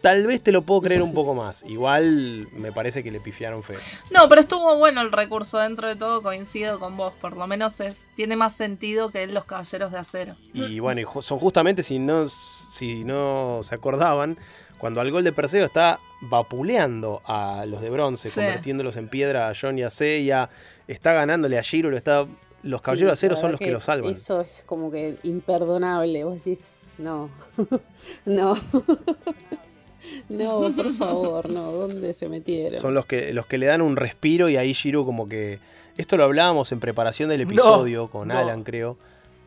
tal 0.00 0.26
vez 0.26 0.42
te 0.42 0.52
lo 0.52 0.62
puedo 0.62 0.82
creer 0.82 1.02
un 1.02 1.14
poco 1.14 1.34
más. 1.34 1.64
Igual 1.64 2.48
me 2.52 2.72
parece 2.72 3.02
que 3.02 3.10
le 3.10 3.20
pifiaron 3.20 3.62
feo. 3.62 3.78
No, 4.10 4.28
pero 4.28 4.40
estuvo 4.40 4.76
bueno 4.78 5.00
el 5.00 5.10
recurso 5.10 5.58
dentro 5.58 5.88
de 5.88 5.96
todo, 5.96 6.22
coincido 6.22 6.78
con 6.78 6.96
vos, 6.96 7.14
por 7.14 7.36
lo 7.36 7.46
menos 7.46 7.80
es, 7.80 8.06
tiene 8.14 8.36
más 8.36 8.54
sentido 8.54 9.10
que 9.10 9.26
los 9.26 9.44
caballeros 9.44 9.92
de 9.92 9.98
acero. 9.98 10.36
Y 10.52 10.78
bueno, 10.80 11.08
son 11.22 11.38
justamente, 11.38 11.82
si 11.82 11.98
no, 11.98 12.28
si 12.28 13.04
no 13.04 13.60
se 13.62 13.74
acordaban, 13.74 14.38
cuando 14.84 15.00
al 15.00 15.10
gol 15.10 15.24
de 15.24 15.32
Perseo 15.32 15.64
está 15.64 15.98
vapuleando 16.20 17.22
a 17.24 17.64
los 17.66 17.80
de 17.80 17.88
bronce, 17.88 18.30
convirtiéndolos 18.30 18.98
en 18.98 19.08
piedra 19.08 19.48
a 19.48 19.54
John 19.58 19.78
y 19.78 19.82
a 19.82 19.88
Seiya, 19.88 20.50
está 20.86 21.14
ganándole 21.14 21.58
a 21.58 21.62
Giro, 21.62 21.88
lo 21.88 21.96
está, 21.96 22.26
los 22.62 22.82
caballeros 22.82 23.08
de 23.08 23.12
acero 23.14 23.36
son 23.36 23.52
los 23.52 23.58
que, 23.58 23.70
lo 23.70 23.80
salvan. 23.80 24.10
Eso 24.10 24.42
es 24.42 24.62
como 24.66 24.90
que 24.90 25.16
imperdonable, 25.22 26.24
vos 26.24 26.34
decís, 26.34 26.82
no, 26.98 27.30
no. 28.26 28.54
No, 30.28 30.70
por 30.76 30.92
favor, 30.92 31.48
no, 31.48 31.72
¿dónde 31.72 32.12
se 32.12 32.28
metieron? 32.28 32.78
Son 32.78 32.92
los 32.92 33.06
que, 33.06 33.32
los 33.32 33.46
que 33.46 33.56
le 33.56 33.64
dan 33.64 33.80
un 33.80 33.96
respiro 33.96 34.50
y 34.50 34.58
ahí 34.58 34.74
Shiro 34.74 35.02
como 35.06 35.30
que... 35.30 35.60
Esto 35.96 36.18
lo 36.18 36.24
hablábamos 36.24 36.72
en 36.72 36.80
preparación 36.80 37.30
del 37.30 37.40
episodio 37.40 38.10
con 38.10 38.30
Alan, 38.30 38.64
creo. 38.64 38.98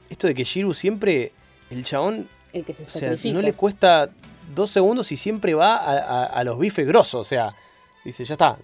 Esto 0.10 0.26
de 0.26 0.34
que 0.34 0.46
Shiru 0.46 0.74
siempre, 0.74 1.32
el 1.70 1.84
chabón... 1.84 2.28
El 2.54 2.66
que 2.66 2.74
se 2.74 2.86
sacrifica. 2.86 3.36
no 3.36 3.42
le 3.42 3.54
cuesta 3.54 4.10
dos 4.54 4.72
segundos 4.72 5.12
y 5.12 5.18
siempre 5.18 5.54
va 5.54 5.78
a, 6.26 6.44
los 6.44 6.60
bifes 6.60 6.88
grosos. 6.88 7.22
O 7.22 7.24
sea, 7.24 7.56
dice, 8.04 8.26
ya 8.26 8.34
está, 8.34 8.58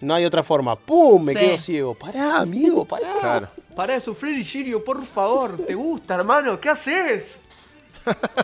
no, 0.00 0.14
hay 0.14 0.24
otra 0.24 0.42
forma. 0.42 0.76
¡Pum! 0.76 1.24
Me 1.24 1.34
quedo 1.34 1.58
ciego. 1.58 1.94
Pará, 1.94 2.38
amigo, 2.40 2.84
pará. 2.84 3.14
Claro. 3.20 3.48
Pará 3.74 3.94
de 3.94 4.00
sufrir, 4.00 4.42
Shiryu, 4.42 4.82
por 4.84 5.02
favor. 5.02 5.56
¿Te 5.64 5.74
gusta, 5.74 6.16
hermano? 6.16 6.60
¿Qué 6.60 6.68
haces? 6.68 7.38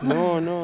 No, 0.01 0.41
no. 0.41 0.63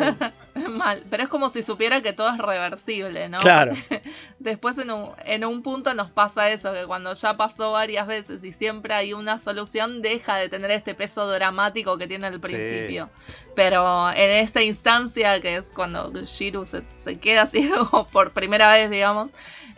Mal, 0.70 1.04
pero 1.10 1.24
es 1.24 1.30
como 1.30 1.50
si 1.50 1.62
supiera 1.62 2.02
que 2.02 2.14
todo 2.14 2.30
es 2.30 2.38
reversible, 2.38 3.28
¿no? 3.28 3.40
Claro. 3.40 3.74
Después 4.40 4.78
en 4.78 4.92
un, 4.92 5.12
en 5.26 5.44
un 5.44 5.62
punto 5.62 5.94
nos 5.94 6.10
pasa 6.12 6.50
eso, 6.50 6.74
que 6.74 6.86
cuando 6.86 7.14
ya 7.14 7.36
pasó 7.36 7.74
varias 7.74 8.08
veces 8.08 8.44
y 8.44 8.52
siempre 8.52 8.94
hay 8.94 9.14
una 9.14 9.38
solución, 9.40 10.02
deja 10.02 10.38
de 10.38 10.50
tener 10.50 10.72
este 10.72 10.96
peso 10.96 11.28
dramático 11.30 11.98
que 11.98 12.08
tiene 12.08 12.28
al 12.28 12.40
principio. 12.40 13.10
Pero 13.56 14.10
en 14.12 14.32
esta 14.32 14.62
instancia, 14.62 15.40
que 15.42 15.58
es 15.58 15.70
cuando 15.70 16.12
Shiru 16.14 16.66
se, 16.66 16.84
se 16.96 17.20
queda 17.20 17.48
ciego 17.48 18.08
por 18.12 18.32
primera 18.32 18.74
vez, 18.74 18.90
digamos, 18.90 19.32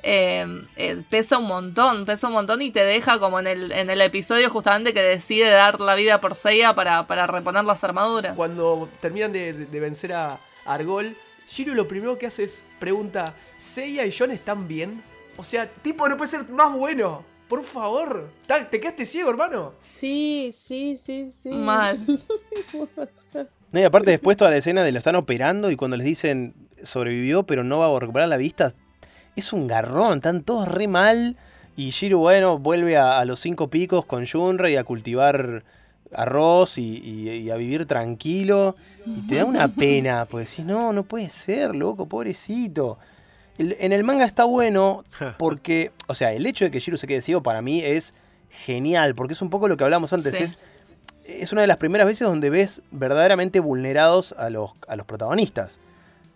Em, 0.03 0.65
eh, 0.75 1.01
pesa 1.09 1.39
un 1.39 1.47
montón, 1.47 2.05
pesa 2.05 2.27
un 2.27 2.33
montón 2.33 2.61
y 2.61 2.71
te 2.71 2.83
deja 2.83 3.19
como 3.19 3.39
en 3.39 3.47
el, 3.47 3.71
en 3.71 3.89
el 3.89 3.99
episodio 4.01 4.49
justamente 4.49 4.93
que 4.93 5.01
decide 5.01 5.49
dar 5.49 5.79
la 5.79 5.95
vida 5.95 6.21
por 6.21 6.35
Seiya 6.35 6.75
para, 6.75 7.03
reponer 7.27 7.65
las 7.65 7.83
armaduras. 7.83 8.35
Cuando 8.35 8.87
terminan 9.01 9.33
de, 9.33 9.51
vencer 9.71 10.13
a 10.13 10.37
Argol, 10.65 11.15
Shiro 11.49 11.73
lo 11.73 11.87
primero 11.87 12.17
que 12.17 12.27
hace 12.27 12.43
es 12.43 12.61
pregunta, 12.79 13.33
¿Seiya 13.57 14.05
y 14.05 14.15
John 14.17 14.31
están 14.31 14.67
bien? 14.67 15.01
O 15.35 15.43
sea, 15.43 15.67
tipo, 15.67 16.07
no 16.07 16.15
puede 16.17 16.31
ser 16.31 16.47
más 16.49 16.71
bueno. 16.75 17.23
Por 17.47 17.63
favor, 17.63 18.29
¿te 18.69 18.79
quedaste 18.79 19.05
ciego, 19.05 19.29
hermano? 19.29 19.73
Sí, 19.77 20.49
sí, 20.51 20.97
sí, 20.97 21.31
sí. 21.31 21.49
Mal. 21.49 21.97
no, 23.71 23.79
y 23.79 23.83
aparte 23.83 24.11
después 24.11 24.35
toda 24.35 24.51
la 24.51 24.57
escena 24.57 24.83
de 24.83 24.91
lo 24.91 24.97
están 24.97 25.15
operando 25.15 25.71
y 25.71 25.77
cuando 25.77 25.95
les 25.95 26.05
dicen 26.05 26.53
sobrevivió 26.83 27.43
pero 27.43 27.63
no 27.63 27.79
va 27.79 27.95
a 27.95 27.99
recuperar 27.99 28.27
la 28.27 28.37
vista, 28.37 28.73
es 29.37 29.53
un 29.53 29.67
garrón, 29.67 30.17
están 30.17 30.41
todos 30.41 30.67
re 30.67 30.87
mal. 30.87 31.37
Y 31.75 31.91
Shiro, 31.91 32.17
bueno, 32.17 32.57
vuelve 32.57 32.97
a, 32.97 33.23
los 33.23 33.39
cinco 33.39 33.69
picos 33.69 34.05
con 34.05 34.25
Junrei 34.25 34.75
a 34.77 34.83
cultivar 34.83 35.63
arroz 36.11 36.77
y, 36.79 37.49
a 37.51 37.55
vivir 37.55 37.85
tranquilo. 37.85 38.75
Y 39.05 39.27
te 39.27 39.35
da 39.35 39.45
una 39.45 39.67
pena, 39.67 40.25
pues 40.25 40.49
decís, 40.49 40.65
no, 40.65 40.91
no 40.91 41.03
puede 41.03 41.29
ser, 41.29 41.75
loco, 41.75 42.07
pobrecito. 42.07 42.97
en 43.59 43.93
el 43.93 44.03
manga 44.03 44.25
está 44.25 44.43
bueno 44.43 45.05
porque, 45.37 45.91
o 46.07 46.15
sea, 46.15 46.33
el 46.33 46.47
hecho 46.47 46.65
de 46.65 46.71
que 46.71 46.79
Shiro 46.79 46.97
se 46.97 47.05
quede 47.05 47.21
ciego 47.21 47.43
para 47.43 47.61
mí 47.61 47.81
es 47.81 48.15
genial, 48.49 49.13
porque 49.13 49.33
es 49.33 49.41
un 49.43 49.51
poco 49.51 49.67
lo 49.67 49.77
que 49.77 49.83
hablamos 49.83 50.11
antes. 50.13 50.33
Es, 50.33 50.59
es 51.25 51.51
una 51.51 51.61
de 51.61 51.67
las 51.67 51.77
primeras 51.77 52.07
veces 52.07 52.27
donde 52.27 52.49
ves 52.49 52.81
verdaderamente 52.89 53.59
vulnerados 53.59 54.31
a 54.33 54.49
los, 54.49 54.71
a 54.87 54.95
los 54.95 55.05
protagonistas 55.05 55.79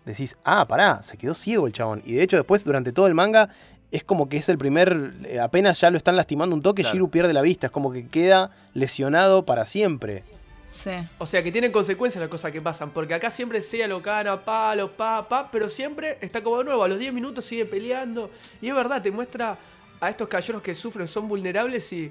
decís, 0.04 0.36
ah, 0.44 0.66
pará, 0.66 1.02
se 1.02 1.16
quedó 1.16 1.34
ciego 1.34 1.66
el 1.66 1.72
chabón. 1.72 2.02
Y 2.04 2.14
de 2.14 2.22
hecho 2.22 2.36
después, 2.36 2.64
durante 2.64 2.92
todo 2.92 3.06
el 3.06 3.14
manga, 3.14 3.50
es 3.90 4.04
como 4.04 4.28
que 4.28 4.38
es 4.38 4.48
el 4.48 4.58
primer, 4.58 5.12
eh, 5.24 5.38
apenas 5.38 5.80
ya 5.80 5.90
lo 5.90 5.98
están 5.98 6.16
lastimando 6.16 6.56
un 6.56 6.62
toque, 6.62 6.82
Shiru 6.82 7.10
pierde 7.10 7.32
la 7.32 7.42
vista, 7.42 7.66
es 7.66 7.70
como 7.70 7.92
que 7.92 8.08
queda 8.08 8.50
lesionado 8.72 9.44
para 9.44 9.66
siempre. 9.66 10.24
Sí. 10.70 10.90
O 11.18 11.26
sea 11.26 11.42
que 11.42 11.52
tienen 11.52 11.70
consecuencias 11.70 12.20
las 12.20 12.30
cosas 12.30 12.50
que 12.50 12.62
pasan, 12.62 12.90
porque 12.90 13.12
acá 13.12 13.30
siempre 13.30 13.60
sea 13.60 13.86
lo 13.86 14.00
cara, 14.00 14.42
palo, 14.42 14.90
pa, 14.92 15.28
pa, 15.28 15.50
pero 15.50 15.68
siempre 15.68 16.16
está 16.22 16.42
como 16.42 16.58
de 16.58 16.64
nuevo, 16.64 16.82
a 16.82 16.88
los 16.88 16.98
10 16.98 17.12
minutos 17.12 17.44
sigue 17.44 17.66
peleando. 17.66 18.30
Y 18.62 18.68
es 18.68 18.74
verdad, 18.74 19.02
te 19.02 19.10
muestra 19.10 19.58
a 20.00 20.10
estos 20.10 20.26
caballeros 20.26 20.62
que 20.62 20.74
sufren, 20.74 21.06
son 21.06 21.28
vulnerables 21.28 21.92
y, 21.92 22.10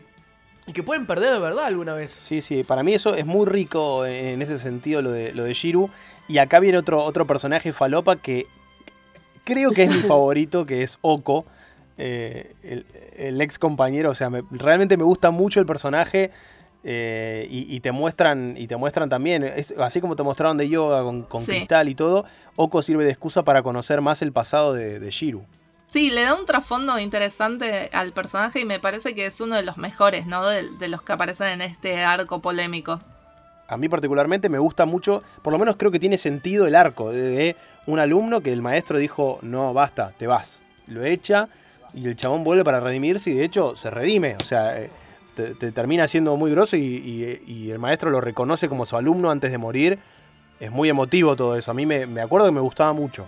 y 0.68 0.74
que 0.74 0.84
pueden 0.84 1.06
perder 1.06 1.34
de 1.34 1.40
verdad 1.40 1.66
alguna 1.66 1.94
vez. 1.94 2.12
Sí, 2.12 2.42
sí, 2.42 2.64
para 2.64 2.84
mí 2.84 2.94
eso 2.94 3.16
es 3.16 3.26
muy 3.26 3.46
rico 3.46 4.06
en 4.06 4.42
ese 4.42 4.58
sentido 4.58 5.02
lo 5.02 5.12
de, 5.12 5.34
lo 5.34 5.44
de 5.44 5.54
Shiru. 5.54 5.90
Y 6.28 6.38
acá 6.38 6.60
viene 6.60 6.78
otro, 6.78 7.04
otro 7.04 7.26
personaje 7.26 7.74
falopa 7.74 8.18
que 8.18 8.48
creo 9.44 9.72
que 9.72 9.84
es 9.84 9.90
mi 9.90 10.02
favorito, 10.08 10.66
que 10.66 10.84
es 10.84 11.00
Oko, 11.02 11.46
eh, 11.98 12.54
el, 13.18 13.42
ex 13.42 13.58
compañero. 13.58 14.12
O 14.12 14.14
sea, 14.14 14.30
realmente 14.52 14.98
me 14.98 15.04
gusta 15.04 15.32
mucho 15.32 15.60
el 15.60 15.66
personaje. 15.66 16.32
Eh, 16.84 17.48
y, 17.52 17.80
te 17.82 17.92
muestran 17.92 18.56
y 18.58 18.66
te 18.66 18.76
muestran 18.76 19.08
también, 19.08 19.46
así 19.78 20.02
como 20.02 20.16
te 20.16 20.24
mostraron 20.24 20.58
de 20.58 20.68
yoga 20.68 21.04
con, 21.04 21.46
cristal 21.46 21.90
y 21.90 21.94
todo, 21.94 22.26
Oko 22.56 22.82
sirve 22.82 23.04
de 23.04 23.12
excusa 23.12 23.44
para 23.44 23.62
conocer 23.62 24.02
más 24.02 24.24
el 24.24 24.32
pasado 24.32 24.74
de, 24.74 25.00
de 25.00 25.12
Shiru. 25.12 25.44
Sí, 25.92 26.10
le 26.10 26.24
da 26.24 26.36
un 26.36 26.48
trasfondo 26.48 26.98
interesante 26.98 27.90
al 27.94 28.12
personaje 28.12 28.62
y 28.62 28.66
me 28.66 28.80
parece 28.80 29.14
que 29.14 29.28
es 29.28 29.40
uno 29.42 29.56
de 29.56 29.64
los 29.64 29.78
mejores, 29.78 30.26
¿no? 30.26 30.44
de 30.48 30.88
los 30.88 31.04
que 31.04 31.14
aparecen 31.14 31.48
en 31.48 31.62
este 31.62 32.04
arco 32.04 32.42
polémico 32.42 33.00
a 33.72 33.78
mí 33.78 33.88
particularmente 33.88 34.50
me 34.50 34.60
gusta 34.60 34.86
mucho, 34.86 35.24
por 35.42 35.54
lo 35.54 35.58
menos 35.58 35.78
creo 35.78 35.92
que 35.92 36.00
tiene 36.00 36.18
sentido 36.18 36.68
el 36.68 36.76
arco 36.76 37.10
de, 37.10 37.56
un 37.86 38.00
alumno 38.00 38.42
que 38.42 38.52
el 38.52 38.62
maestro 38.62 38.98
dijo, 38.98 39.40
no, 39.44 39.74
basta, 39.74 40.12
te 40.18 40.28
vas. 40.28 40.62
Lo 40.88 41.06
echa 41.06 41.48
y 41.94 42.06
el 42.06 42.18
chabón 42.18 42.44
vuelve 42.44 42.66
para 42.66 42.82
redimirse 42.82 43.32
y 43.32 43.34
de 43.34 43.46
hecho 43.46 43.78
se 43.78 43.90
redime. 43.90 44.36
O 44.36 44.44
sea, 44.44 44.78
eh, 44.78 44.90
te, 45.36 45.72
termina 45.72 46.06
siendo 46.08 46.36
muy 46.36 46.52
grosso 46.52 46.76
y, 46.76 47.70
el 47.72 47.80
maestro 47.80 48.10
lo 48.10 48.20
reconoce 48.20 48.68
como 48.68 48.86
su 48.86 48.98
alumno 48.98 49.32
antes 49.32 49.52
de 49.52 49.58
morir. 49.58 50.00
Es 50.60 50.70
muy 50.70 50.90
emotivo 50.90 51.38
todo 51.38 51.56
eso. 51.56 51.72
A 51.72 51.74
mí 51.74 51.86
me, 51.86 52.22
acuerdo 52.22 52.48
que 52.48 52.54
me 52.54 52.60
gustaba 52.60 52.92
mucho. 52.92 53.26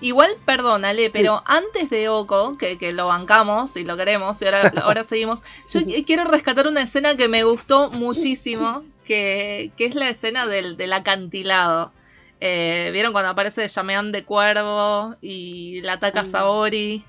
Igual, 0.00 0.36
perdónale, 0.44 1.10
pero 1.10 1.42
antes 1.46 1.90
de 1.90 2.08
Oko, 2.08 2.58
que, 2.58 2.92
lo 2.92 3.06
bancamos 3.06 3.76
y 3.76 3.84
lo 3.84 3.96
queremos, 3.96 4.40
y 4.42 4.44
ahora, 4.44 4.60
ahora 4.82 5.04
seguimos, 5.04 5.42
yo 5.68 5.80
quiero 6.06 6.24
rescatar 6.24 6.66
una 6.66 6.82
escena 6.82 7.16
que 7.16 7.28
me 7.28 7.44
gustó 7.44 7.90
muchísimo, 7.92 8.84
que, 9.04 9.72
es 9.78 9.94
la 9.94 10.08
escena 10.08 10.46
del, 10.46 10.76
del 10.76 10.92
acantilado. 10.92 11.92
Eh, 12.40 12.90
¿Vieron 12.92 13.12
cuando 13.12 13.30
aparece 13.30 13.68
Yamean 13.68 14.10
de 14.10 14.24
Cuervo 14.24 15.14
y 15.20 15.80
la 15.82 15.94
ataca 15.94 16.24
Saori? 16.24 17.04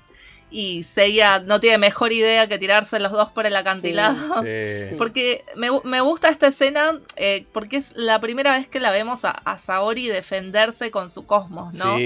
Y 0.56 0.84
Seiya 0.84 1.40
no 1.40 1.58
tiene 1.58 1.78
mejor 1.78 2.12
idea 2.12 2.46
que 2.46 2.58
tirarse 2.58 3.00
los 3.00 3.10
dos 3.10 3.28
por 3.32 3.44
el 3.44 3.56
acantilado. 3.56 4.14
Porque 4.98 5.44
me, 5.56 6.00
gusta 6.00 6.28
esta 6.28 6.46
escena 6.46 7.00
eh, 7.16 7.44
porque 7.52 7.78
es 7.78 7.96
la 7.96 8.20
primera 8.20 8.56
vez 8.56 8.68
que 8.68 8.78
la 8.78 8.92
vemos 8.92 9.24
a, 9.24 9.58
Saori 9.58 10.06
defenderse 10.06 10.92
con 10.92 11.10
su 11.10 11.26
cosmos, 11.26 11.74
¿no? 11.74 11.96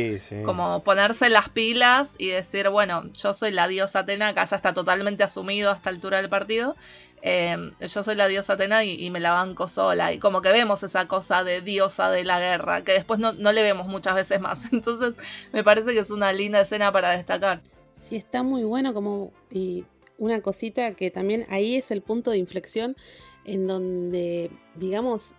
Como 0.47 0.83
ponerse 0.83 1.29
las 1.29 1.51
pilas 1.51 2.15
y 2.17 2.29
decir, 2.29 2.71
bueno, 2.71 3.05
yo 3.13 3.35
soy 3.35 3.51
la 3.51 3.69
diosa 3.69 3.99
Atena, 3.99 4.33
que 4.33 4.41
ya 4.47 4.57
está 4.57 4.73
totalmente 4.73 5.23
asumido 5.23 5.71
a 5.71 5.75
esta 5.75 5.91
altura 5.91 6.23
del 6.23 6.31
partido. 6.31 6.75
Em, 7.21 7.73
yo 7.81 8.03
soy 8.03 8.15
la 8.15 8.29
diosa 8.29 8.55
Atena 8.55 8.83
y, 8.83 9.11
me 9.11 9.21
la 9.21 9.33
banco 9.33 9.69
sola. 9.69 10.15
Y 10.15 10.19
como 10.19 10.41
que 10.41 10.53
vemos 10.53 10.83
esa 10.85 11.07
cosa 11.07 11.45
de 11.45 11.61
diosa 11.61 12.11
de 12.11 12.25
la 12.25 12.41
guerra, 12.41 12.83
que 12.83 12.93
después 12.93 13.21
no, 13.21 13.33
le 13.33 13.63
vemos 13.63 13.89
muchas 13.89 14.15
veces 14.15 14.41
más. 14.41 14.65
Entonces 14.73 15.17
me 15.53 15.63
parece 15.63 15.93
que 15.93 16.01
es 16.01 16.11
una 16.11 16.33
linda 16.33 16.63
escena 16.63 16.91
para 16.93 17.11
destacar. 17.11 17.61
Sí, 17.93 18.17
está 18.17 18.43
muy 18.43 18.65
bueno 18.65 18.95
como... 18.95 19.33
Y 19.51 19.85
una 20.19 20.41
cosita 20.41 20.95
que 20.95 21.11
también 21.11 21.45
ahí 21.49 21.77
es 21.77 21.91
el 21.91 22.03
punto 22.03 22.33
de 22.33 22.39
inflexión 22.39 22.97
en 23.45 23.67
donde, 23.67 24.51
digamos, 24.75 25.37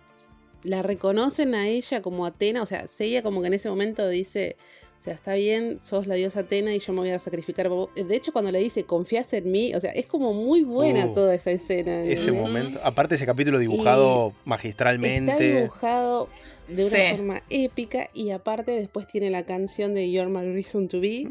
la 0.62 0.82
reconocen 0.82 1.54
a 1.54 1.68
ella 1.68 2.02
como 2.02 2.26
Atena, 2.26 2.62
o 2.62 2.66
sea, 2.66 2.84
ella 2.98 3.22
como 3.22 3.40
que 3.40 3.48
en 3.48 3.54
ese 3.54 3.68
momento 3.68 4.08
dice, 4.08 4.56
o 4.96 5.02
sea, 5.02 5.14
está 5.14 5.34
bien, 5.34 5.78
sos 5.80 6.06
la 6.06 6.14
diosa 6.14 6.40
Atena 6.40 6.74
y 6.74 6.78
yo 6.80 6.92
me 6.92 7.00
voy 7.00 7.10
a 7.10 7.18
sacrificar 7.18 7.70
De 7.70 8.16
hecho, 8.16 8.32
cuando 8.32 8.50
le 8.50 8.58
dice, 8.58 8.84
confías 8.84 9.32
en 9.32 9.50
mí, 9.50 9.74
o 9.74 9.80
sea, 9.80 9.92
es 9.92 10.06
como 10.06 10.34
muy 10.34 10.62
buena 10.62 11.06
uh, 11.06 11.14
toda 11.14 11.34
esa 11.34 11.50
escena. 11.50 12.02
Ese 12.04 12.32
momento, 12.32 12.80
aparte 12.84 13.14
ese 13.14 13.26
capítulo 13.26 13.58
dibujado 13.58 14.34
magistralmente. 14.44 15.32
Está 15.32 15.42
dibujado 15.42 16.28
de 16.68 16.84
una 16.84 17.16
forma 17.16 17.42
épica 17.48 18.08
y 18.12 18.30
aparte 18.30 18.72
después 18.72 19.06
tiene 19.06 19.30
la 19.30 19.44
canción 19.44 19.94
de 19.94 20.10
You're 20.10 20.30
My 20.30 20.52
Reason 20.52 20.88
to 20.88 21.00
Be. 21.00 21.28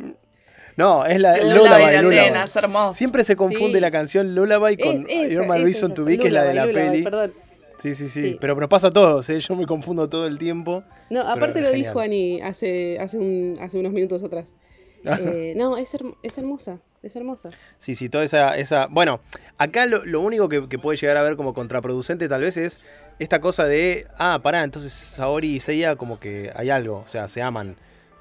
No, 0.80 1.06
es 1.06 1.20
la 1.20 1.38
Lullaby. 1.38 2.02
Lullaby. 2.04 2.94
Siempre 2.96 3.24
se 3.24 3.36
confunde 3.36 3.80
la 3.82 3.92
canción 3.92 4.34
Lullaby 4.34 4.78
con 4.78 5.06
You're 5.06 5.48
My 5.48 5.62
Reason 5.64 5.94
to 5.94 6.06
Be, 6.06 6.18
que 6.18 6.28
es 6.28 6.34
la 6.34 6.44
de 6.44 6.54
la 6.54 6.66
peli. 6.66 7.04
Perdón. 7.04 7.34
Sí, 7.80 7.96
sí, 7.96 8.10
sí. 8.10 8.22
Sí. 8.22 8.38
Pero 8.42 8.56
nos 8.56 8.68
pasa 8.68 8.88
a 8.88 8.92
todos, 8.92 9.30
¿eh? 9.30 9.40
Yo 9.40 9.56
me 9.56 9.66
confundo 9.66 10.10
todo 10.10 10.28
el 10.28 10.38
tiempo. 10.38 10.84
No, 11.10 11.22
aparte 11.22 11.60
es 11.60 11.66
lo 11.66 11.72
genial. 11.72 11.88
dijo 11.88 12.00
Ani 12.02 12.42
hace, 12.42 12.98
hace, 13.00 13.18
un- 13.18 13.54
hace 13.62 13.80
unos 13.80 13.92
minutos 13.92 14.24
atrás. 14.24 14.54
Eh, 15.06 15.54
no, 15.56 15.78
es, 15.78 15.96
es 16.24 16.38
hermosa, 16.38 16.80
es 17.02 17.16
hermosa. 17.16 17.52
Sí, 17.78 17.96
sí, 17.96 18.10
toda 18.10 18.26
esa. 18.26 18.58
esa... 18.58 18.88
Bueno, 18.88 19.22
acá 19.58 19.86
lo, 19.86 20.04
lo 20.06 20.20
único 20.20 20.50
que, 20.50 20.68
que 20.68 20.78
puede 20.78 20.98
llegar 20.98 21.16
a 21.16 21.24
ver 21.24 21.38
como 21.38 21.54
contraproducente 21.54 22.28
tal 22.28 22.42
vez 22.42 22.58
es 22.58 22.82
esta 23.18 23.40
cosa 23.40 23.64
de. 23.64 24.08
Ah, 24.18 24.42
pará, 24.44 24.62
entonces 24.62 24.92
Saori 24.92 25.56
y 25.56 25.60
Seiya 25.62 25.96
como 25.96 26.20
que 26.20 26.52
hay 26.54 26.70
algo, 26.70 26.98
o 27.06 27.08
sea, 27.08 27.30
se 27.30 27.42
aman. 27.42 27.78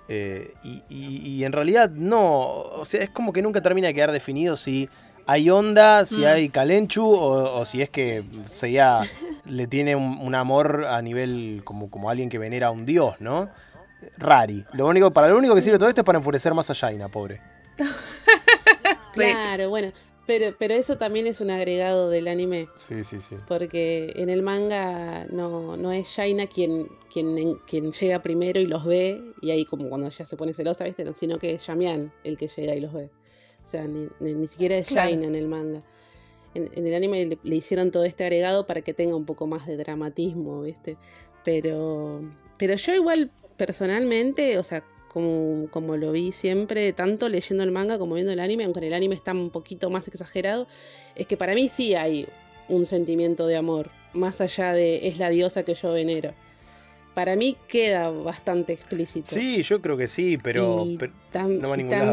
Eh, 0.08 0.54
y, 0.62 0.82
y- 0.88 1.28
y 1.36 1.44
en 1.44 1.52
realidad 1.52 1.90
no. 1.90 2.40
O 2.40 2.84
sea, 2.84 3.02
es 3.02 3.10
como 3.10 3.32
que 3.32 3.42
nunca 3.42 3.60
termina 3.60 3.88
de 3.88 3.94
quedar 3.94 4.10
definido 4.12 4.56
si 4.56 4.88
hay 5.26 5.50
onda, 5.50 6.06
si 6.06 6.18
Mm. 6.22 6.24
hay 6.26 6.48
calenchu 6.48 7.04
o, 7.06 7.58
o 7.60 7.64
si 7.66 7.82
es 7.82 7.90
que 7.90 8.24
Seiya 8.46 9.00
le 9.44 9.66
tiene 9.66 9.94
un, 9.96 10.18
un 10.20 10.34
amor 10.34 10.86
a 10.88 11.02
nivel 11.02 11.60
como, 11.64 11.90
como 11.90 12.08
alguien 12.08 12.30
que 12.30 12.38
venera 12.38 12.68
a 12.68 12.70
un 12.70 12.86
dios, 12.86 13.20
¿no? 13.20 13.50
Rari. 14.16 14.64
Lo 14.72 14.86
único, 14.86 15.10
para 15.10 15.28
lo 15.28 15.36
único 15.36 15.54
que 15.54 15.60
sirve 15.60 15.78
todo 15.78 15.88
esto 15.88 16.00
es 16.00 16.04
para 16.06 16.18
enfurecer 16.18 16.54
más 16.54 16.70
a 16.70 16.74
Jaina, 16.74 17.08
pobre. 17.08 17.40
Sí. 19.12 19.20
Claro, 19.20 19.68
bueno. 19.70 19.92
Pero, 20.28 20.54
pero 20.58 20.74
eso 20.74 20.98
también 20.98 21.26
es 21.26 21.40
un 21.40 21.50
agregado 21.50 22.08
del 22.10 22.28
anime. 22.28 22.68
Sí, 22.76 23.02
sí, 23.02 23.18
sí. 23.18 23.34
Porque 23.48 24.12
en 24.14 24.28
el 24.28 24.42
manga 24.42 25.24
no, 25.30 25.76
no 25.76 25.90
es 25.90 26.06
Shaina 26.06 26.46
quien, 26.46 26.86
quien, 27.10 27.54
quien 27.66 27.90
llega 27.90 28.20
primero 28.22 28.60
y 28.60 28.66
los 28.66 28.84
ve, 28.84 29.20
y 29.40 29.50
ahí 29.50 29.64
como 29.64 29.88
cuando 29.88 30.10
ya 30.10 30.24
se 30.26 30.36
pone 30.36 30.52
celosa, 30.52 30.84
¿viste? 30.84 31.02
No, 31.02 31.14
sino 31.14 31.38
que 31.38 31.54
es 31.54 31.66
Yamian 31.66 32.12
el 32.24 32.36
que 32.36 32.46
llega 32.46 32.74
y 32.76 32.80
los 32.80 32.92
ve. 32.92 33.08
O 33.64 33.66
sea, 33.66 33.84
ni, 33.88 34.06
ni- 34.20 34.34
ni 34.34 34.46
siquiera 34.46 34.76
es 34.76 34.88
Claro. 34.88 35.08
Shaina 35.08 35.26
en 35.26 35.34
el 35.34 35.48
manga. 35.48 35.82
En, 36.54 36.70
en 36.74 36.86
el 36.86 36.94
anime 36.94 37.24
le, 37.24 37.38
le 37.42 37.56
hicieron 37.56 37.90
todo 37.90 38.04
este 38.04 38.24
agregado 38.24 38.66
para 38.66 38.82
que 38.82 38.92
tenga 38.94 39.16
un 39.16 39.24
poco 39.24 39.46
más 39.46 39.66
de 39.66 39.76
dramatismo, 39.78 40.60
¿viste? 40.62 40.96
Pero, 41.42 42.20
pero 42.58 42.74
yo 42.74 42.94
igual, 42.94 43.30
personalmente, 43.56 44.58
o 44.58 44.62
sea, 44.62 44.84
como, 45.18 45.68
como 45.70 45.96
lo 45.96 46.12
vi 46.12 46.30
siempre, 46.30 46.92
tanto 46.92 47.28
leyendo 47.28 47.64
el 47.64 47.72
manga 47.72 47.98
como 47.98 48.14
viendo 48.14 48.32
el 48.32 48.38
anime, 48.38 48.62
aunque 48.64 48.78
en 48.78 48.84
el 48.86 48.94
anime 48.94 49.16
está 49.16 49.32
un 49.32 49.50
poquito 49.50 49.90
más 49.90 50.06
exagerado, 50.06 50.68
es 51.16 51.26
que 51.26 51.36
para 51.36 51.54
mí 51.54 51.68
sí 51.68 51.94
hay 51.96 52.26
un 52.68 52.86
sentimiento 52.86 53.46
de 53.48 53.56
amor, 53.56 53.90
más 54.12 54.40
allá 54.40 54.72
de 54.72 55.08
es 55.08 55.18
la 55.18 55.28
diosa 55.30 55.64
que 55.64 55.74
yo 55.74 55.92
venero. 55.92 56.34
Para 57.14 57.34
mí 57.34 57.56
queda 57.66 58.10
bastante 58.10 58.74
explícito. 58.74 59.34
Sí, 59.34 59.62
yo 59.64 59.80
creo 59.82 59.96
que 59.96 60.06
sí, 60.06 60.36
pero. 60.40 60.84
y 60.86 60.96
pero- 60.98 61.12
tam- 61.32 61.58
no 61.58 61.68
va 61.68 61.74
a 61.74 61.76
ningún 61.76 61.90
lado, 61.98 62.12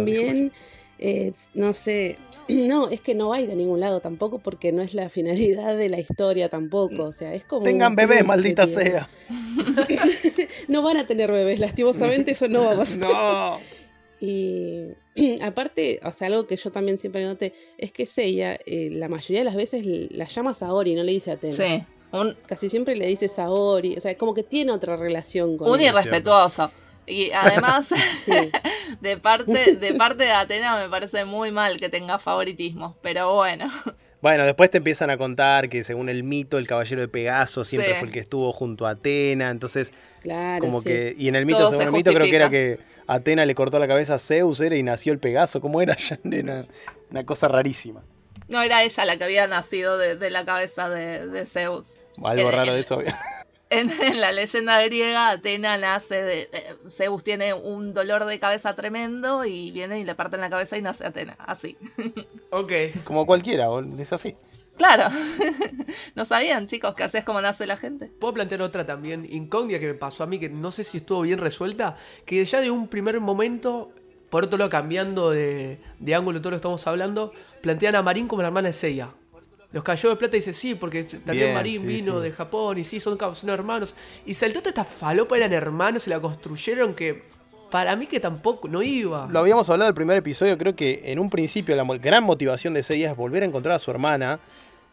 es, 0.98 1.52
no 1.54 1.74
sé, 1.74 2.18
no, 2.48 2.89
es 2.89 3.02
que 3.02 3.16
no 3.16 3.30
va 3.30 3.38
a 3.38 3.41
ir 3.41 3.52
a 3.52 3.56
ningún 3.56 3.80
lado 3.80 4.00
tampoco 4.00 4.39
porque 4.39 4.72
no 4.72 4.82
es 4.82 4.93
la 4.93 5.10
finalidad 5.10 5.76
de 5.76 5.89
la 5.89 6.00
historia 6.00 6.50
tampoco, 6.50 7.04
o 7.04 7.12
sea, 7.12 7.34
es 7.34 7.46
como... 7.46 7.64
Tengan 7.64 7.96
bebés, 7.96 8.26
maldita 8.26 8.68
sea. 8.68 9.10
No 10.68 10.82
van 10.82 10.98
a 10.98 11.06
tener 11.06 11.32
bebés, 11.32 11.60
lastimosamente 11.60 12.32
eso 12.32 12.48
no 12.48 12.64
va 12.66 12.72
a 12.72 12.78
pasar. 12.78 13.00
No. 13.00 13.60
Y 14.20 14.93
aparte, 15.41 16.00
o 16.04 16.12
sea, 16.12 16.28
algo 16.28 16.48
que 16.48 16.56
yo 16.56 16.72
también 16.72 16.98
siempre 16.98 17.26
noté 17.26 17.54
es 17.78 17.91
que 17.91 18.06
Seiya, 18.06 18.58
eh, 18.66 18.89
la 18.93 19.10
mayoría 19.10 19.39
de 19.39 19.46
las 19.46 19.56
veces 19.56 19.86
la 19.86 20.26
llama 20.26 20.54
Saori, 20.54 20.96
no 20.96 21.04
le 21.04 21.12
dice 21.12 21.32
Atena. 21.32 21.56
Sí. 21.56 21.84
Un, 22.12 22.34
Casi 22.46 22.70
siempre 22.70 22.96
le 22.96 23.08
dice 23.08 23.28
Saori, 23.28 23.96
o 23.98 24.02
sea, 24.02 24.18
como 24.18 24.34
que 24.34 24.43
tiene 24.43 24.72
otra 24.72 24.96
relación 24.96 25.58
con 25.58 25.70
un 25.70 25.80
ella. 25.80 25.89
irrespetuoso. 25.89 26.72
Y 27.08 27.32
además, 27.32 27.88
Sí. 28.20 28.32
de 29.01 29.18
parte, 29.18 29.76
de 29.76 29.93
parte 29.93 30.24
de 30.24 30.32
Atena 30.32 30.78
me 30.82 30.89
parece 30.89 31.26
muy 31.26 31.51
mal 31.51 31.80
que 31.80 31.89
tenga 31.89 32.20
favoritismo. 32.20 32.97
Pero 33.01 33.36
bueno. 33.36 33.72
Bueno, 34.22 34.43
después 34.45 34.72
te 34.72 34.78
empiezan 34.80 35.12
a 35.12 35.18
contar 35.18 35.70
que 35.70 35.84
según 35.84 36.10
el 36.10 36.24
mito, 36.24 36.58
el 36.58 36.66
caballero 36.66 37.01
de 37.01 37.08
Pegaso 37.08 37.64
siempre 37.64 37.91
Sí. 37.93 37.99
fue 37.99 38.08
el 38.08 38.14
que 38.14 38.20
estuvo 38.22 38.51
junto 38.53 38.88
a 38.88 38.91
Atena. 38.91 39.51
Entonces, 39.51 39.93
Claro, 40.22 40.60
como 40.62 40.80
sí. 40.82 40.89
que. 40.89 41.16
Y 41.18 41.28
en 41.28 41.36
el 41.36 41.45
mito, 41.45 41.60
Todo 41.60 41.70
según 41.72 41.84
se 41.84 41.88
el 41.89 41.93
mito, 41.93 42.12
creo 42.14 42.26
que 42.26 42.36
era 42.36 42.49
que 42.49 42.80
Atena 43.08 43.45
le 43.45 43.53
cortó 43.53 43.78
la 43.78 43.88
cabeza 43.88 44.16
a 44.16 44.20
Zeus 44.20 44.60
era 44.62 44.76
y 44.76 44.82
nació 44.82 45.14
el 45.14 45.20
Pegaso. 45.20 45.62
¿Cómo 45.62 45.80
era? 45.82 45.95
Una, 46.24 46.66
una 47.12 47.24
cosa 47.26 47.47
rarísima. 47.47 48.01
No 48.47 48.64
era 48.64 48.82
ella 48.84 49.06
la 49.06 49.18
que 49.18 49.24
había 49.26 49.45
nacido 49.47 49.97
de, 49.99 50.16
de 50.16 50.30
la 50.32 50.43
cabeza 50.45 50.89
de, 50.89 51.28
de 51.28 51.45
Zeus. 51.45 51.91
Algo 52.24 52.49
El- 52.49 52.56
raro 52.56 52.72
de 52.74 52.80
el- 52.80 52.84
eso. 52.84 52.99
En, 53.70 53.89
en 54.01 54.22
la 54.22 54.32
leyenda 54.32 54.82
griega, 54.84 55.30
Atena 55.30 55.78
nace 55.78 56.22
de. 56.22 56.41
eh, 56.43 56.76
Zeus 56.88 57.24
tiene 57.24 57.53
un 57.53 57.93
dolor 57.93 58.26
de 58.26 58.39
cabeza 58.39 58.76
tremendo 58.76 59.45
y 59.45 59.72
viene 59.72 59.99
y 59.99 60.05
le 60.05 60.16
parten 60.16 60.41
la 60.41 60.49
cabeza 60.49 60.78
y 60.78 60.82
nace 60.82 61.05
Atena. 61.05 61.36
Así. 61.39 61.78
Ok. 62.51 62.72
Como 63.03 63.26
cualquiera, 63.26 63.68
es 63.99 64.13
así. 64.13 64.36
Claro. 64.78 65.13
¿No 66.16 66.26
sabían, 66.26 66.68
chicos, 66.68 66.95
que 66.95 67.03
así 67.03 67.18
es 67.18 67.24
como 67.26 67.41
nace 67.41 67.66
la 67.66 67.78
gente? 67.78 68.11
Puedo 68.20 68.34
plantear 68.34 68.61
otra 68.61 68.86
también, 68.86 69.26
incógnita 69.30 69.80
que 69.80 69.88
me 69.88 69.93
pasó 69.95 70.24
a 70.24 70.28
mí, 70.28 70.39
que 70.39 70.49
no 70.49 70.72
sé 70.72 70.84
si 70.84 70.97
estuvo 70.97 71.22
bien 71.22 71.39
resuelta, 71.39 71.97
que 72.26 72.43
ya 72.43 72.61
de 72.61 72.72
un 72.72 72.88
primer 72.88 73.20
momento, 73.22 73.91
por 74.30 74.45
otro 74.45 74.57
lado 74.57 74.70
cambiando 74.70 75.32
de, 75.32 75.80
de 75.99 76.16
ángulo 76.16 76.39
todo 76.39 76.51
lo 76.51 76.55
que 76.55 76.59
estamos 76.59 76.86
hablando, 76.88 77.32
plantean 77.61 77.95
a 77.95 78.01
Marín 78.03 78.28
como 78.28 78.41
la 78.41 78.49
hermana 78.49 78.68
de 78.70 78.74
Seiya. 78.74 79.09
Los 79.76 79.84
cayó 79.84 80.07
de 80.07 80.15
plata 80.15 80.38
y 80.38 80.39
dice, 80.39 80.53
sí, 80.53 80.73
porque 80.73 81.03
también 81.03 81.47
Bien, 81.47 81.53
Marín 81.53 81.82
sí, 81.82 81.86
vino 81.86 82.17
sí. 82.19 82.23
de 82.23 82.32
Japón 82.32 82.78
y 82.78 82.86
sí, 82.86 83.01
son, 83.01 83.17
son 83.36 83.49
hermanos. 83.49 83.93
Y 84.26 84.34
saltó 84.34 84.59
toda 84.59 84.69
esta 84.69 84.86
falopa, 84.86 85.36
eran 85.36 85.51
hermanos 85.51 86.07
y 86.07 86.09
la 86.11 86.21
construyeron 86.21 86.93
que 86.93 87.23
para 87.69 87.93
mí 87.97 88.05
que 88.07 88.21
tampoco, 88.21 88.69
no 88.69 88.82
iba. 88.82 89.28
Lo 89.30 89.39
habíamos 89.39 89.69
hablado 89.69 89.89
del 89.89 89.93
primer 89.95 90.15
episodio, 90.15 90.57
creo 90.57 90.78
que 90.78 91.01
en 91.11 91.19
un 91.19 91.30
principio 91.30 91.76
la 91.76 91.84
gran 91.97 92.23
motivación 92.23 92.73
de 92.73 92.84
Seiya 92.84 93.11
es 93.11 93.17
volver 93.17 93.43
a 93.43 93.47
encontrar 93.47 93.76
a 93.76 93.80
su 93.80 93.91
hermana, 93.91 94.39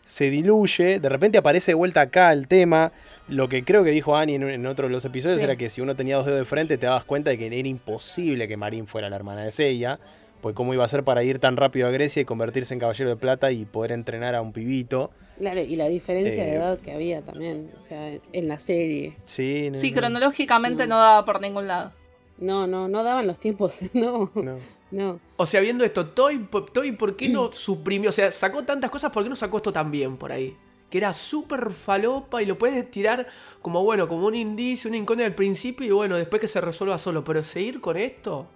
se 0.05 0.31
diluye, 0.31 0.99
de 0.99 1.09
repente 1.09 1.39
aparece 1.39 1.71
de 1.71 1.75
vuelta 1.77 2.01
acá 2.01 2.33
el 2.33 2.49
tema, 2.49 2.91
lo 3.29 3.49
que 3.49 3.63
creo 3.63 3.85
que 3.85 3.91
dijo 3.91 4.17
Annie 4.17 4.35
en, 4.35 4.43
en 4.51 4.67
otro 4.67 4.89
de 4.89 4.93
los 4.93 5.05
episodios 5.05 5.39
Sí. 5.39 5.45
era 5.45 5.55
que 5.55 5.71
si 5.71 5.81
uno 5.81 5.95
tenía 5.95 6.17
dos 6.17 6.27
dedos 6.27 6.41
de 6.41 6.45
frente 6.45 6.77
te 6.77 6.87
dabas 6.87 7.05
cuenta 7.05 7.31
de 7.31 7.39
que 7.39 7.47
era 7.47 7.69
imposible 7.69 8.49
que 8.49 8.57
Marín 8.57 8.89
fuera 8.89 9.09
la 9.09 9.15
hermana 9.15 9.43
de 9.45 9.53
Seiya, 9.53 10.01
pues 10.43 10.55
cómo 10.55 10.75
iba 10.75 10.85
a 10.85 10.89
ser 10.89 11.05
para 11.05 11.23
ir 11.25 11.39
tan 11.39 11.57
rápido 11.57 11.87
a 11.89 11.91
Grecia 11.91 12.21
y 12.21 12.25
convertirse 12.27 12.75
en 12.75 12.81
caballero 12.81 13.09
de 13.09 13.17
plata 13.17 13.51
y 13.53 13.65
poder 13.65 13.93
entrenar 13.93 14.35
a 14.35 14.43
un 14.43 14.53
pibito. 14.53 15.11
Claro, 15.39 15.61
y 15.61 15.77
la 15.77 15.89
diferencia 15.89 16.45
de 16.45 16.51
Eh, 16.51 16.55
edad 16.57 16.79
que 16.79 16.93
había 16.93 17.23
también, 17.23 17.71
o 17.79 17.81
sea, 17.81 18.13
en 18.33 18.49
la 18.49 18.59
serie. 18.59 19.17
Sí, 19.25 19.71
no, 19.71 19.79
Sí, 19.79 19.93
no, 19.93 19.97
cronológicamente 20.01 20.87
No. 20.87 20.97
no 20.97 21.01
daba 21.01 21.25
por 21.25 21.41
ningún 21.41 21.67
lado. 21.69 21.93
No, 22.39 22.67
no, 22.67 22.89
no 22.89 23.03
daban 23.05 23.27
los 23.27 23.39
tiempos, 23.39 23.83
no, 23.95 24.31
no. 24.35 24.57
no. 24.91 25.21
O 25.37 25.47
sea, 25.47 25.61
viendo 25.61 25.85
esto, 25.85 26.07
Toy, 26.09 26.47
Toy, 26.73 26.93
¿por 26.93 27.17
qué 27.17 27.29
no 27.29 27.53
suprimió? 27.53 28.11
O 28.11 28.13
sea, 28.13 28.31
sacó 28.31 28.65
tantas 28.65 28.91
cosas, 28.91 29.13
¿por 29.13 29.23
qué 29.23 29.29
no 29.31 29.37
sacó 29.37 29.59
esto 29.59 29.73
también 29.73 30.17
por 30.17 30.33
ahí? 30.33 30.57
Que 30.91 30.99
era 30.99 31.13
súper 31.15 31.71
falopa 31.71 32.43
y 32.43 32.47
lo 32.47 32.59
puedes 32.59 32.91
tirar 32.91 33.27
como, 33.63 33.83
bueno, 33.83 34.09
como 34.09 34.27
un 34.27 34.35
indicio, 34.35 34.89
una 34.89 34.99
incógnita 34.99 35.27
al 35.27 35.35
principio 35.35 35.87
y 35.87 35.91
bueno, 35.91 36.17
después 36.17 36.41
que 36.41 36.49
se 36.49 36.61
resuelva 36.61 36.99
solo. 36.99 37.25
Pero 37.25 37.43
seguir 37.45 37.81
con 37.81 37.97
esto, 37.97 38.49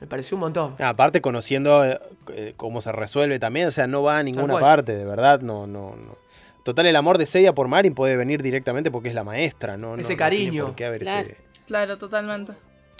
me 0.00 0.06
pareció 0.06 0.36
un 0.36 0.40
montón. 0.40 0.74
Ah, 0.78 0.90
Aparte 0.90 1.20
conociendo 1.20 1.84
eh, 1.84 2.00
eh, 2.32 2.54
cómo 2.56 2.80
se 2.80 2.90
resuelve 2.92 3.38
también, 3.38 3.68
o 3.68 3.70
sea, 3.70 3.86
no 3.86 4.02
va 4.02 4.18
a 4.18 4.22
ninguna 4.22 4.58
parte, 4.58 4.96
de 4.96 5.04
verdad, 5.04 5.40
no, 5.40 5.66
no, 5.66 5.94
no. 5.96 6.16
Total, 6.64 6.86
el 6.86 6.96
amor 6.96 7.16
de 7.18 7.26
Seiya 7.26 7.54
por 7.54 7.68
Marin 7.68 7.94
puede 7.94 8.16
venir 8.16 8.42
directamente 8.42 8.90
porque 8.90 9.08
es 9.08 9.14
la 9.14 9.24
maestra, 9.24 9.76
¿no? 9.76 9.94
no- 9.96 10.00
Ese 10.02 10.02
no 10.02 10.06
tiene 10.06 10.18
cariño. 10.18 10.66
por 10.66 10.74
qué 10.74 10.84
haber 10.86 10.98
Claro. 11.00 11.28
ese- 11.28 11.36
Claro, 11.66 11.98
totalmente. 11.98 12.52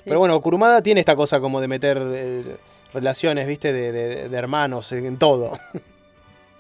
Pero 0.05 0.19
bueno, 0.19 0.41
Kurumada 0.41 0.83
tiene 0.83 1.01
esta 1.01 1.15
cosa 1.17 1.41
como 1.41 1.61
de 1.61 1.69
meter 1.69 1.99
eh, 2.15 2.57
relaciones, 2.95 3.47
viste, 3.47 3.73
de, 3.73 3.93
de- 3.93 4.29
de 4.29 4.37
hermanos 4.37 4.91
en 4.93 5.19
todo. 5.19 5.53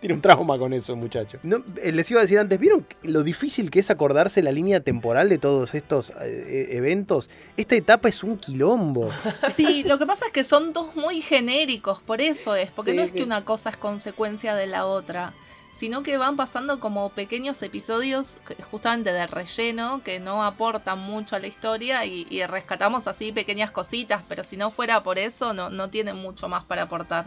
tiene 0.00 0.14
un 0.14 0.20
trauma 0.22 0.58
con 0.58 0.72
eso, 0.72 0.96
muchacho. 0.96 1.38
No, 1.42 1.62
eh, 1.82 1.92
les 1.92 2.10
iba 2.10 2.20
a 2.20 2.22
decir 2.22 2.38
antes, 2.38 2.58
¿vieron 2.58 2.86
lo 3.02 3.22
difícil 3.22 3.70
que 3.70 3.80
es 3.80 3.90
acordarse 3.90 4.42
la 4.42 4.50
línea 4.52 4.80
temporal 4.80 5.28
de 5.28 5.38
todos 5.38 5.74
estos 5.74 6.10
eh, 6.22 6.68
eventos? 6.72 7.28
Esta 7.56 7.74
etapa 7.76 8.08
es 8.08 8.22
un 8.24 8.38
quilombo. 8.38 9.10
Sí, 9.56 9.82
lo 9.84 9.98
que 9.98 10.06
pasa 10.06 10.26
es 10.26 10.32
que 10.32 10.44
son 10.44 10.72
dos 10.72 10.96
muy 10.96 11.20
genéricos, 11.20 12.00
por 12.00 12.20
eso 12.20 12.54
es, 12.54 12.70
porque 12.70 12.92
Sí, 12.92 12.96
no 12.96 13.02
es 13.02 13.10
sí. 13.10 13.16
que 13.18 13.22
una 13.24 13.44
cosa 13.44 13.70
es 13.70 13.76
consecuencia 13.76 14.54
de 14.54 14.66
la 14.66 14.86
otra, 14.86 15.34
sino 15.72 16.02
que 16.02 16.16
van 16.16 16.36
pasando 16.36 16.80
como 16.80 17.10
pequeños 17.10 17.62
episodios 17.62 18.38
justamente 18.70 19.12
de 19.12 19.26
relleno 19.26 20.02
que 20.02 20.18
no 20.20 20.42
aportan 20.44 20.98
mucho 20.98 21.36
a 21.36 21.38
la 21.38 21.46
historia 21.46 22.04
y, 22.06 22.26
y 22.30 22.44
rescatamos 22.46 23.06
así 23.06 23.32
pequeñas 23.32 23.70
cositas, 23.70 24.22
pero 24.28 24.44
si 24.44 24.56
no 24.56 24.70
fuera 24.70 25.02
por 25.02 25.18
eso 25.18 25.52
no, 25.52 25.68
no 25.70 25.90
tienen 25.90 26.16
mucho 26.16 26.48
más 26.48 26.64
para 26.64 26.82
aportar. 26.82 27.26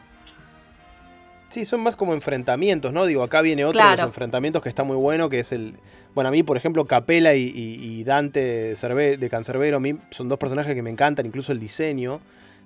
Sí, 1.54 1.66
son 1.66 1.82
más 1.82 1.96
como 1.96 2.14
enfrentamientos, 2.14 2.92
¿no? 2.94 3.06
Digo, 3.06 3.22
acá 3.22 3.42
viene 3.42 3.64
otro 3.64 3.80
de 3.80 3.86
Claro. 3.86 4.02
los 4.04 4.08
enfrentamientos 4.10 4.62
que 4.64 4.70
está 4.70 4.84
muy 4.84 4.96
bueno, 4.98 5.30
que 5.30 5.40
es 5.40 5.52
el... 5.52 5.76
Bueno, 6.16 6.30
a 6.30 6.32
mí, 6.32 6.42
por 6.42 6.58
ejemplo, 6.58 6.86
Capela 6.86 7.36
y, 7.36 7.44
y- 7.44 8.00
y 8.00 8.04
Dante 8.04 8.40
de, 8.40 8.74
Cerve- 8.74 9.18
de 9.18 9.30
Cancerbero, 9.30 9.78
a 9.78 9.80
mí 9.80 9.96
son 10.10 10.30
dos 10.30 10.40
personajes 10.40 10.74
que 10.74 10.82
me 10.82 10.90
encantan, 10.90 11.26
incluso 11.28 11.52
el 11.52 11.60
diseño. 11.60 12.20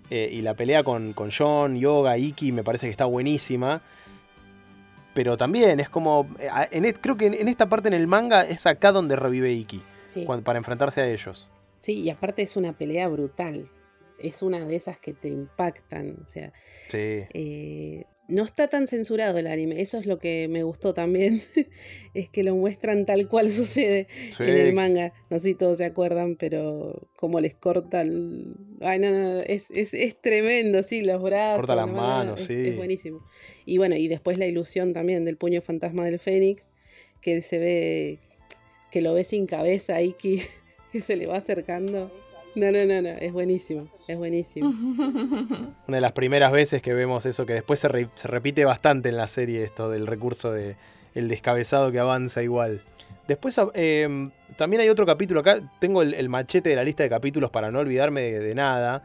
eh, 0.10 0.30
y 0.32 0.42
la 0.42 0.54
pelea 0.54 0.86
con, 0.86 1.12
con 1.12 1.32
John, 1.38 1.78
Yoga, 1.78 2.18
Iki, 2.18 2.54
me 2.54 2.64
parece 2.64 2.88
que 2.88 2.92
está 2.92 3.04
buenísima. 3.04 3.82
Pero 5.14 5.36
también 5.36 5.80
es 5.82 5.90
como... 5.90 6.28
eh, 6.40 6.50
en 6.72 6.86
e- 6.86 6.94
creo 6.94 7.18
que 7.18 7.26
en, 7.28 7.34
en 7.34 7.48
esta 7.50 7.68
parte 7.68 7.88
en 7.90 7.94
el 7.94 8.08
manga 8.08 8.44
es 8.44 8.66
acá 8.68 8.92
donde 8.94 9.16
revive 9.18 9.52
Iki, 9.52 9.82
Sí. 10.06 10.26
para 10.46 10.58
enfrentarse 10.58 11.02
a 11.02 11.10
ellos. 11.10 11.48
sí, 11.78 12.00
y 12.00 12.10
aparte 12.10 12.42
es 12.42 12.56
una 12.56 12.72
pelea 12.74 13.10
brutal. 13.10 13.68
Es 14.20 14.42
una 14.42 14.60
de 14.62 14.76
esas 14.78 14.98
que 15.00 15.14
te 15.14 15.28
impactan. 15.28 16.16
O 16.26 16.30
sea, 16.30 16.52
Sí. 16.88 16.98
eh, 17.34 18.06
no 18.28 18.44
está 18.44 18.68
tan 18.68 18.88
censurado 18.88 19.38
el 19.38 19.48
anime. 19.48 19.82
Eso 19.82 19.98
es 19.98 20.06
lo 20.06 20.20
que 20.20 20.48
me 20.50 20.64
gustó 20.64 20.94
también. 20.94 21.42
es 22.14 22.30
que 22.30 22.44
lo 22.44 22.56
muestran 22.56 23.06
tal 23.06 23.28
cual 23.28 23.50
sucede 23.52 24.08
en 24.40 24.50
el 24.50 24.74
manga. 24.74 25.14
No 25.30 25.40
sé 25.40 25.50
si 25.50 25.56
todos 25.56 25.78
se 25.78 25.86
acuerdan, 25.86 26.36
pero 26.36 27.08
como 27.16 27.40
les 27.40 27.56
cortan. 27.56 28.56
Ay, 28.82 29.00
no, 29.00 29.12
no, 29.12 29.40
es, 29.40 29.72
es, 29.72 29.94
es 29.94 30.22
tremendo, 30.22 30.84
sí, 30.84 31.04
los 31.04 31.22
brazos. 31.22 31.58
Corta 31.58 31.76
las 31.76 31.88
manos, 31.88 32.42
es, 32.42 32.48
sí. 32.48 32.68
Es 32.68 32.76
buenísimo. 32.76 33.26
Y 33.66 33.78
bueno, 33.78 33.96
y 33.96 34.08
después 34.08 34.38
la 34.38 34.46
ilusión 34.46 34.94
también 34.94 35.26
del 35.26 35.38
puño 35.38 35.62
fantasma 35.62 36.06
del 36.06 36.20
Fénix, 36.20 36.70
que 37.22 37.42
se 37.42 37.58
ve. 37.58 38.20
que 38.92 39.02
lo 39.02 39.14
ve 39.14 39.24
sin 39.24 39.46
cabeza 39.48 39.96
que, 40.20 40.42
que 40.92 41.02
se 41.02 41.16
le 41.16 41.28
va 41.28 41.38
acercando. 41.38 42.12
No, 42.58 42.72
no, 42.72 42.86
no, 42.86 43.02
no, 43.04 43.10
es 43.10 43.32
buenísimo, 43.34 43.88
es 44.08 44.18
buenísimo. 44.18 44.70
Una 45.88 45.98
de 45.98 46.02
las 46.02 46.12
primeras 46.14 46.52
veces 46.52 46.82
que 46.82 46.94
vemos 46.94 47.26
eso, 47.28 47.46
que 47.46 47.54
después 47.54 47.80
se, 47.80 47.88
re- 47.88 48.10
se 48.16 48.28
repite 48.28 48.66
bastante 48.66 49.10
en 49.10 49.18
la 49.18 49.28
serie 49.28 49.64
esto 49.64 49.92
del 49.92 50.08
recurso 50.08 50.52
de 50.52 50.76
el 51.14 51.28
descabezado 51.28 51.92
que 51.92 52.00
avanza 52.00 52.42
igual. 52.42 52.82
Después 53.28 53.60
eh, 53.76 54.30
también 54.56 54.82
hay 54.82 54.90
otro 54.90 55.06
capítulo 55.06 55.42
acá, 55.42 55.60
tengo 55.80 56.02
el, 56.02 56.16
el 56.16 56.30
machete 56.30 56.70
de 56.72 56.76
la 56.76 56.84
lista 56.84 57.04
de 57.04 57.10
capítulos 57.10 57.52
para 57.52 57.70
no 57.70 57.78
olvidarme 57.80 58.22
de, 58.22 58.40
de 58.40 58.56
nada. 58.56 59.04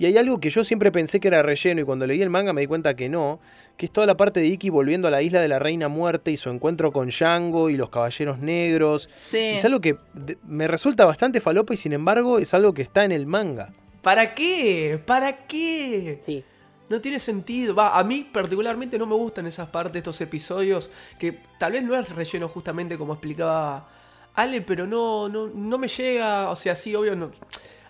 Y 0.00 0.06
hay 0.06 0.16
algo 0.16 0.40
que 0.40 0.48
yo 0.48 0.64
siempre 0.64 0.90
pensé 0.90 1.20
que 1.20 1.28
era 1.28 1.42
relleno 1.42 1.82
y 1.82 1.84
cuando 1.84 2.06
leí 2.06 2.22
el 2.22 2.30
manga 2.30 2.54
me 2.54 2.62
di 2.62 2.66
cuenta 2.66 2.96
que 2.96 3.10
no, 3.10 3.38
que 3.76 3.84
es 3.84 3.92
toda 3.92 4.06
la 4.06 4.16
parte 4.16 4.40
de 4.40 4.46
Iki 4.46 4.70
volviendo 4.70 5.08
a 5.08 5.10
la 5.10 5.20
isla 5.20 5.42
de 5.42 5.48
la 5.48 5.58
Reina 5.58 5.88
Muerte 5.88 6.30
y 6.30 6.38
su 6.38 6.48
encuentro 6.48 6.90
con 6.90 7.10
Django 7.10 7.68
y 7.68 7.76
los 7.76 7.90
Caballeros 7.90 8.38
Negros. 8.38 9.10
Sí. 9.14 9.36
Es 9.36 9.64
algo 9.66 9.82
que 9.82 9.98
me 10.42 10.66
resulta 10.68 11.04
bastante 11.04 11.42
falopa 11.42 11.74
y 11.74 11.76
sin 11.76 11.92
embargo 11.92 12.38
es 12.38 12.54
algo 12.54 12.72
que 12.72 12.80
está 12.80 13.04
en 13.04 13.12
el 13.12 13.26
manga. 13.26 13.74
¿Para 14.00 14.34
qué? 14.34 14.98
¿Para 15.04 15.46
qué? 15.46 16.16
Sí. 16.20 16.42
No 16.88 17.02
tiene 17.02 17.18
sentido. 17.18 17.74
Va, 17.74 17.98
a 17.98 18.02
mí 18.02 18.26
particularmente 18.32 18.98
no 18.98 19.04
me 19.04 19.16
gustan 19.16 19.48
esas 19.48 19.68
partes, 19.68 19.96
estos 19.96 20.18
episodios, 20.22 20.90
que 21.18 21.40
tal 21.58 21.72
vez 21.72 21.82
no 21.82 21.94
es 21.94 22.08
relleno 22.08 22.48
justamente 22.48 22.96
como 22.96 23.12
explicaba 23.12 23.86
Ale, 24.34 24.62
pero 24.62 24.86
no, 24.86 25.28
no, 25.28 25.48
no 25.48 25.76
me 25.76 25.88
llega. 25.88 26.48
O 26.48 26.56
sea, 26.56 26.74
sí, 26.74 26.94
obvio, 26.94 27.14
no. 27.14 27.32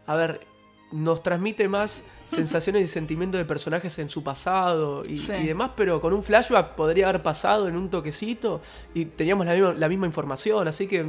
A 0.09 0.17
ver, 0.17 0.41
nos 0.93 1.23
transmite 1.23 1.69
más 1.69 2.03
sensaciones 2.29 2.85
y 2.85 2.89
sentimientos 2.89 3.39
de 3.39 3.45
personajes 3.45 3.99
en 3.99 4.09
su 4.09 4.23
pasado 4.23 5.03
y, 5.09 5.17
Sí. 5.17 5.33
y 5.33 5.47
demás, 5.47 5.73
pero 5.77 6.01
con 6.01 6.13
un 6.13 6.23
flashback 6.23 6.75
podría 6.75 7.09
haber 7.09 7.23
pasado 7.23 7.69
en 7.69 7.77
un 7.77 7.91
toquecito 7.91 8.61
y 8.95 9.05
teníamos 9.07 9.47
la 9.47 9.55
misma, 9.55 9.73
la 9.75 9.89
misma 9.89 10.07
información, 10.07 10.69
así 10.69 10.87
que 10.87 11.05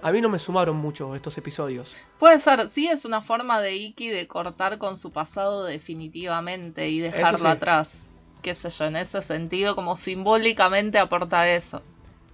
a 0.00 0.12
mí 0.12 0.20
no 0.20 0.28
me 0.28 0.38
sumaron 0.38 0.76
mucho 0.76 1.14
estos 1.14 1.36
episodios. 1.38 1.96
Puede 2.18 2.38
ser, 2.38 2.68
sí, 2.70 2.86
es 2.88 3.04
una 3.04 3.20
forma 3.20 3.60
de 3.60 3.74
Iki 3.76 4.08
de 4.10 4.28
cortar 4.28 4.78
con 4.78 4.96
su 4.96 5.10
pasado 5.10 5.64
definitivamente 5.64 6.88
y 6.88 7.00
dejarlo 7.00 7.38
sí. 7.38 7.46
atrás. 7.46 8.02
Qué 8.42 8.54
sé 8.54 8.70
yo, 8.70 8.84
en 8.84 8.94
ese 8.96 9.20
sentido, 9.22 9.74
como 9.74 9.96
simbólicamente 9.96 10.98
aporta 10.98 11.48
eso. 11.52 11.82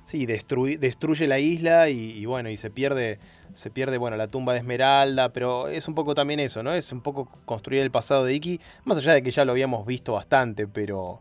Sí, 0.04 0.26
destruye, 0.26 0.76
destruye 0.76 1.26
la 1.26 1.38
isla 1.38 1.88
y, 1.88 2.24
bueno, 2.26 2.50
y 2.50 2.58
se 2.58 2.70
pierde, 2.70 3.18
se 3.54 3.70
pierde, 3.70 3.96
bueno, 3.96 4.16
la 4.16 4.28
tumba 4.28 4.52
de 4.52 4.58
Esmeralda, 4.58 5.30
pero 5.30 5.68
es 5.68 5.88
un 5.88 5.94
poco 5.94 6.14
también 6.14 6.40
eso, 6.40 6.62
¿no? 6.62 6.72
Es 6.72 6.92
un 6.92 7.00
poco 7.00 7.28
construir 7.46 7.82
el 7.82 7.90
pasado 7.90 8.24
de 8.24 8.34
Iki, 8.34 8.60
más 8.84 8.98
allá 8.98 9.14
de 9.14 9.22
que 9.22 9.30
ya 9.30 9.44
lo 9.44 9.52
habíamos 9.52 9.86
visto 9.86 10.12
bastante, 10.12 10.66
pero... 10.66 11.20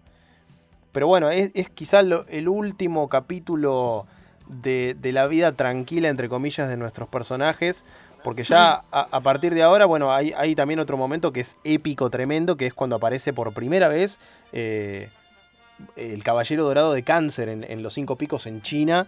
Pero 0.92 1.08
bueno, 1.08 1.32
es, 1.32 1.50
es 1.56 1.70
quizá 1.70 2.04
lo- 2.04 2.28
el 2.28 2.48
último 2.48 3.10
capítulo 3.10 4.06
de, 4.48 4.96
la 5.12 5.28
vida 5.28 5.52
tranquila, 5.54 6.10
entre 6.10 6.30
comillas, 6.30 6.70
de 6.70 6.78
nuestros 6.78 7.08
personajes, 7.08 7.86
porque 8.24 8.44
ya 8.44 8.84
a, 8.92 9.20
partir 9.22 9.54
de 9.54 9.64
ahora, 9.64 9.86
bueno, 9.86 10.14
hay, 10.14 10.34
hay 10.38 10.56
también 10.56 10.80
otro 10.80 10.98
momento 10.98 11.34
que 11.34 11.42
es 11.42 11.58
épico, 11.64 12.10
tremendo, 12.10 12.58
que 12.58 12.68
es 12.68 12.74
cuando 12.74 12.96
aparece 12.96 13.34
por 13.34 13.54
primera 13.54 13.88
vez 13.88 14.20
eh, 14.52 15.10
el 15.96 16.24
Caballero 16.24 16.64
Dorado 16.64 16.94
de 16.94 17.04
Cáncer 17.04 17.50
en, 17.50 17.64
en 17.64 17.84
Los 17.84 17.94
Cinco 17.94 18.18
Picos 18.18 18.46
en 18.48 18.62
China. 18.62 19.08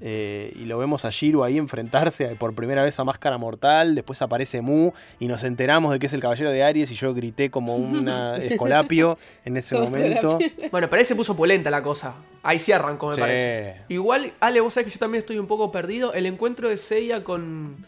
eh, 0.00 0.52
y 0.56 0.66
lo 0.66 0.76
vemos 0.76 1.06
a 1.06 1.10
Shiro 1.10 1.42
ahí 1.42 1.56
enfrentarse 1.56 2.26
por 2.36 2.54
primera 2.54 2.82
vez 2.82 2.98
a 2.98 3.04
Máscara 3.04 3.38
Mortal. 3.38 3.94
Después 3.94 4.20
aparece 4.20 4.60
Mu 4.60 4.92
y 5.18 5.26
nos 5.26 5.42
enteramos 5.42 5.92
de 5.92 5.98
que 5.98 6.06
es 6.06 6.12
el 6.12 6.20
Caballero 6.20 6.50
de 6.50 6.62
Aries. 6.62 6.90
Y 6.90 6.94
yo 6.94 7.14
grité 7.14 7.50
como 7.50 7.76
un 7.76 8.06
escolapio 8.40 9.16
en 9.46 9.56
ese 9.56 9.78
momento. 9.78 10.38
Bueno, 10.70 10.90
pero 10.90 10.98
ahí 11.00 11.04
se 11.06 11.16
puso 11.16 11.34
polenta 11.36 11.70
la 11.70 11.82
cosa. 11.82 12.14
Ahí 12.42 12.58
sí 12.58 12.72
arrancó, 12.72 13.08
me 13.08 13.14
Sí. 13.14 13.20
parece. 13.20 13.76
Igual, 13.88 14.32
Ale, 14.40 14.60
vos 14.60 14.74
sabés 14.74 14.86
que 14.88 14.92
yo 14.92 14.98
también 15.00 15.20
estoy 15.20 15.38
un 15.38 15.46
poco 15.46 15.72
perdido. 15.72 16.12
El 16.12 16.26
encuentro 16.26 16.68
de 16.68 16.76
Seiya 16.76 17.24
con. 17.24 17.84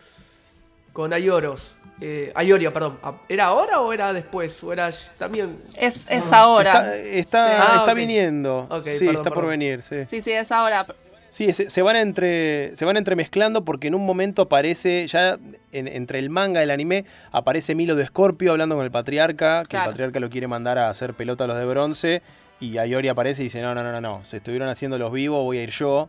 Con 0.98 1.12
Ayoros. 1.12 1.76
Eh, 2.00 2.32
Ayoria, 2.34 2.72
perdón. 2.72 2.98
¿Era 3.28 3.44
ahora 3.44 3.80
o 3.80 3.92
era 3.92 4.12
después? 4.12 4.64
¿O 4.64 4.72
era 4.72 4.90
también.? 5.16 5.56
Es, 5.76 6.04
es 6.08 6.32
ahora. 6.32 6.92
Está, 6.96 6.96
está, 6.96 7.46
Sí. 7.46 7.54
Ah, 7.60 7.76
está 7.78 7.92
ok. 7.92 7.96
viniendo. 7.98 8.66
Ok, 8.68 8.88
sí, 8.88 8.98
perdón, 9.06 9.14
está 9.14 9.22
por 9.30 9.34
perdón. 9.44 9.50
venir. 9.50 9.82
Sí. 9.82 10.06
Sí, 10.06 10.20
sí, 10.22 10.32
es 10.32 10.50
ahora. 10.50 10.84
Sí, 11.30 11.52
se, 11.52 11.70
se 11.70 11.82
van 11.82 11.94
entre, 11.94 12.74
se 12.74 12.84
van 12.84 12.96
entremezclando 12.96 13.64
porque 13.64 13.86
en 13.86 13.94
un 13.94 14.04
momento 14.04 14.42
aparece, 14.42 15.06
ya 15.06 15.38
en- 15.70 15.86
entre 15.86 16.18
el 16.18 16.30
manga 16.30 16.58
y 16.60 16.64
el 16.64 16.72
anime, 16.72 17.04
aparece 17.30 17.76
Milo 17.76 17.94
de 17.94 18.04
Scorpio 18.06 18.50
hablando 18.50 18.74
con 18.74 18.84
el 18.84 18.90
patriarca, 18.90 19.62
que 19.62 19.68
Claro. 19.68 19.84
el 19.84 19.90
patriarca 19.92 20.18
lo 20.18 20.30
quiere 20.30 20.48
mandar 20.48 20.78
a 20.78 20.88
hacer 20.90 21.14
pelota 21.14 21.44
a 21.44 21.46
los 21.46 21.56
de 21.58 21.64
bronce, 21.64 22.22
y 22.58 22.78
Ayori 22.78 23.06
aparece 23.08 23.42
y 23.42 23.44
dice, 23.44 23.60
no, 23.62 23.72
no, 23.72 23.84
no, 23.84 23.92
no, 23.92 24.00
no, 24.00 24.24
se 24.24 24.38
estuvieron 24.38 24.68
haciendo 24.68 24.98
los 24.98 25.12
vivos, 25.12 25.44
voy 25.44 25.58
a 25.58 25.62
ir 25.62 25.70
yo. 25.70 26.08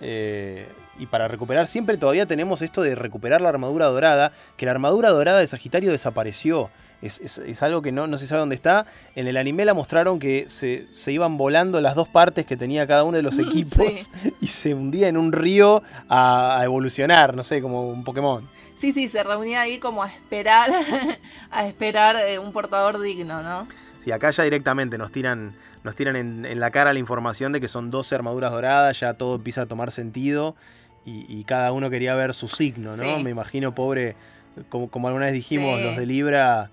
Eh, 0.00 0.66
y 0.98 1.06
para 1.06 1.28
recuperar, 1.28 1.66
siempre 1.66 1.96
todavía 1.96 2.26
tenemos 2.26 2.62
esto 2.62 2.82
de 2.82 2.94
recuperar 2.94 3.40
la 3.40 3.48
armadura 3.48 3.86
dorada, 3.86 4.32
que 4.56 4.66
la 4.66 4.72
armadura 4.72 5.10
dorada 5.10 5.38
de 5.38 5.46
Sagitario 5.46 5.90
desapareció. 5.90 6.70
Es, 7.00 7.18
es- 7.20 7.38
es 7.38 7.62
algo 7.64 7.82
que 7.82 7.90
no, 7.90 8.06
no 8.06 8.16
se 8.18 8.26
sabe 8.28 8.40
dónde 8.40 8.54
está. 8.54 8.86
En 9.16 9.26
el 9.26 9.36
anime 9.36 9.64
la 9.64 9.74
mostraron 9.74 10.20
que 10.20 10.44
se, 10.48 10.86
se 10.92 11.10
iban 11.10 11.36
volando 11.36 11.80
las 11.80 11.96
dos 11.96 12.06
partes 12.08 12.46
que 12.46 12.56
tenía 12.56 12.86
cada 12.86 13.02
uno 13.04 13.16
de 13.16 13.22
los 13.24 13.34
Sí. 13.36 13.42
equipos 13.42 14.10
y 14.40 14.46
se 14.46 14.72
hundía 14.74 15.08
en 15.08 15.16
un 15.16 15.32
río 15.32 15.82
a, 16.08 16.58
a 16.60 16.64
evolucionar, 16.64 17.34
no 17.34 17.42
sé, 17.42 17.60
como 17.60 17.88
un 17.88 18.04
Pokémon. 18.04 18.48
Sí, 18.78 18.92
sí, 18.92 19.08
se 19.08 19.22
reunía 19.24 19.62
ahí 19.62 19.78
como 19.80 20.02
a 20.02 20.08
esperar, 20.08 20.70
a 21.50 21.66
esperar 21.66 22.16
eh, 22.16 22.38
un 22.38 22.52
portador 22.52 23.00
digno, 23.00 23.42
¿no? 23.42 23.66
Sí, 23.98 24.10
acá 24.12 24.30
ya 24.30 24.42
directamente 24.42 24.98
nos 24.98 25.12
tiran, 25.12 25.54
nos 25.84 25.94
tiran 25.94 26.16
en, 26.16 26.44
en 26.44 26.58
la 26.60 26.70
cara 26.72 26.92
la 26.92 26.98
información 26.98 27.52
de 27.52 27.60
que 27.60 27.68
son 27.68 27.90
12 27.90 28.14
armaduras 28.16 28.50
doradas, 28.52 28.98
ya 28.98 29.14
todo 29.14 29.36
empieza 29.36 29.62
a 29.62 29.66
tomar 29.66 29.92
sentido 29.92 30.56
y, 31.04 31.24
y 31.28 31.44
cada 31.44 31.72
uno 31.72 31.90
quería 31.90 32.14
ver 32.14 32.34
su 32.34 32.48
signo, 32.48 32.96
¿no? 32.96 33.16
Sí. 33.18 33.22
Me 33.22 33.30
imagino, 33.30 33.74
pobre, 33.74 34.16
como, 34.68 34.90
como 34.90 35.08
alguna 35.08 35.26
vez 35.26 35.34
dijimos, 35.34 35.78
Sí. 35.78 35.84
los 35.84 35.96
de 35.96 36.06
Libra 36.06 36.70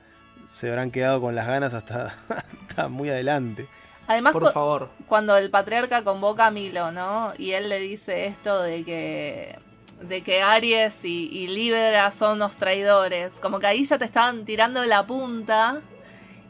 se 0.48 0.70
habrán 0.70 0.92
quedado 0.92 1.22
con 1.22 1.36
las 1.36 1.48
ganas 1.48 1.74
hasta, 1.74 2.16
hasta 2.70 2.88
muy 2.88 3.10
adelante. 3.10 3.68
Además, 4.08 4.34
Por 4.34 4.44
cu- 4.46 4.52
favor. 4.52 4.90
cuando 5.08 5.38
el 5.38 5.52
patriarca 5.52 6.04
convoca 6.04 6.48
a 6.48 6.52
Milo, 6.52 6.92
¿no? 6.92 7.32
Y 7.38 7.52
él 7.52 7.70
le 7.70 7.80
dice 7.80 8.26
esto 8.26 8.62
de 8.64 8.84
que 8.84 9.56
de 10.02 10.24
que 10.24 10.42
Aries 10.42 11.04
y, 11.04 11.28
y 11.30 11.48
Libra 11.50 12.10
son 12.12 12.38
unos 12.38 12.56
traidores, 12.56 13.38
como 13.42 13.60
que 13.60 13.68
ahí 13.68 13.84
ya 13.84 13.98
te 13.98 14.06
estaban 14.06 14.46
tirando 14.46 14.86
la 14.86 15.06
punta 15.06 15.82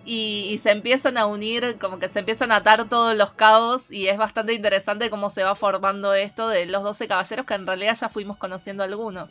y, 0.05 0.49
y 0.51 0.57
se 0.57 0.71
empiezan 0.71 1.17
a 1.17 1.25
unir, 1.25 1.77
como 1.79 1.99
que 1.99 2.07
se 2.07 2.19
empiezan 2.19 2.51
a 2.51 2.57
atar 2.57 2.87
todos 2.89 3.15
los 3.15 3.31
cabos 3.33 3.91
y 3.91 4.07
es 4.07 4.17
bastante 4.17 4.53
interesante 4.53 5.09
cómo 5.09 5.29
se 5.29 5.43
va 5.43 5.55
formando 5.55 6.13
esto 6.13 6.49
de 6.49 6.65
los 6.65 6.83
12 6.83 7.07
caballeros 7.07 7.45
que 7.45 7.53
en 7.53 7.65
realidad 7.67 7.95
ya 7.99 8.09
fuimos 8.09 8.37
conociendo 8.37 8.83
algunos. 8.83 9.29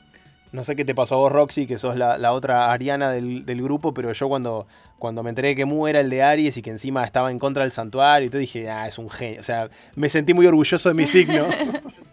No 0.50 0.64
sé 0.64 0.76
qué 0.76 0.84
te 0.84 0.94
pasó 0.94 1.16
a 1.16 1.18
vos, 1.18 1.32
Roxy, 1.32 1.66
que 1.66 1.76
sos 1.76 1.96
la, 1.96 2.16
la 2.16 2.32
otra 2.32 2.72
ariana 2.72 3.10
del, 3.10 3.44
del 3.44 3.62
grupo, 3.62 3.92
pero 3.92 4.12
yo 4.12 4.28
cuando, 4.28 4.66
cuando 4.98 5.22
me 5.22 5.28
enteré 5.28 5.54
que 5.54 5.66
Mu 5.66 5.86
era 5.86 6.00
el 6.00 6.08
de 6.08 6.22
Aries 6.22 6.56
y 6.56 6.62
que 6.62 6.70
encima 6.70 7.04
estaba 7.04 7.30
en 7.30 7.38
contra 7.38 7.64
del 7.64 7.72
santuario 7.72 8.26
y 8.26 8.30
todo, 8.30 8.40
dije, 8.40 8.70
ah, 8.70 8.86
es 8.86 8.96
un 8.96 9.10
genio. 9.10 9.40
O 9.40 9.44
sea, 9.44 9.68
me 9.94 10.08
sentí 10.08 10.32
muy 10.32 10.46
orgulloso 10.46 10.88
de 10.88 10.94
mi 10.94 11.06
signo. 11.06 11.46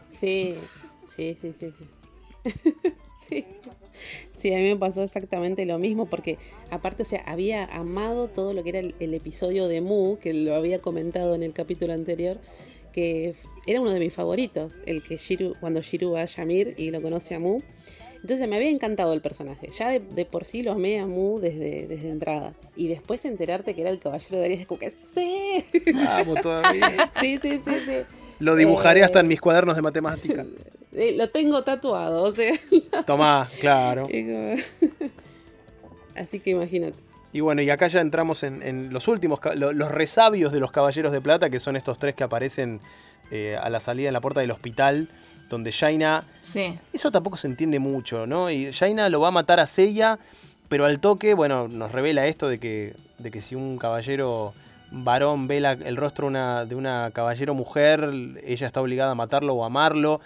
Sí, 0.07 0.55
sí, 1.01 1.33
sí, 1.33 1.51
sí, 1.51 1.71
sí. 1.71 1.85
sí. 3.27 3.45
Sí, 4.31 4.53
a 4.53 4.57
mí 4.57 4.63
me 4.63 4.75
pasó 4.75 5.03
exactamente 5.03 5.65
lo 5.65 5.79
mismo 5.79 6.07
porque 6.07 6.37
aparte, 6.69 7.03
o 7.03 7.05
sea, 7.05 7.21
había 7.25 7.65
amado 7.65 8.27
todo 8.27 8.53
lo 8.53 8.63
que 8.63 8.69
era 8.69 8.79
el, 8.79 8.95
el 8.99 9.13
episodio 9.13 9.67
de 9.67 9.81
Mu, 9.81 10.17
que 10.17 10.33
lo 10.33 10.55
había 10.55 10.81
comentado 10.81 11.35
en 11.35 11.43
el 11.43 11.53
capítulo 11.53 11.93
anterior, 11.93 12.39
que 12.91 13.35
era 13.67 13.81
uno 13.81 13.91
de 13.91 13.99
mis 13.99 14.13
favoritos, 14.13 14.75
el 14.85 15.03
que 15.03 15.17
Shiru, 15.17 15.55
cuando 15.59 15.81
Shiru 15.81 16.11
va 16.11 16.21
a 16.21 16.25
Yamir 16.25 16.75
y 16.77 16.91
lo 16.91 17.01
conoce 17.01 17.35
a 17.35 17.39
Mu. 17.39 17.61
Entonces 18.21 18.47
me 18.47 18.55
había 18.55 18.69
encantado 18.69 19.13
el 19.13 19.21
personaje. 19.21 19.69
Ya 19.77 19.89
de, 19.89 19.99
de 19.99 20.25
por 20.25 20.45
sí 20.45 20.63
lo 20.63 20.71
amé 20.71 20.99
a 20.99 21.05
Mu 21.05 21.39
desde, 21.39 21.85
desde 21.87 22.09
entrada. 22.09 22.55
Y 22.75 22.87
después 22.87 23.23
enterarte 23.25 23.75
que 23.75 23.81
era 23.81 23.91
el 23.91 23.99
caballero 23.99 24.39
de 24.39 24.45
Aries, 24.45 24.61
es 24.61 24.65
como 24.65 24.79
que 24.79 24.89
sí. 24.91 25.63
Vamos 25.93 26.41
todavía. 26.41 27.11
sí, 27.19 27.37
sí, 27.39 27.59
sí, 27.63 27.71
sí. 27.85 27.97
Lo 28.39 28.55
dibujaré 28.55 29.01
Eh, 29.01 29.03
hasta 29.03 29.19
en 29.19 29.27
mis 29.27 29.41
cuadernos 29.41 29.75
de 29.75 29.81
matemática. 29.81 30.45
Eh, 30.97 31.13
lo 31.17 31.29
tengo 31.29 31.61
tatuado, 31.61 32.23
o 32.23 32.31
sea. 32.31 32.53
Tomá, 33.05 33.49
claro. 33.59 34.07
Así 36.15 36.39
que 36.39 36.51
imagínate. 36.51 36.95
Y 37.33 37.41
bueno, 37.41 37.61
y 37.61 37.69
acá 37.69 37.88
ya 37.88 37.99
entramos 37.99 38.43
en, 38.43 38.63
en 38.63 38.93
los 38.93 39.09
últimos, 39.09 39.41
los 39.55 39.91
resabios 39.91 40.53
de 40.53 40.61
los 40.61 40.71
Caballeros 40.71 41.11
de 41.11 41.19
Plata, 41.19 41.49
que 41.49 41.59
son 41.59 41.75
estos 41.75 41.99
tres 41.99 42.15
que 42.15 42.23
aparecen 42.23 42.79
eh, 43.29 43.57
a 43.61 43.69
la 43.69 43.81
salida 43.81 44.07
en 44.07 44.13
la 44.13 44.21
puerta 44.21 44.39
del 44.39 44.51
hospital, 44.51 45.09
donde 45.49 45.73
Jaina 45.73 46.23
Sí. 46.39 46.79
Eso 46.93 47.11
tampoco 47.11 47.36
se 47.36 47.47
entiende 47.47 47.79
mucho, 47.79 48.25
¿no? 48.25 48.49
Y 48.49 48.71
Jaina 48.71 49.09
lo 49.09 49.19
va 49.19 49.27
a 49.27 49.31
matar 49.31 49.59
a 49.59 49.67
Seiya, 49.67 50.17
pero 50.69 50.86
al 50.86 51.01
toque, 51.01 51.33
bueno, 51.33 51.67
nos 51.67 51.91
revela 51.91 52.25
esto 52.27 52.47
de 52.47 52.57
que, 52.59 52.95
de 53.17 53.31
que 53.31 53.41
si 53.41 53.55
un 53.55 53.77
caballero 53.77 54.53
varón 55.03 55.47
ve 55.47 55.59
la- 55.59 55.73
el 55.73 55.97
rostro 55.97 56.27
una- 56.27 56.65
de 56.65 56.75
una 56.75 57.11
caballero 57.11 57.53
mujer, 57.53 58.09
ella 58.43 58.67
está 58.67 58.81
obligada 58.81 59.11
a 59.11 59.15
matarlo 59.15 59.53
o 59.55 59.65
amarlo. 59.65 60.21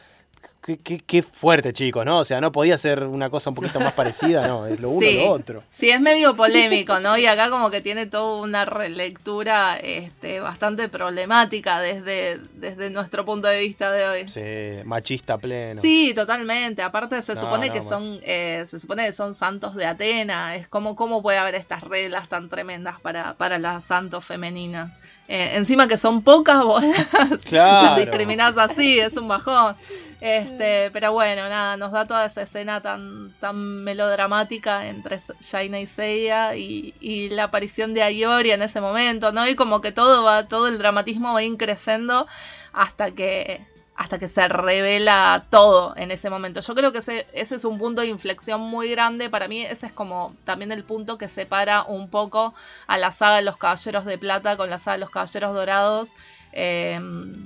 Qué, 0.61 0.77
qué- 0.77 0.99
qué 0.99 1.23
fuerte, 1.23 1.71
chicos, 1.73 2.05
¿no? 2.05 2.19
O 2.19 2.25
sea, 2.25 2.41
no 2.41 2.51
podía 2.51 2.77
ser 2.77 3.05
una 3.05 3.29
cosa 3.29 3.49
un 3.49 3.55
poquito 3.55 3.79
más 3.79 3.93
parecida, 3.93 4.45
no, 4.45 4.67
es 4.67 4.79
lo 4.79 4.89
uno 4.89 5.07
Sí. 5.07 5.15
lo 5.15 5.31
otro. 5.31 5.63
Sí, 5.69 5.89
es 5.89 5.99
medio 6.01 6.35
polémico, 6.35 6.99
¿no? 6.99 7.17
Y 7.17 7.25
acá 7.25 7.49
como 7.49 7.71
que 7.71 7.81
tiene 7.81 8.05
toda 8.07 8.41
una 8.43 8.65
relectura 8.65 9.77
este, 9.77 10.39
bastante 10.41 10.89
problemática 10.89 11.79
desde, 11.79 12.39
desde 12.55 12.89
nuestro 12.89 13.25
punto 13.25 13.47
de 13.47 13.59
vista 13.61 13.91
de 13.91 14.05
hoy. 14.07 14.27
Sí, 14.29 14.85
machista 14.85 15.37
pleno. 15.37 15.81
Sí, 15.81 16.13
totalmente. 16.13 16.81
Aparte 16.83 17.21
se 17.23 17.35
No, 17.35 17.41
supone 17.41 17.67
no, 17.67 17.73
que 17.73 17.81
son, 17.81 18.19
eh, 18.21 18.65
se 18.69 18.79
supone 18.79 19.05
que 19.07 19.13
son 19.13 19.35
santos 19.35 19.75
de 19.75 19.85
Atena. 19.85 20.55
Es 20.55 20.67
como 20.67 20.95
cómo 20.95 21.21
puede 21.23 21.37
haber 21.37 21.55
estas 21.55 21.81
reglas 21.83 22.27
tan 22.27 22.49
tremendas 22.49 22.99
para, 22.99 23.33
para 23.35 23.57
las 23.59 23.85
santos 23.85 24.25
femeninas. 24.25 24.91
Eh, 25.27 25.51
encima 25.55 25.87
que 25.87 25.97
son 25.97 26.21
pocas 26.23 26.63
bolas, 26.65 27.45
Claro. 27.45 27.87
las 27.87 27.97
discriminás 27.99 28.57
así, 28.57 28.99
es 28.99 29.15
un 29.15 29.27
bajón. 29.27 29.75
Este, 30.21 30.91
pero 30.91 31.13
bueno, 31.13 31.47
nada, 31.47 31.77
nos 31.77 31.93
da 31.93 32.05
toda 32.05 32.25
esa 32.25 32.41
escena 32.41 32.81
tan, 32.81 33.33
tan 33.39 33.83
melodramática 33.85 34.87
entre 34.87 35.19
Jaina 35.39 35.79
y 35.79 35.87
Seiya 35.87 36.55
y, 36.55 36.93
y 36.99 37.29
la 37.29 37.45
aparición 37.45 37.93
de 37.93 38.03
Ayori 38.03 38.51
en 38.51 38.61
ese 38.61 38.81
momento, 38.81 39.31
¿no? 39.31 39.47
Y 39.47 39.55
como 39.55 39.79
que 39.79 39.93
todo 39.93 40.23
va, 40.23 40.47
todo 40.47 40.67
el 40.67 40.77
dramatismo 40.77 41.33
va 41.33 41.43
increciendo 41.43 42.27
hasta 42.73 43.11
que 43.11 43.65
hasta 43.95 44.17
que 44.17 44.29
se 44.29 44.47
revela 44.47 45.45
todo 45.49 45.93
en 45.97 46.11
ese 46.11 46.29
momento. 46.29 46.61
Yo 46.61 46.73
creo 46.73 46.93
que 46.93 46.99
ese, 46.99 47.27
ese 47.33 47.55
es 47.55 47.65
un 47.65 47.77
punto 47.77 47.99
de 48.01 48.07
inflexión 48.07 48.61
muy 48.61 48.89
grande. 48.89 49.29
Para 49.29 49.49
mí 49.49 49.61
ese 49.65 49.87
es 49.87 49.91
como 49.93 50.35
también 50.45 50.71
el 50.71 50.85
punto 50.85 51.17
que 51.17 51.27
separa 51.27 51.83
un 51.83 52.09
poco 52.09 52.53
a 52.87 52.97
la 52.97 53.11
saga 53.11 53.35
de 53.37 53.41
los 53.41 53.57
Caballeros 53.57 54.05
de 54.05 54.17
Plata 54.17 54.55
con 54.55 54.69
la 54.69 54.79
saga 54.79 54.93
de 54.93 54.99
los 55.01 55.09
Caballeros 55.09 55.53
Dorados. 55.53 56.11
Eh, 56.51 56.99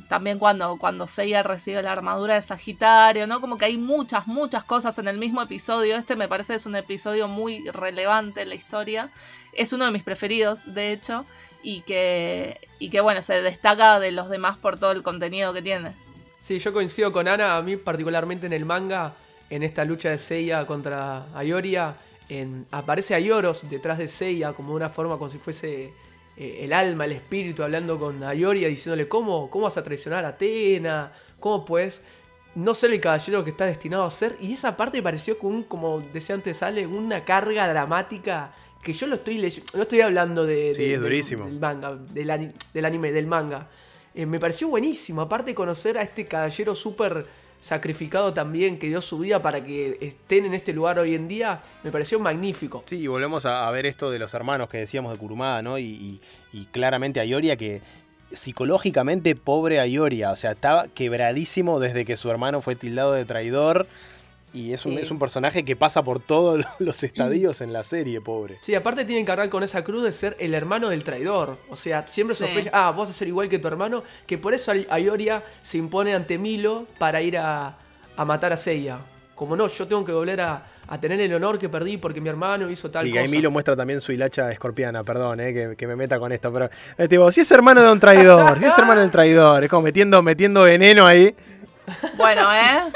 también 0.08 0.40
cuando, 0.40 0.78
cuando 0.78 1.08
Seiya 1.08 1.44
recibe 1.44 1.82
la 1.82 1.92
armadura 1.92 2.36
de 2.36 2.42
Sagitario, 2.42 3.28
¿no? 3.28 3.42
Como 3.42 3.58
que 3.58 3.66
hay 3.66 3.78
muchas, 3.78 4.28
muchas 4.28 4.64
cosas 4.64 4.98
en 5.00 5.08
el 5.08 5.18
mismo 5.18 5.42
episodio. 5.42 5.98
Este 5.98 6.16
me 6.16 6.28
parece 6.28 6.56
es 6.56 6.66
un 6.66 6.76
episodio 6.76 7.28
muy 7.28 7.70
relevante 7.70 8.42
en 8.42 8.50
la 8.50 8.56
historia. 8.56 9.10
Es 9.52 9.74
uno 9.74 9.86
de 9.86 9.92
mis 9.92 10.04
preferidos, 10.04 10.62
de 10.74 10.92
hecho, 10.92 11.26
y 11.62 11.82
que, 11.82 12.60
y 12.80 12.90
que 12.90 13.02
bueno, 13.02 13.22
se 13.22 13.42
destaca 13.42 14.00
de 14.00 14.12
los 14.12 14.30
demás 14.30 14.58
por 14.58 14.78
todo 14.78 14.92
el 14.92 15.04
contenido 15.04 15.54
que 15.54 15.62
tiene. 15.62 15.94
Sí, 16.40 16.60
yo 16.60 16.74
coincido 16.74 17.12
con 17.12 17.28
Ana, 17.28 17.58
a 17.58 17.62
mí 17.62 17.78
particularmente 17.78 18.48
en 18.48 18.54
el 18.54 18.66
manga, 18.66 19.14
en 19.50 19.64
esta 19.64 19.86
lucha 19.86 20.10
de 20.10 20.18
Seiya 20.18 20.66
contra 20.66 21.28
Ayoria, 21.38 21.96
aparece 22.72 23.16
Ayoros 23.16 23.70
detrás 23.70 23.98
de 23.98 24.08
Seiya 24.08 24.54
como 24.54 24.74
una 24.74 24.90
forma 24.90 25.18
como 25.18 25.30
si 25.30 25.38
fuese 25.38 25.94
eh, 26.38 26.60
el 26.62 26.74
alma, 26.74 27.06
el 27.06 27.14
espíritu, 27.14 27.64
hablando 27.64 28.00
con 28.00 28.24
Ayoria, 28.24 28.68
diciéndole 28.68 29.08
cómo, 29.08 29.50
cómo 29.50 29.66
vas 29.66 29.78
a 29.78 29.84
traicionar 29.84 30.26
a 30.26 30.30
Atena, 30.30 31.12
cómo 31.40 31.66
puedes 31.66 32.02
no 32.56 32.74
ser 32.76 32.92
el 32.92 33.02
caballero 33.02 33.44
que 33.44 33.50
está 33.52 33.66
destinado 33.66 34.04
a 34.04 34.12
ser. 34.12 34.36
Y 34.40 34.54
esa 34.54 34.76
parte 34.78 34.98
me 34.98 35.04
pareció 35.04 35.38
con, 35.40 35.64
como 35.64 36.00
decía 36.14 36.36
antes 36.36 36.62
Ale, 36.64 36.86
una 36.88 37.24
carga 37.26 37.68
dramática 37.68 38.54
que 38.84 38.94
yo 38.94 39.08
lo 39.08 39.16
estoy 39.16 39.38
leyendo, 39.38 39.72
no 39.74 39.82
estoy 39.84 40.02
hablando 40.02 40.46
de, 40.46 40.74
Sí, 40.76 40.82
de- 40.84 40.88
es 40.94 41.00
del- 41.00 41.02
durísimo. 41.02 41.46
del 41.46 41.60
manga, 41.60 41.96
del, 41.96 42.30
ani- 42.30 42.52
del 42.74 42.86
anime, 42.86 43.12
del 43.12 43.28
manga. 43.28 43.70
Eh, 44.14 44.26
me 44.26 44.40
pareció 44.40 44.68
buenísimo, 44.68 45.22
aparte 45.22 45.52
de 45.52 45.56
conocer 45.56 45.98
a 45.98 46.02
este 46.04 46.28
caballero 46.28 46.76
súper 46.76 47.26
sacrificado 47.64 48.34
también, 48.34 48.78
que 48.78 48.88
dio 48.88 49.00
su 49.00 49.20
vida 49.20 49.42
para 49.42 49.64
que 49.64 49.98
estén 50.02 50.44
en 50.44 50.54
este 50.54 50.74
lugar 50.74 51.00
hoy 51.00 51.16
en 51.16 51.30
día, 51.30 51.62
me 51.82 51.92
pareció 51.92 52.20
magnífico. 52.20 52.82
Sí, 52.86 52.98
y 52.98 53.08
volvemos 53.08 53.46
a, 53.46 53.66
a 53.66 53.72
ver 53.72 53.86
esto 53.86 54.12
de 54.12 54.20
los 54.20 54.34
hermanos 54.34 54.68
que 54.68 54.80
decíamos 54.80 55.14
de 55.14 55.18
Kurumada, 55.18 55.62
¿no? 55.62 55.80
Y, 55.80 56.20
claramente 56.74 57.22
Ayoria 57.22 57.56
que 57.56 57.82
psicológicamente 58.34 59.36
pobre 59.36 59.80
Ayoria, 59.80 60.32
o 60.32 60.36
sea, 60.36 60.52
estaba 60.52 60.90
quebradísimo 60.90 61.80
desde 61.80 62.04
que 62.04 62.18
su 62.18 62.30
hermano 62.30 62.60
fue 62.60 62.76
tildado 62.76 63.14
de 63.14 63.24
traidor. 63.24 63.88
Y 64.54 64.72
es 64.72 64.86
un, 64.86 64.94
Sí. 64.94 65.00
es 65.02 65.10
un 65.12 65.18
personaje 65.18 65.66
que 65.66 65.76
pasa 65.76 66.04
por 66.04 66.20
todos 66.20 66.64
los 66.80 67.04
estadios 67.04 67.60
en 67.62 67.74
la 67.74 67.82
serie, 67.84 68.22
pobre. 68.22 68.58
Sí, 68.62 68.76
aparte 68.76 69.04
tienen 69.04 69.26
que 69.26 69.28
cargar 69.30 69.50
con 69.50 69.64
esa 69.64 69.84
cruz 69.84 70.04
de 70.04 70.12
ser 70.12 70.36
el 70.40 70.54
hermano 70.54 70.90
del 70.90 71.04
traidor. 71.04 71.58
O 71.70 71.76
sea, 71.76 72.06
siempre 72.08 72.36
Sí. 72.36 72.44
sospecha, 72.44 72.70
ah, 72.72 72.92
vos 72.92 73.08
vas 73.08 73.10
a 73.10 73.14
ser 73.18 73.28
igual 73.28 73.50
que 73.50 73.58
tu 73.60 73.68
hermano, 73.68 74.04
que 74.28 74.38
por 74.38 74.54
eso 74.54 74.72
Ay- 74.72 74.86
Ayoria 74.90 75.44
se 75.64 75.78
impone 75.80 76.14
ante 76.14 76.38
Milo 76.38 76.86
para 77.00 77.22
ir 77.22 77.38
a, 77.38 77.78
a 78.16 78.26
matar 78.26 78.54
a 78.54 78.58
Seiya. 78.58 79.00
Como 79.34 79.56
no, 79.56 79.68
yo 79.68 79.88
tengo 79.88 80.06
que 80.06 80.12
volver 80.12 80.40
a, 80.42 80.64
a 80.88 81.02
tener 81.02 81.20
el 81.20 81.34
honor 81.34 81.58
que 81.58 81.68
perdí 81.68 81.98
porque 81.98 82.22
mi 82.22 82.30
hermano 82.30 82.70
hizo 82.70 82.92
tal 82.92 83.08
y 83.08 83.10
cosa. 83.10 83.22
Gaimilo 83.22 83.50
muestra 83.50 83.76
también 83.76 84.00
su 84.00 84.12
hilacha 84.12 84.52
escorpiana, 84.52 85.04
perdón, 85.04 85.40
eh, 85.40 85.52
que, 85.52 85.76
que 85.76 85.88
me 85.88 85.96
meta 85.96 86.20
con 86.20 86.32
esto, 86.32 86.54
pero 86.54 86.70
eh, 87.00 87.08
tipo, 87.08 87.32
si 87.32 87.42
es 87.42 87.52
hermano 87.52 87.82
de 87.82 87.92
un 87.92 88.00
traidor, 88.00 88.60
si 88.60 88.66
es 88.66 88.78
hermano 88.78 89.02
del 89.02 89.10
traidor, 89.10 89.64
es 89.64 89.70
como 89.72 89.82
metiendo, 89.82 90.22
metiendo 90.22 90.62
veneno 90.62 91.08
ahí. 91.08 91.36
Bueno, 92.18 92.54
¿eh? 92.54 92.92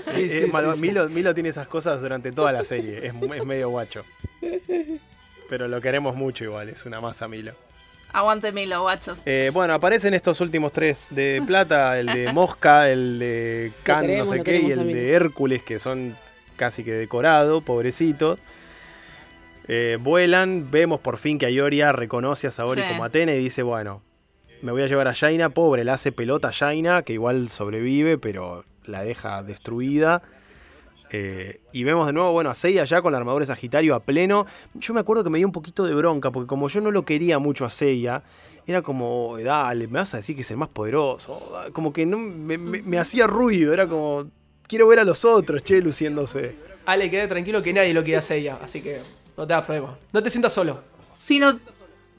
Sí, 0.00 0.24
Eh, 0.30 0.42
sí, 0.46 0.50
malo- 0.52 0.74
sí, 0.74 0.80
sí. 0.80 0.86
Milo, 0.86 1.08
Milo 1.08 1.34
tiene 1.34 1.48
esas 1.50 1.68
cosas 1.68 2.00
durante 2.00 2.32
toda 2.32 2.52
la 2.52 2.64
serie, 2.64 3.06
es, 3.06 3.14
medio 3.44 3.68
guacho. 3.70 4.04
Pero 5.48 5.68
lo 5.68 5.80
queremos 5.80 6.16
mucho 6.16 6.44
igual, 6.44 6.68
es 6.68 6.84
una 6.86 7.00
masa 7.00 7.28
Milo. 7.28 7.52
Aguante 8.12 8.50
Milo, 8.52 8.80
guachos. 8.82 9.18
Eh, 9.26 9.50
bueno, 9.52 9.74
aparecen 9.74 10.14
estos 10.14 10.40
últimos 10.40 10.72
tres 10.72 11.08
de 11.10 11.42
plata, 11.46 11.98
el 11.98 12.06
de 12.06 12.32
Mosca, 12.32 12.88
el 12.88 13.18
de 13.18 13.72
Khan, 13.82 14.06
no 14.18 14.26
sé 14.26 14.42
qué, 14.42 14.56
y 14.60 14.70
el 14.72 14.86
de 14.92 15.12
Hércules, 15.12 15.62
que 15.62 15.78
son 15.78 16.16
casi 16.56 16.82
que 16.82 16.92
decorados, 16.92 17.62
pobrecitos. 17.62 18.38
Eh, 19.68 19.98
vuelan, 20.00 20.70
vemos 20.70 21.00
por 21.00 21.18
fin 21.18 21.38
que 21.38 21.46
Ayoria 21.46 21.92
reconoce 21.92 22.46
a 22.46 22.50
Saori 22.52 22.80
Sí. 22.82 22.88
como 22.88 23.04
Atena 23.04 23.32
y 23.32 23.38
dice, 23.38 23.62
bueno, 23.62 24.00
me 24.66 24.72
voy 24.72 24.82
a 24.82 24.86
llevar 24.88 25.06
a 25.06 25.14
Jaina, 25.14 25.48
pobre, 25.50 25.84
le 25.84 25.92
hace 25.92 26.10
pelota 26.10 26.48
a 26.48 26.52
Jaina, 26.52 27.02
que 27.02 27.12
igual 27.12 27.48
sobrevive, 27.50 28.18
pero 28.18 28.64
la 28.84 29.04
deja 29.04 29.42
destruida. 29.44 30.22
Eh, 31.10 31.60
y 31.72 31.84
vemos 31.84 32.06
de 32.08 32.12
nuevo, 32.12 32.32
bueno, 32.32 32.50
a 32.50 32.54
Seiya 32.56 32.84
ya 32.84 33.00
con 33.00 33.12
la 33.12 33.18
armadura 33.18 33.44
de 33.44 33.46
Sagitario 33.46 33.94
a 33.94 34.00
pleno. 34.00 34.44
Yo 34.74 34.92
me 34.92 34.98
acuerdo 34.98 35.22
que 35.22 35.30
me 35.30 35.38
dio 35.38 35.46
un 35.46 35.52
poquito 35.52 35.84
de 35.84 35.94
bronca, 35.94 36.32
porque 36.32 36.48
como 36.48 36.68
yo 36.68 36.80
no 36.80 36.90
lo 36.90 37.04
quería 37.04 37.38
mucho 37.38 37.64
a 37.64 37.70
Seiya, 37.70 38.24
era 38.66 38.82
como, 38.82 39.38
dale, 39.38 39.86
me 39.86 40.00
vas 40.00 40.14
a 40.14 40.16
decir 40.16 40.34
que 40.34 40.42
es 40.42 40.50
el 40.50 40.56
más 40.56 40.68
poderoso. 40.68 41.40
Como 41.72 41.92
que 41.92 42.04
no, 42.04 42.18
me, 42.18 42.58
me- 42.58 42.82
me 42.82 42.98
hacía 42.98 43.28
ruido, 43.28 43.72
era 43.72 43.86
como, 43.86 44.26
quiero 44.66 44.88
ver 44.88 44.98
a 44.98 45.04
los 45.04 45.24
otros, 45.24 45.62
che, 45.62 45.80
luciéndose. 45.80 46.56
Ale, 46.86 47.08
quede 47.08 47.28
tranquilo 47.28 47.62
que 47.62 47.72
nadie 47.72 47.94
lo 47.94 48.02
quiere 48.02 48.18
hacer 48.18 48.38
ella, 48.38 48.58
así 48.60 48.80
que 48.80 48.98
no 49.36 49.46
te 49.46 49.52
da 49.52 49.64
problema. 49.64 49.96
No 50.12 50.20
te 50.20 50.28
sientas 50.28 50.52
solo. 50.52 50.80
Sino, 51.16 51.52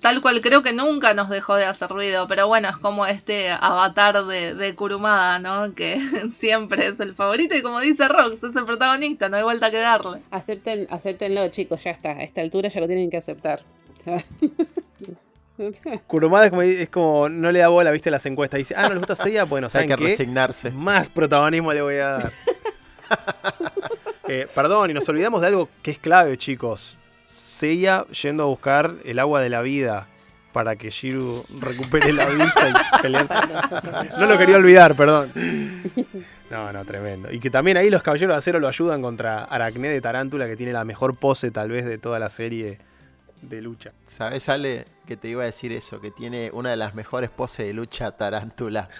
tal 0.01 0.21
cual, 0.21 0.41
creo 0.41 0.61
que 0.61 0.73
nunca 0.73 1.13
nos 1.13 1.29
dejó 1.29 1.55
de 1.55 1.65
hacer 1.65 1.89
ruido, 1.89 2.27
pero 2.27 2.47
bueno, 2.47 2.69
es 2.69 2.77
como 2.77 3.05
este 3.05 3.49
avatar 3.49 4.25
de, 4.25 4.53
de 4.53 4.75
Kurumada, 4.75 5.39
¿no? 5.39 5.73
Que 5.73 5.99
siempre 6.33 6.87
es 6.87 6.99
el 6.99 7.13
favorito 7.13 7.55
y 7.55 7.61
como 7.61 7.79
dice 7.79 8.07
Rox, 8.07 8.43
es 8.43 8.55
el 8.55 8.65
protagonista, 8.65 9.29
no 9.29 9.37
hay 9.37 9.43
vuelta 9.43 9.71
que 9.71 9.77
darle. 9.77 10.21
Acepten, 10.31 10.87
acéptenlo, 10.89 11.47
chicos, 11.49 11.83
ya 11.83 11.91
está. 11.91 12.11
A 12.11 12.23
esta 12.23 12.41
altura 12.41 12.69
ya 12.69 12.79
lo 12.79 12.87
tienen 12.87 13.09
que 13.09 13.17
aceptar. 13.17 13.63
Kurumada 16.05 16.45
es 16.45 16.49
como, 16.51 16.61
es 16.61 16.89
como, 16.89 17.29
no 17.29 17.51
le 17.51 17.59
da 17.59 17.67
bola, 17.69 17.89
viste, 17.91 18.11
las 18.11 18.25
encuestas. 18.27 18.59
Dice, 18.59 18.75
ah, 18.77 18.83
no 18.83 18.89
les 18.89 18.99
gusta 18.99 19.15
Seiya, 19.15 19.43
bueno, 19.43 19.67
Hay 19.67 19.71
¿saben 19.71 19.89
que 19.89 19.95
qué? 19.95 20.03
resignarse. 20.03 20.71
Más 20.71 21.09
protagonismo 21.09 21.73
le 21.73 21.81
voy 21.81 21.95
a 21.95 22.07
dar. 22.09 22.31
Eh, 24.27 24.45
perdón, 24.53 24.91
y 24.91 24.93
nos 24.93 25.07
olvidamos 25.09 25.41
de 25.41 25.47
algo 25.47 25.69
que 25.81 25.91
es 25.91 25.99
clave, 25.99 26.37
chicos. 26.37 26.95
Seiya 27.57 28.05
yendo 28.07 28.43
a 28.43 28.45
buscar 28.45 28.95
el 29.03 29.17
agua 29.19 29.41
de 29.41 29.49
la 29.49 29.61
vida 29.61 30.07
para 30.53 30.75
que 30.75 30.89
Shiru 30.89 31.43
recupere 31.59 32.13
la 32.13 32.25
vista 32.25 32.69
y 32.69 32.73
peleen. 33.01 33.27
No 34.19 34.25
lo 34.27 34.37
quería 34.37 34.57
olvidar, 34.57 34.95
perdón. 34.95 35.31
No, 36.49 36.71
no, 36.71 36.85
tremendo. 36.85 37.31
Y 37.31 37.39
que 37.39 37.49
también 37.49 37.77
ahí 37.77 37.89
los 37.89 38.01
caballeros 38.03 38.33
de 38.33 38.37
acero 38.37 38.59
lo 38.59 38.67
ayudan 38.67 39.01
contra 39.01 39.43
Aracné 39.43 39.89
de 39.89 40.01
Tarántula, 40.01 40.47
que 40.47 40.55
tiene 40.55 40.71
la 40.73 40.85
mejor 40.85 41.15
pose 41.17 41.51
tal 41.51 41.69
vez 41.69 41.85
de 41.85 41.97
toda 41.97 42.19
la 42.19 42.29
serie 42.29 42.79
de 43.41 43.61
lucha. 43.61 43.91
¿Sabes, 44.07 44.47
Ale, 44.49 44.85
que 45.05 45.17
te 45.17 45.27
iba 45.27 45.43
a 45.43 45.45
decir 45.45 45.71
eso? 45.73 45.99
Que 46.01 46.09
tiene 46.11 46.49
una 46.53 46.69
de 46.71 46.77
las 46.77 46.95
mejores 46.95 47.29
poses 47.29 47.65
de 47.67 47.73
lucha 47.73 48.11
tarántula. 48.11 48.87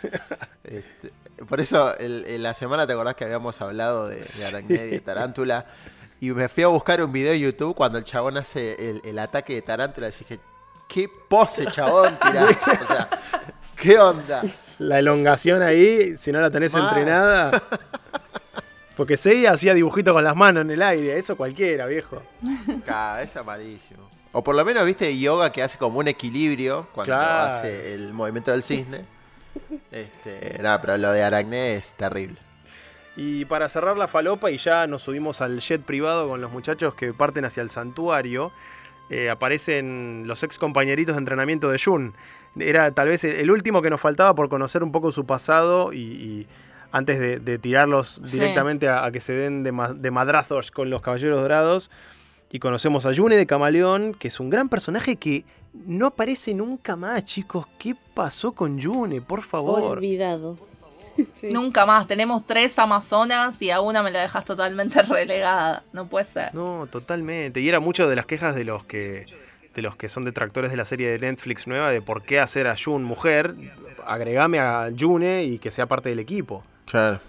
Este, 0.64 1.14
por 1.48 1.62
eso, 1.62 1.98
el- 1.98 2.26
en 2.28 2.44
la 2.44 2.54
semana 2.54 2.86
te 2.86 2.92
acordás 2.94 3.16
que 3.16 3.24
habíamos 3.24 3.62
hablado 3.62 4.10
de, 4.10 4.18
de 4.18 4.46
Aracné 4.48 4.88
y 4.88 4.90
de 4.90 5.00
tarántula. 5.00 5.66
Y 6.20 6.32
me 6.32 6.50
fui 6.50 6.64
a 6.64 6.68
buscar 6.68 7.02
un 7.02 7.12
video 7.12 7.32
de 7.32 7.40
YouTube 7.40 7.76
cuando 7.76 7.98
el 7.98 8.04
chabón 8.04 8.38
hace 8.38 8.90
el, 8.90 9.02
el 9.06 9.20
ataque 9.20 9.54
de 9.56 9.62
tarántula. 9.62 10.08
Y 10.08 10.12
dije, 10.12 10.40
¿qué 10.88 11.08
pose, 11.30 11.66
chabón, 11.68 12.18
tirás? 12.26 12.58
O 12.82 12.88
sea, 12.88 13.10
¿qué 13.76 14.00
onda? 14.00 14.42
La 14.80 15.00
elongación 15.00 15.62
ahí, 15.62 16.18
si 16.18 16.32
no 16.32 16.40
la 16.42 16.50
tenés 16.50 16.74
Mal. 16.74 16.88
entrenada. 16.88 17.62
Porque 18.96 19.16
Seiya 19.16 19.52
hacía 19.52 19.76
dibujitos 19.76 20.12
con 20.12 20.24
las 20.24 20.36
manos 20.36 20.62
en 20.62 20.72
el 20.72 20.82
aire, 20.82 21.20
eso 21.20 21.38
cualquiera, 21.38 21.86
viejo. 21.86 22.24
Ca, 22.84 23.22
es 23.22 23.36
amarísimo. 23.38 24.10
O 24.32 24.44
por 24.44 24.56
lo 24.56 24.66
menos, 24.66 24.84
viste, 24.86 25.16
yoga 25.20 25.52
que 25.52 25.62
hace 25.62 25.78
como 25.78 26.00
un 26.00 26.08
equilibrio 26.08 26.88
cuando 26.94 27.14
Claro. 27.14 27.54
hace 27.58 27.94
el 27.94 28.12
movimiento 28.14 28.52
del 28.52 28.64
cisne. 28.64 29.06
Este, 29.92 30.58
nada, 30.62 30.80
pero 30.82 30.98
lo 30.98 31.12
de 31.12 31.24
Aracné 31.24 31.76
es 31.76 31.94
terrible. 31.94 32.38
Y 33.18 33.46
para 33.46 33.68
cerrar 33.68 33.98
la 33.98 34.08
falopa 34.08 34.52
y 34.52 34.58
ya 34.58 34.86
nos 34.88 35.02
subimos 35.02 35.42
al 35.42 35.60
jet 35.60 35.82
privado 35.82 36.30
con 36.30 36.40
los 36.40 36.52
muchachos 36.52 36.94
que 36.94 37.14
parten 37.14 37.46
hacia 37.46 37.64
el 37.64 37.70
santuario, 37.72 38.52
eh, 39.10 39.30
aparecen 39.30 40.24
los 40.28 40.44
ex 40.44 40.58
compañeritos 40.60 41.16
de 41.16 41.20
entrenamiento 41.20 41.70
de 41.70 41.80
Jun. 41.80 42.14
Era 42.60 42.92
tal 42.92 43.08
vez 43.10 43.24
el 43.24 43.50
último 43.52 43.82
que 43.82 43.90
nos 43.90 44.00
faltaba 44.02 44.36
por 44.36 44.50
conocer 44.50 44.84
un 44.84 44.92
poco 44.92 45.12
su 45.12 45.26
pasado 45.26 45.94
y, 45.94 45.98
y 46.00 46.48
antes 46.92 47.20
de, 47.20 47.40
de 47.40 47.58
tirarlos 47.58 48.22
Sí. 48.24 48.34
directamente 48.34 48.88
a, 48.88 49.04
a 49.04 49.12
que 49.12 49.20
se 49.20 49.34
den 49.34 49.64
de, 49.64 49.72
ma- 49.72 49.94
de 49.94 50.12
madrazos 50.12 50.70
con 50.72 50.90
los 50.90 51.02
Caballeros 51.02 51.42
Dorados. 51.42 51.90
Y 52.52 52.60
conocemos 52.60 53.06
a 53.06 53.12
Yune 53.12 53.36
de 53.36 53.46
Camaleón, 53.46 54.14
que 54.14 54.30
es 54.30 54.40
un 54.40 54.50
gran 54.50 54.70
personaje 54.70 55.18
que 55.18 55.44
no 55.74 56.06
aparece 56.08 56.54
nunca 56.54 56.96
más, 56.96 57.26
chicos. 57.26 57.66
¿Qué 57.78 57.94
pasó 58.14 58.54
con 58.54 58.78
Yune? 58.80 59.22
Por 59.22 59.42
favor. 59.42 59.82
Olvidado. 59.98 60.56
Sí. 61.34 61.50
Nunca 61.52 61.86
más. 61.86 62.08
Tenemos 62.08 62.46
tres 62.46 62.78
Amazonas 62.80 63.62
y 63.62 63.70
a 63.72 63.82
una 63.82 64.02
me 64.04 64.12
la 64.12 64.22
dejas 64.22 64.46
totalmente 64.46 65.02
relegada. 65.04 65.84
No 65.94 66.08
puede 66.08 66.26
ser. 66.26 66.54
No, 66.56 66.88
totalmente. 66.92 67.60
Y 67.60 67.70
era 67.70 67.80
mucho 67.80 68.08
de 68.08 68.16
las 68.16 68.26
quejas 68.26 68.56
de 68.56 68.64
los 68.64 68.84
que 68.86 69.26
de 69.76 69.82
los 69.84 69.96
que 69.96 70.10
son 70.10 70.26
detractores 70.26 70.72
de 70.72 70.78
la 70.78 70.86
serie 70.86 71.12
de 71.12 71.20
Netflix 71.20 71.68
nueva 71.68 71.92
de 71.92 72.02
por 72.02 72.24
qué 72.24 72.40
hacer 72.40 72.66
a 72.68 72.76
Jun 72.76 73.04
mujer, 73.04 73.54
agregame 74.08 74.60
a 74.60 74.90
June 74.98 75.44
y 75.44 75.60
que 75.60 75.70
sea 75.70 75.86
parte 75.86 76.10
del 76.10 76.18
equipo. 76.18 76.64
Claro. 76.86 77.20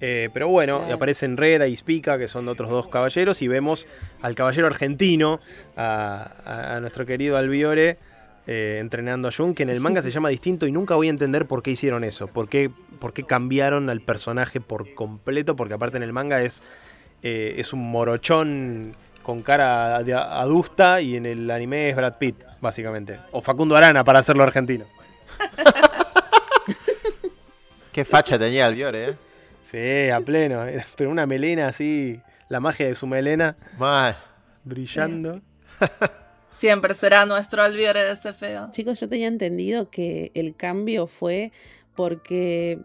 Eh, 0.00 0.30
pero 0.32 0.48
bueno, 0.48 0.78
Claro. 0.78 0.94
aparecen 0.94 1.36
Reda 1.36 1.66
y 1.68 1.76
Spica, 1.76 2.18
que 2.18 2.26
son 2.28 2.48
otros 2.48 2.70
dos 2.70 2.88
caballeros, 2.88 3.40
y 3.42 3.46
vemos 3.48 3.86
al 4.20 4.34
caballero 4.34 4.66
argentino, 4.66 5.38
a, 5.76 6.32
a- 6.44 6.76
a 6.76 6.80
nuestro 6.80 7.06
querido 7.06 7.36
Albiore, 7.36 7.98
eh, 8.46 8.78
entrenando 8.80 9.28
a 9.28 9.32
Jun, 9.32 9.54
que 9.54 9.62
en 9.62 9.70
el 9.70 9.80
manga 9.80 10.02
se 10.02 10.10
llama 10.10 10.28
distinto 10.28 10.66
y 10.66 10.72
nunca 10.72 10.94
voy 10.94 11.08
a 11.08 11.10
entender 11.10 11.46
por 11.46 11.62
qué 11.62 11.70
hicieron 11.70 12.04
eso, 12.04 12.26
por 12.26 12.48
qué, 12.48 12.70
por 12.98 13.12
qué 13.12 13.22
cambiaron 13.22 13.90
al 13.90 14.00
personaje 14.00 14.60
por 14.60 14.94
completo, 14.94 15.56
porque 15.56 15.74
aparte 15.74 15.96
en 15.96 16.02
el 16.02 16.12
manga 16.12 16.42
es, 16.42 16.62
eh, 17.22 17.54
es 17.58 17.72
un 17.72 17.90
morochón 17.90 18.94
con 19.22 19.42
cara 19.42 20.02
de 20.02 20.14
adusta 20.14 21.00
y 21.00 21.16
en 21.16 21.26
el 21.26 21.50
anime 21.50 21.88
es 21.88 21.96
Brad 21.96 22.18
Pitt, 22.18 22.36
básicamente. 22.60 23.18
O 23.30 23.40
Facundo 23.40 23.76
Arana 23.76 24.04
para 24.04 24.18
hacerlo 24.18 24.42
argentino. 24.42 24.84
Qué 27.92 28.04
facha 28.04 28.38
tenía 28.38 28.66
el 28.66 28.74
Biore, 28.74 29.10
¿eh? 29.10 29.14
Sí, 29.62 30.10
a 30.10 30.20
pleno. 30.20 30.64
Pero 30.96 31.10
una 31.10 31.26
melena 31.26 31.68
así, 31.68 32.20
la 32.48 32.58
magia 32.58 32.86
de 32.86 32.94
su 32.94 33.06
melena 33.06 33.54
Mal. 33.78 34.16
brillando. 34.64 35.40
Siempre 36.52 36.94
será 36.94 37.26
nuestro 37.26 37.62
Albiore 37.62 38.04
de 38.04 38.12
ese 38.12 38.32
feo. 38.32 38.68
Chicos, 38.70 39.00
yo 39.00 39.08
tenía 39.08 39.28
entendido 39.28 39.90
que 39.90 40.30
el 40.34 40.54
cambio 40.54 41.06
fue 41.06 41.50
porque 41.94 42.78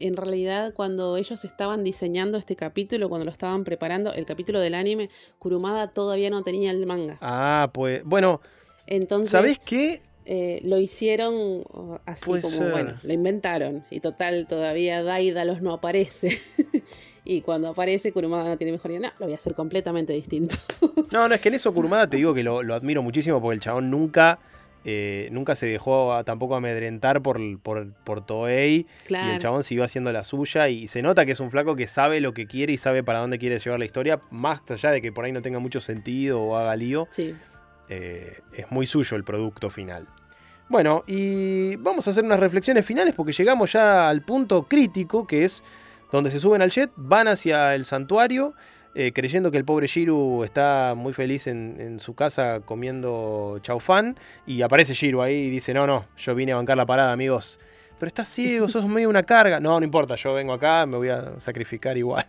en 0.00 0.16
realidad 0.16 0.72
cuando 0.74 1.16
ellos 1.16 1.44
estaban 1.44 1.84
diseñando 1.84 2.38
este 2.38 2.56
capítulo, 2.56 3.08
cuando 3.08 3.24
lo 3.24 3.30
estaban 3.30 3.64
preparando, 3.64 4.12
el 4.12 4.24
capítulo 4.26 4.60
del 4.60 4.74
anime, 4.74 5.10
Kurumada 5.38 5.90
todavía 5.90 6.30
no 6.30 6.42
tenía 6.42 6.70
el 6.70 6.86
manga. 6.86 7.18
Ah, 7.20 7.70
pues, 7.72 8.02
bueno, 8.04 8.40
Entonces 8.86 9.30
¿sabés 9.30 9.58
qué? 9.58 10.02
Eh, 10.24 10.60
lo 10.64 10.78
hicieron 10.78 11.34
oh, 11.72 11.98
así 12.06 12.26
Puede 12.26 12.42
como, 12.42 12.56
ser. 12.56 12.70
bueno, 12.70 12.94
lo 13.02 13.12
inventaron. 13.12 13.84
Y 13.90 14.00
total, 14.00 14.46
todavía 14.48 15.02
Daidalos 15.02 15.62
no 15.62 15.72
aparece. 15.72 16.38
y 17.24 17.40
cuando 17.42 17.68
aparece, 17.68 18.12
Kurumada 18.12 18.48
no 18.48 18.56
tiene 18.56 18.72
mejor 18.72 18.90
idea. 18.90 19.00
No, 19.00 19.12
lo 19.18 19.26
voy 19.26 19.32
a 19.34 19.36
hacer 19.36 19.54
completamente 19.54 20.12
distinto. 20.12 20.56
No, 21.12 21.28
no, 21.28 21.34
es 21.34 21.42
que 21.42 21.50
en 21.50 21.56
eso 21.56 21.74
Kurumada 21.74 22.08
te 22.08 22.16
digo 22.16 22.32
que 22.32 22.42
lo, 22.42 22.62
lo 22.62 22.74
admiro 22.74 23.02
muchísimo 23.02 23.38
porque 23.42 23.54
el 23.56 23.60
chabón 23.60 23.90
nunca, 23.90 24.38
eh, 24.86 25.28
nunca 25.30 25.54
se 25.54 25.66
dejó 25.66 26.14
a- 26.14 26.24
tampoco 26.24 26.54
amedrentar 26.56 27.20
por, 27.20 27.38
por, 27.60 27.92
por 28.04 28.24
Toei. 28.24 28.86
Y 29.10 29.14
el 29.14 29.38
chabón 29.38 29.62
siguió 29.62 29.84
haciendo 29.84 30.10
la 30.10 30.24
suya 30.24 30.70
y 30.70 30.88
se 30.88 31.02
nota 31.02 31.26
que 31.26 31.32
es 31.32 31.40
un 31.40 31.50
flaco 31.50 31.76
que 31.76 31.86
sabe 31.86 32.20
lo 32.22 32.32
que 32.32 32.46
quiere 32.46 32.72
y 32.72 32.78
sabe 32.78 33.02
para 33.02 33.18
dónde 33.18 33.38
quiere 33.38 33.58
llevar 33.58 33.78
la 33.78 33.84
historia, 33.84 34.22
más 34.30 34.62
allá 34.70 34.90
de 34.90 35.02
que 35.02 35.12
por 35.12 35.26
ahí 35.26 35.32
no 35.32 35.42
tenga 35.42 35.58
mucho 35.58 35.80
sentido 35.80 36.40
o 36.40 36.56
haga 36.56 36.74
lío. 36.76 37.06
Sí. 37.10 37.34
Eh, 37.94 38.40
es 38.54 38.70
muy 38.70 38.86
suyo 38.86 39.16
el 39.16 39.24
producto 39.24 39.68
final. 39.68 40.06
Bueno, 40.68 41.04
y 41.06 41.76
vamos 41.76 42.06
a 42.06 42.12
hacer 42.12 42.24
unas 42.24 42.40
reflexiones 42.40 42.86
finales 42.86 43.14
porque 43.14 43.32
llegamos 43.32 43.72
ya 43.72 44.08
al 44.08 44.22
punto 44.22 44.62
crítico 44.62 45.26
que 45.26 45.44
es 45.44 45.62
donde 46.10 46.30
se 46.30 46.40
suben 46.40 46.62
al 46.62 46.70
jet, 46.70 46.90
van 46.96 47.28
hacia 47.28 47.74
el 47.74 47.84
santuario, 47.84 48.54
eh, 48.94 49.12
creyendo 49.14 49.50
que 49.50 49.58
el 49.58 49.64
pobre 49.64 49.86
Shiru 49.86 50.44
está 50.44 50.94
muy 50.96 51.12
feliz 51.12 51.46
en, 51.46 51.76
en 51.78 52.00
su 52.00 52.14
casa 52.14 52.60
comiendo 52.64 53.58
chaufán, 53.62 54.16
y 54.46 54.62
aparece 54.62 54.94
Shiru 54.94 55.22
ahí 55.22 55.34
y 55.34 55.50
dice, 55.50 55.74
no, 55.74 55.86
no, 55.86 56.06
yo 56.16 56.34
vine 56.34 56.52
a 56.52 56.56
bancar 56.56 56.76
la 56.76 56.86
parada, 56.86 57.12
amigos. 57.12 57.58
Pero 57.98 58.08
estás 58.08 58.28
ciego, 58.28 58.68
sos 58.68 58.86
medio 58.88 59.08
una 59.08 59.22
carga. 59.22 59.60
No, 59.60 59.78
no 59.78 59.84
importa, 59.84 60.16
yo 60.16 60.34
vengo 60.34 60.52
acá, 60.52 60.86
me 60.86 60.96
voy 60.96 61.08
a 61.08 61.38
sacrificar 61.38 61.96
igual. 61.96 62.26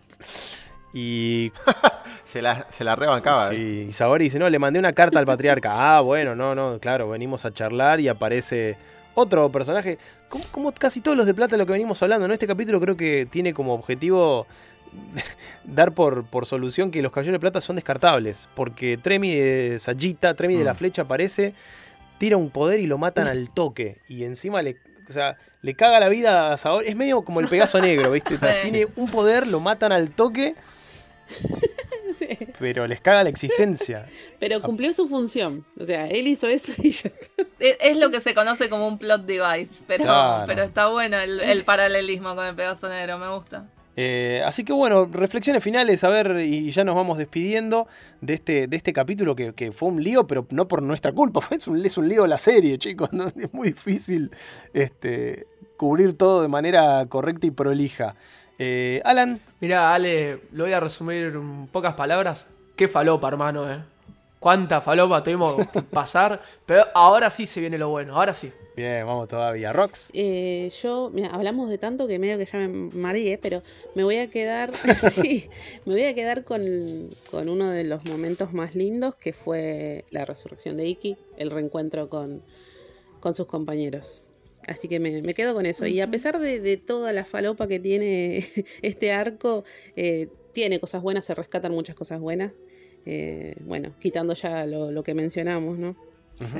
Y 0.94 1.52
Se 2.26 2.42
la, 2.42 2.66
se 2.70 2.84
la 2.84 2.96
rebancaba. 2.96 3.54
y 3.54 3.92
Saori 3.94 4.26
dice, 4.26 4.40
no, 4.40 4.50
le 4.50 4.58
mandé 4.60 4.80
una 4.80 4.94
carta 4.94 5.20
al 5.20 5.26
patriarca. 5.26 5.72
Ah, 5.98 6.02
bueno, 6.02 6.36
no, 6.36 6.56
no, 6.56 6.80
claro, 6.80 7.10
venimos 7.10 7.46
a 7.46 7.54
charlar 7.54 8.00
y 8.00 8.08
aparece 8.08 8.78
otro 9.16 9.52
personaje. 9.52 9.98
Como, 10.30 10.46
como 10.52 10.72
casi 10.74 11.02
todos 11.02 11.16
los 11.18 11.26
de 11.26 11.34
plata 11.34 11.52
de 11.52 11.58
lo 11.58 11.66
que 11.66 11.74
venimos 11.74 12.02
hablando, 12.02 12.28
¿no? 12.28 12.34
Este 12.34 12.48
capítulo 12.48 12.80
creo 12.80 12.96
que 12.98 13.28
tiene 13.30 13.54
como 13.54 13.74
objetivo 13.74 14.48
dar 15.64 15.94
por, 15.94 16.26
por 16.26 16.46
solución 16.46 16.92
que 16.92 17.02
los 17.02 17.12
caballeros 17.12 17.36
de 17.36 17.40
plata 17.40 17.62
son 17.62 17.76
descartables. 17.76 18.48
Porque 18.56 18.98
Tremi 18.98 19.36
de 19.36 19.78
Sayita, 19.80 20.34
Tremi 20.34 20.56
de 20.56 20.64
la 20.64 20.74
Mm. 20.74 20.78
flecha 20.78 21.02
aparece, 21.04 21.54
tira 22.18 22.38
un 22.38 22.50
poder 22.50 22.80
y 22.80 22.88
lo 22.88 22.98
matan 22.98 23.28
al 23.28 23.50
toque. 23.54 23.98
Y 24.08 24.24
encima 24.24 24.62
le... 24.62 24.78
O 25.10 25.12
sea, 25.12 25.36
le 25.62 25.74
caga 25.76 26.00
la 26.00 26.08
vida 26.08 26.54
a 26.54 26.58
Saori. 26.58 26.88
Es 26.88 26.96
medio 26.96 27.24
como 27.24 27.42
el 27.42 27.48
Pegaso 27.50 27.80
Negro, 27.82 28.12
¿viste? 28.12 28.38
Sí. 28.38 28.46
Tiene 28.64 28.88
un 28.96 29.10
poder, 29.10 29.46
lo 29.48 29.60
matan 29.60 29.92
al 29.92 30.10
toque, 30.12 30.56
Sí. 32.14 32.28
pero 32.60 32.86
les 32.86 33.02
caga 33.02 33.24
la 33.24 33.30
existencia. 33.30 34.06
Pero 34.40 34.62
cumplió 34.62 34.94
su 34.94 35.08
función. 35.08 35.66
O 35.80 35.86
sea, 35.86 36.08
él 36.08 36.28
hizo 36.28 36.48
eso 36.48 36.74
y 36.84 36.92
ya 36.92 37.10
está. 37.10 37.44
Es, 37.60 37.78
es 37.82 37.98
lo 37.98 38.12
que 38.12 38.22
se 38.22 38.36
conoce 38.36 38.70
como 38.70 38.88
un 38.88 39.00
plot 39.00 39.26
device, 39.26 39.84
pero, 39.88 40.04
Claro. 40.04 40.44
pero 40.46 40.62
está 40.64 40.90
bueno 40.90 41.18
el, 41.18 41.40
el 41.40 41.64
paralelismo 41.64 42.36
con 42.36 42.46
el 42.46 42.56
Pegaso 42.56 42.88
Negro, 42.88 43.18
me 43.18 43.34
gusta. 43.34 43.68
Eh, 43.96 44.42
así 44.46 44.64
que 44.64 44.74
bueno, 44.74 45.06
reflexiones 45.06 45.64
finales, 45.64 46.04
a 46.04 46.10
ver, 46.10 46.40
y 46.42 46.72
ya 46.72 46.84
nos 46.84 46.96
vamos 46.96 47.18
despidiendo 47.18 47.88
de 48.22 48.34
este, 48.36 48.68
de 48.68 48.78
este 48.78 48.92
capítulo 48.92 49.36
que, 49.36 49.54
que 49.54 49.72
fue 49.72 49.90
un 49.90 50.04
lío, 50.04 50.26
pero 50.28 50.46
no 50.50 50.68
por 50.68 50.82
nuestra 50.84 51.12
culpa, 51.14 51.42
fue, 51.42 51.58
es, 51.58 51.68
un, 51.68 51.84
es 51.84 51.98
un 51.98 52.08
lío 52.10 52.26
la 52.28 52.38
serie, 52.38 52.78
chicos, 52.78 53.10
¿no? 53.12 53.28
es 53.28 53.54
muy 53.54 53.70
difícil 53.70 54.32
este, 54.74 55.48
cubrir 55.78 56.18
todo 56.18 56.42
de 56.44 56.48
manera 56.48 57.06
correcta 57.08 57.48
y 57.48 57.52
prolija. 57.52 58.16
Eh, 58.60 59.02
Alan, 59.04 59.42
Mirá, 59.64 59.94
Ale, 59.94 60.42
lo 60.52 60.66
voy 60.66 60.74
a 60.74 60.82
resumir 60.82 61.28
en 61.28 61.68
pocas 61.68 61.94
palabras. 61.94 62.48
Qué 62.76 62.90
falopa, 62.90 63.30
hermano, 63.30 63.72
eh. 63.72 63.82
Cuánta 64.38 64.82
falopa 64.82 65.24
tuvimos 65.24 65.56
que 65.68 65.82
pasar. 65.90 66.42
Pero 66.66 66.84
ahora 66.94 67.30
sí 67.30 67.46
se 67.46 67.62
viene 67.62 67.78
lo 67.78 67.88
bueno, 67.88 68.18
ahora 68.18 68.34
sí. 68.34 68.52
bien, 68.76 69.08
vamos 69.08 69.30
todavía, 69.30 69.72
Rox. 69.72 70.10
Eh, 70.14 70.70
yo, 70.82 71.10
mira, 71.14 71.30
hablamos 71.30 71.70
de 71.70 71.78
tanto 71.78 72.08
que 72.08 72.20
medio 72.20 72.38
que 72.38 72.46
ya 72.46 72.58
me 72.58 72.90
mareé, 72.94 73.38
pero 73.38 73.64
me 73.96 74.04
voy 74.04 74.18
a 74.18 74.30
quedar, 74.30 74.74
sí, 74.98 75.50
me 75.86 75.94
voy 75.94 76.04
a 76.04 76.14
quedar 76.14 76.44
con, 76.44 77.10
con 77.32 77.48
uno 77.48 77.70
de 77.70 77.86
los 77.86 78.04
momentos 78.10 78.52
más 78.52 78.76
lindos 78.76 79.16
que 79.16 79.32
fue 79.32 80.04
la 80.12 80.26
resurrección 80.26 80.76
de 80.76 80.88
Iki, 80.88 81.16
el 81.38 81.52
reencuentro 81.52 82.10
con, 82.10 82.44
con 83.22 83.34
sus 83.34 83.46
compañeros. 83.48 84.26
Así 84.68 84.88
que 84.88 85.00
me, 85.00 85.22
me 85.22 85.34
quedo 85.34 85.54
con 85.54 85.66
eso. 85.66 85.86
Y 85.86 86.00
a 86.02 86.10
pesar 86.10 86.40
de, 86.40 86.60
de 86.60 86.78
toda 86.78 87.12
la 87.14 87.26
falopa 87.26 87.68
que 87.68 87.80
tiene 87.80 88.46
este 88.82 89.12
arco, 89.12 89.64
eh, 89.96 90.30
tiene 90.54 90.80
cosas 90.80 91.02
buenas, 91.02 91.26
se 91.26 91.36
rescatan 91.36 91.72
muchas 91.74 91.96
cosas 91.96 92.20
buenas. 92.20 92.54
Eh, 93.06 93.56
bueno, 93.62 93.94
quitando 94.00 94.34
ya 94.34 94.66
lo, 94.66 94.92
lo 94.92 95.04
que 95.04 95.14
mencionamos, 95.14 95.78
¿no? 95.78 95.96
Sí. 96.36 96.58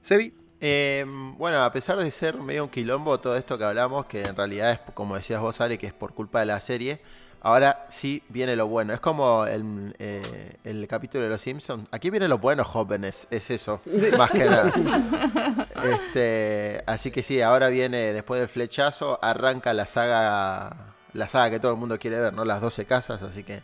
Sebi, 0.00 0.32
Eh, 0.64 1.04
bueno, 1.36 1.58
a 1.64 1.72
pesar 1.72 1.98
de 1.98 2.08
ser 2.12 2.36
medio 2.36 2.62
un 2.62 2.70
quilombo 2.70 3.18
todo 3.18 3.36
esto 3.36 3.58
que 3.58 3.64
hablamos, 3.64 4.06
que 4.06 4.22
en 4.22 4.36
realidad 4.36 4.70
es, 4.70 4.78
como 4.94 5.16
decías 5.16 5.40
vos, 5.40 5.60
Ale, 5.60 5.76
que 5.76 5.88
es 5.88 5.92
por 5.92 6.14
culpa 6.14 6.38
de 6.38 6.46
la 6.46 6.60
serie, 6.60 7.00
ahora 7.42 7.86
sí 7.88 8.22
viene 8.28 8.56
lo 8.56 8.68
bueno. 8.68 8.92
Es 8.92 9.00
como 9.00 9.46
el, 9.46 9.94
eh, 9.98 10.56
el 10.64 10.86
capítulo 10.88 11.24
de 11.24 11.30
Los 11.30 11.42
Simpsons. 11.42 11.88
Aquí 11.90 12.10
viene 12.10 12.28
lo 12.28 12.38
bueno, 12.38 12.64
jóvenes. 12.64 13.26
Es 13.30 13.50
eso, 13.50 13.80
más 14.16 14.30
que 14.30 14.44
nada. 14.44 14.72
Este, 15.82 16.84
así 16.86 17.10
que 17.10 17.24
sí, 17.24 17.40
ahora 17.40 17.68
viene, 17.68 18.12
después 18.12 18.38
del 18.38 18.48
flechazo, 18.48 19.18
arranca 19.20 19.74
la 19.74 19.86
saga, 19.86 20.94
la 21.12 21.26
saga 21.26 21.50
que 21.50 21.58
todo 21.58 21.72
el 21.72 21.78
mundo 21.78 21.98
quiere 21.98 22.20
ver, 22.20 22.32
¿no? 22.32 22.44
Las 22.44 22.60
12 22.60 22.84
casas, 22.86 23.20
así 23.22 23.42
que 23.42 23.62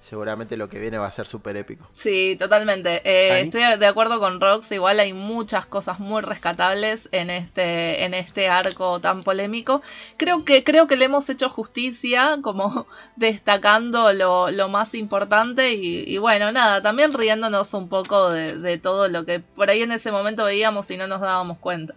seguramente 0.00 0.56
lo 0.56 0.68
que 0.68 0.80
viene 0.80 0.98
va 0.98 1.06
a 1.06 1.10
ser 1.10 1.26
súper 1.26 1.56
épico. 1.56 1.86
Sí, 1.92 2.36
totalmente. 2.38 3.02
Eh, 3.04 3.40
estoy 3.42 3.62
de 3.78 3.86
acuerdo 3.86 4.18
con 4.18 4.40
Rox, 4.40 4.72
igual 4.72 4.98
hay 4.98 5.12
muchas 5.12 5.66
cosas 5.66 6.00
muy 6.00 6.22
rescatables 6.22 7.08
en 7.12 7.30
este, 7.30 8.04
en 8.04 8.14
este 8.14 8.48
arco 8.48 9.00
tan 9.00 9.22
polémico. 9.22 9.82
Creo 10.16 10.44
que, 10.44 10.64
creo 10.64 10.86
que 10.86 10.96
le 10.96 11.04
hemos 11.04 11.28
hecho 11.28 11.48
justicia, 11.48 12.38
como 12.42 12.86
destacando 13.16 14.12
lo, 14.12 14.50
lo 14.50 14.68
más 14.68 14.94
importante 14.94 15.74
y, 15.74 16.04
y 16.06 16.18
bueno, 16.18 16.50
nada, 16.50 16.80
también 16.80 17.12
riéndonos 17.12 17.74
un 17.74 17.88
poco 17.88 18.30
de, 18.30 18.56
de 18.56 18.78
todo 18.78 19.08
lo 19.08 19.26
que 19.26 19.40
por 19.40 19.70
ahí 19.70 19.82
en 19.82 19.92
ese 19.92 20.10
momento 20.10 20.44
veíamos 20.44 20.90
y 20.90 20.96
no 20.96 21.06
nos 21.06 21.20
dábamos 21.20 21.58
cuenta. 21.58 21.94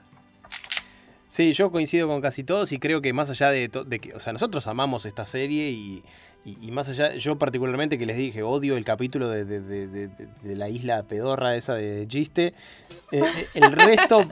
Sí, 1.30 1.51
yo 1.54 1.72
coincido 1.72 2.08
con 2.08 2.22
casi 2.22 2.43
todos 2.43 2.72
y 2.74 2.78
creo 2.78 3.01
que 3.01 3.12
más 3.12 3.28
allá 3.28 3.49
de, 3.49 3.68
de 3.68 3.99
que, 3.99 4.14
o 4.14 4.20
sea, 4.20 4.34
nosotros 4.34 4.68
amamos 4.68 5.08
esta 5.08 5.26
serie 5.26 5.72
y, 5.72 6.04
y- 6.46 6.58
y 6.62 6.72
más 6.72 6.89
allá, 6.89 7.16
yo 7.16 7.38
particularmente 7.38 7.98
que 7.98 8.06
les 8.06 8.18
dije, 8.18 8.44
odio 8.44 8.76
el 8.78 8.84
capítulo 8.86 9.30
de, 9.30 9.46
de- 9.46 9.62
de- 9.88 10.56
la 10.56 10.70
isla 10.70 11.04
pedorra 11.04 11.56
esa 11.56 11.76
de 11.76 12.06
chiste. 12.08 12.54
Eh, 13.12 13.20
eh, 13.22 13.22
el 13.56 13.72
resto, 13.72 14.26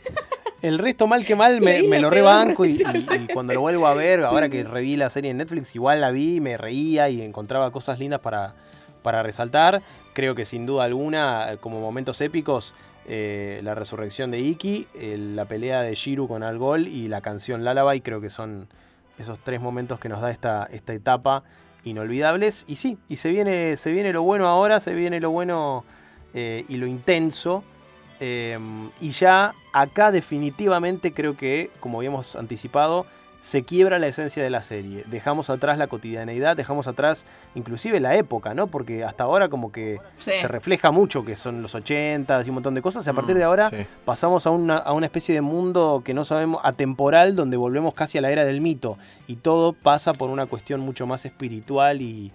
el 0.62 0.78
resto 0.78 1.06
mal 1.06 1.24
que 1.24 1.36
mal 1.36 1.60
me, 1.60 1.82
me 1.82 2.00
lo 2.00 2.10
rebanco 2.10 2.64
y, 2.64 2.70
y- 2.72 3.14
y 3.24 3.26
cuando 3.32 3.54
lo 3.54 3.60
vuelvo 3.60 3.86
a 3.86 3.94
ver, 3.94 4.24
ahora 4.24 4.48
que 4.48 4.64
reví 4.64 4.96
la 4.96 5.10
serie 5.10 5.30
en 5.30 5.36
Netflix, 5.38 5.74
igual 5.74 6.00
la 6.00 6.10
vi, 6.10 6.40
me 6.40 6.56
reía 6.56 7.08
y 7.08 7.22
encontraba 7.22 7.70
cosas 7.70 7.98
lindas 7.98 8.20
para, 8.20 8.54
para 9.02 9.22
resaltar. 9.22 9.82
Creo 10.14 10.34
que 10.34 10.44
sin 10.44 10.66
duda 10.66 10.84
alguna, 10.84 11.56
como 11.60 11.80
momentos 11.80 12.20
épicos, 12.20 12.74
eh, 13.08 13.60
la 13.62 13.74
resurrección 13.74 14.30
de 14.30 14.40
Iki, 14.40 14.88
eh, 14.94 15.16
la 15.18 15.44
pelea 15.44 15.82
de 15.82 15.94
Shiru 15.94 16.26
con 16.26 16.42
Algol 16.42 16.88
y 16.88 17.08
la 17.08 17.20
canción 17.20 17.64
Lullaby, 17.64 18.00
creo 18.00 18.20
que 18.20 18.30
son 18.30 18.68
esos 19.18 19.38
tres 19.38 19.60
momentos 19.60 19.98
que 19.98 20.08
nos 20.08 20.20
da 20.20 20.30
esta, 20.30 20.68
esta 20.70 20.92
etapa 20.92 21.42
inolvidables. 21.84 22.64
Y 22.68 22.76
sí, 22.76 22.98
y 23.08 23.16
se 23.16 23.30
viene, 23.30 23.76
se 23.76 23.92
viene 23.92 24.12
lo 24.12 24.22
bueno 24.22 24.48
ahora, 24.48 24.80
se 24.80 24.94
viene 24.94 25.20
lo 25.20 25.30
bueno 25.30 25.84
eh, 26.34 26.64
y 26.68 26.76
lo 26.76 26.86
intenso. 26.86 27.64
Eh, 28.18 28.58
y 29.00 29.10
ya 29.10 29.54
acá 29.72 30.10
definitivamente 30.10 31.12
creo 31.12 31.36
que, 31.36 31.70
como 31.80 31.98
habíamos 31.98 32.34
anticipado, 32.36 33.06
se 33.46 33.62
quiebra 33.62 34.00
la 34.00 34.08
esencia 34.08 34.42
de 34.42 34.50
la 34.50 34.60
serie. 34.60 35.04
Dejamos 35.06 35.50
atrás 35.50 35.78
la 35.78 35.86
cotidianeidad, 35.86 36.56
dejamos 36.56 36.88
atrás 36.88 37.26
inclusive 37.54 38.00
la 38.00 38.16
época, 38.16 38.54
¿no? 38.54 38.66
Porque 38.66 39.04
hasta 39.04 39.22
ahora 39.22 39.48
como 39.48 39.70
que 39.70 40.00
Sí. 40.14 40.32
se 40.40 40.48
refleja 40.48 40.90
mucho 40.90 41.24
que 41.24 41.36
son 41.36 41.62
los 41.62 41.76
80 41.76 42.42
y 42.44 42.48
un 42.48 42.54
montón 42.54 42.74
de 42.74 42.82
cosas. 42.82 43.06
Y 43.06 43.10
a 43.10 43.12
partir 43.12 43.36
Mm, 43.36 43.38
de 43.38 43.44
ahora 43.44 43.70
sí. 43.70 43.86
pasamos 44.04 44.48
a 44.48 44.50
una, 44.50 44.78
a 44.78 44.92
una 44.92 45.06
especie 45.06 45.32
de 45.32 45.42
mundo 45.42 46.02
que 46.04 46.12
no 46.12 46.24
sabemos, 46.24 46.60
atemporal, 46.64 47.36
donde 47.36 47.56
volvemos 47.56 47.94
casi 47.94 48.18
a 48.18 48.20
la 48.20 48.32
era 48.32 48.44
del 48.44 48.60
mito. 48.60 48.98
Y 49.28 49.36
todo 49.36 49.72
pasa 49.74 50.12
por 50.12 50.30
una 50.30 50.46
cuestión 50.46 50.80
mucho 50.80 51.06
más 51.06 51.24
espiritual 51.24 52.00
y, 52.02 52.32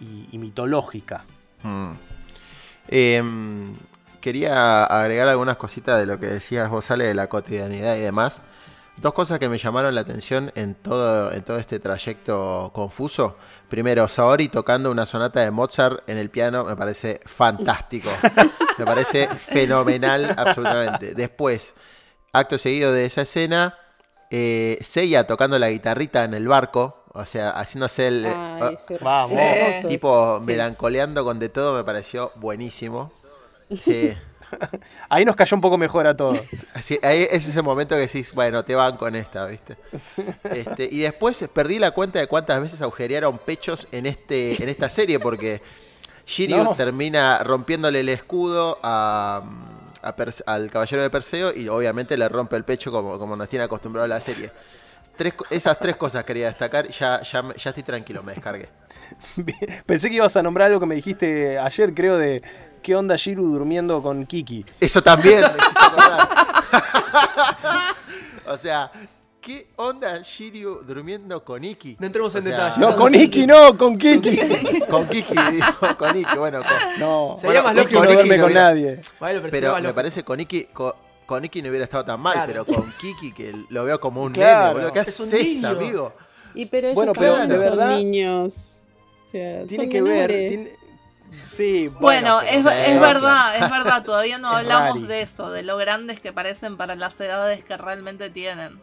y- 0.00 0.28
y 0.30 0.38
mitológica. 0.38 1.24
Mm. 1.64 1.90
Em, 2.88 3.74
quería 4.20 4.84
agregar 4.84 5.26
algunas 5.26 5.56
cositas 5.56 5.98
de 5.98 6.06
lo 6.06 6.20
que 6.20 6.26
decías 6.26 6.68
vos, 6.70 6.88
Ale, 6.92 7.04
de 7.06 7.14
la 7.14 7.26
cotidianidad 7.26 7.96
y 7.96 8.00
demás. 8.00 8.42
Dos 8.96 9.14
cosas 9.14 9.38
que 9.38 9.48
me 9.48 9.58
llamaron 9.58 9.94
la 9.94 10.02
atención 10.02 10.52
en 10.54 10.74
todo, 10.74 11.32
en 11.32 11.42
todo 11.42 11.56
este 11.58 11.80
trayecto 11.80 12.70
confuso. 12.74 13.36
Primero, 13.68 14.06
Saori 14.06 14.48
tocando 14.48 14.90
una 14.90 15.06
sonata 15.06 15.40
de 15.40 15.50
Mozart 15.50 16.08
en 16.08 16.18
el 16.18 16.28
piano 16.30 16.64
me 16.64 16.76
parece 16.76 17.20
fantástico. 17.24 18.10
me 18.78 18.84
parece 18.84 19.28
fenomenal, 19.28 20.34
absolutamente. 20.36 21.14
Después, 21.14 21.74
acto 22.32 22.58
seguido 22.58 22.92
de 22.92 23.06
esa 23.06 23.22
escena, 23.22 23.78
eh, 24.30 24.78
Seiya 24.82 25.26
tocando 25.26 25.58
la 25.58 25.70
guitarrita 25.70 26.24
en 26.24 26.34
el 26.34 26.46
barco, 26.46 27.04
o 27.14 27.24
sea, 27.26 27.50
haciéndose 27.50 28.08
el... 28.08 28.26
Ay, 28.26 28.76
Vamos. 29.00 29.40
eso. 29.40 29.88
tipo 29.88 30.38
Sí. 30.38 30.46
melancoleando 30.46 31.24
con 31.24 31.38
de 31.38 31.48
todo, 31.48 31.74
me 31.74 31.84
pareció 31.84 32.30
buenísimo. 32.36 33.10
Sí. 33.74 34.14
Ahí 35.08 35.24
nos 35.24 35.36
cayó 35.36 35.54
un 35.56 35.60
poco 35.60 35.78
mejor 35.78 36.06
a 36.06 36.16
todos. 36.16 36.42
Así, 36.74 36.98
ahí 37.02 37.26
es 37.30 37.48
ese 37.48 37.62
momento 37.62 37.94
que 37.94 38.02
decís, 38.02 38.32
bueno, 38.32 38.64
te 38.64 38.74
van 38.74 38.96
con 38.96 39.14
esta, 39.16 39.46
¿viste? 39.46 39.76
Este, 40.44 40.88
y 40.90 41.00
después 41.00 41.44
perdí 41.52 41.78
la 41.78 41.90
cuenta 41.92 42.18
de 42.18 42.26
cuántas 42.26 42.60
veces 42.60 42.80
agujerearon 42.82 43.38
pechos 43.38 43.86
en 43.92 44.06
este 44.06 44.62
en 44.62 44.68
esta 44.68 44.88
serie, 44.90 45.18
porque 45.18 45.60
Shiryu 46.26 46.56
No. 46.64 46.74
termina 46.74 47.42
rompiéndole 47.44 48.00
el 48.00 48.08
escudo 48.08 48.78
a, 48.82 49.42
al 50.46 50.70
caballero 50.70 51.02
de 51.02 51.10
Perseo 51.10 51.54
y 51.54 51.68
obviamente 51.68 52.16
le 52.16 52.28
rompe 52.28 52.56
el 52.56 52.64
pecho 52.64 52.90
como, 52.90 53.18
como 53.18 53.36
nos 53.36 53.48
tiene 53.48 53.64
acostumbrado 53.64 54.06
la 54.08 54.20
serie. 54.20 54.50
Tres, 55.16 55.34
esas 55.50 55.78
tres 55.78 55.96
cosas 55.96 56.24
quería 56.24 56.46
destacar, 56.46 56.88
ya, 56.88 57.20
ya, 57.22 57.42
ya 57.54 57.70
estoy 57.70 57.82
tranquilo, 57.82 58.22
me 58.22 58.32
descargué. 58.32 58.68
Pensé 59.86 60.08
que 60.08 60.16
ibas 60.16 60.34
a 60.36 60.42
nombrar 60.42 60.68
algo 60.68 60.80
que 60.80 60.86
me 60.86 60.94
dijiste 60.94 61.58
ayer, 61.58 61.92
creo, 61.92 62.16
de 62.16 62.42
qué 62.82 62.94
onda 62.96 63.16
Shiru 63.16 63.46
durmiendo 63.46 64.02
con 64.02 64.26
Kiki. 64.26 64.64
Eso 64.80 65.02
también, 65.02 65.40
me 65.40 65.48
o 68.52 68.58
sea, 68.58 68.90
¿qué 69.40 69.68
onda 69.76 70.20
Shiryu 70.22 70.82
durmiendo 70.86 71.44
con 71.44 71.64
Iki? 71.64 71.96
No 71.98 72.06
entremos 72.06 72.34
O 72.34 72.38
en 72.38 72.44
detalle. 72.44 72.74
No, 72.78 72.96
con. 72.96 73.14
Iki, 73.14 73.46
no, 73.46 73.76
con 73.76 73.96
Kiki. 73.98 74.38
Con 74.88 75.06
Kiki, 75.08 75.34
digo, 75.52 75.96
con 75.98 76.16
Iki, 76.16 76.38
bueno, 76.38 76.58
con- 76.60 77.00
No, 77.00 77.34
Sería 77.36 77.62
Bueno, 77.62 77.80
más 77.80 77.86
Kiki 77.86 77.94
lógico. 77.94 78.04
no 78.04 78.12
duerme 78.12 78.36
no 78.38 78.44
con 78.44 78.52
nadie. 78.54 79.00
Bueno, 79.20 79.40
pero, 79.42 79.50
pero 79.50 79.80
me 79.82 79.92
parece 79.94 80.22
con 80.24 80.40
Iki, 80.40 80.64
con, 80.66 80.92
con 81.26 81.44
Iki 81.44 81.62
no 81.62 81.68
hubiera 81.68 81.84
estado 81.84 82.04
tan 82.04 82.20
mal, 82.20 82.34
Claro. 82.34 82.64
pero 82.64 82.64
con 82.66 82.92
Kiki, 83.00 83.32
que 83.32 83.54
lo 83.70 83.84
veo 83.84 84.00
como 84.00 84.22
un 84.22 84.32
Claro. 84.32 84.60
nene, 84.60 84.72
boludo, 84.74 84.92
¿qué 84.92 85.00
Es 85.00 85.20
haces, 85.20 85.64
amigo? 85.64 86.12
Y 86.54 86.66
pero 86.66 86.88
ellos 86.88 86.94
Bueno, 86.96 87.12
pero 87.14 87.34
también 87.36 87.58
de 87.60 87.68
son 87.68 87.76
verdad- 87.78 87.96
niños. 87.96 88.82
O 89.26 89.28
sea, 89.32 89.64
Tiene 89.64 89.84
son 89.84 89.90
que 89.92 90.02
ver. 90.02 90.12
menores. 90.12 90.48
tiene- 90.50 90.81
Sí, 91.46 91.88
bueno, 91.88 92.38
Bueno, 92.38 92.40
es, 92.42 92.58
es 92.58 93.00
verdad, 93.00 93.56
es 93.56 93.70
verdad, 93.70 94.04
todavía 94.04 94.38
no 94.38 94.48
hablamos 94.56 95.06
de 95.08 95.22
eso, 95.22 95.50
de 95.50 95.62
lo 95.62 95.76
grandes 95.76 96.20
que 96.20 96.32
parecen 96.32 96.76
para 96.76 96.94
las 96.94 97.18
edades 97.20 97.64
que 97.64 97.76
realmente 97.76 98.30
tienen. 98.30 98.80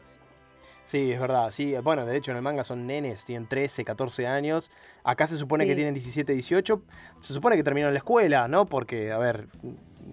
Sí, 0.83 1.11
es 1.11 1.19
verdad. 1.19 1.51
Sí, 1.51 1.75
bueno, 1.83 2.05
de 2.05 2.17
hecho 2.17 2.31
en 2.31 2.37
el 2.37 2.43
manga 2.43 2.63
son 2.63 2.87
nenes, 2.87 3.23
tienen 3.23 3.47
13, 3.47 3.85
14 3.85 4.25
años. 4.25 4.71
Acá 5.03 5.27
se 5.27 5.37
supone 5.37 5.63
Sí. 5.65 5.69
que 5.69 5.75
tienen 5.75 5.93
17, 5.93 6.33
18. 6.33 6.81
Se 7.21 7.33
supone 7.33 7.55
que 7.55 7.63
terminaron 7.63 7.93
la 7.93 7.99
escuela, 7.99 8.47
¿no? 8.47 8.65
Porque, 8.65 9.11
a 9.11 9.19
ver, 9.19 9.47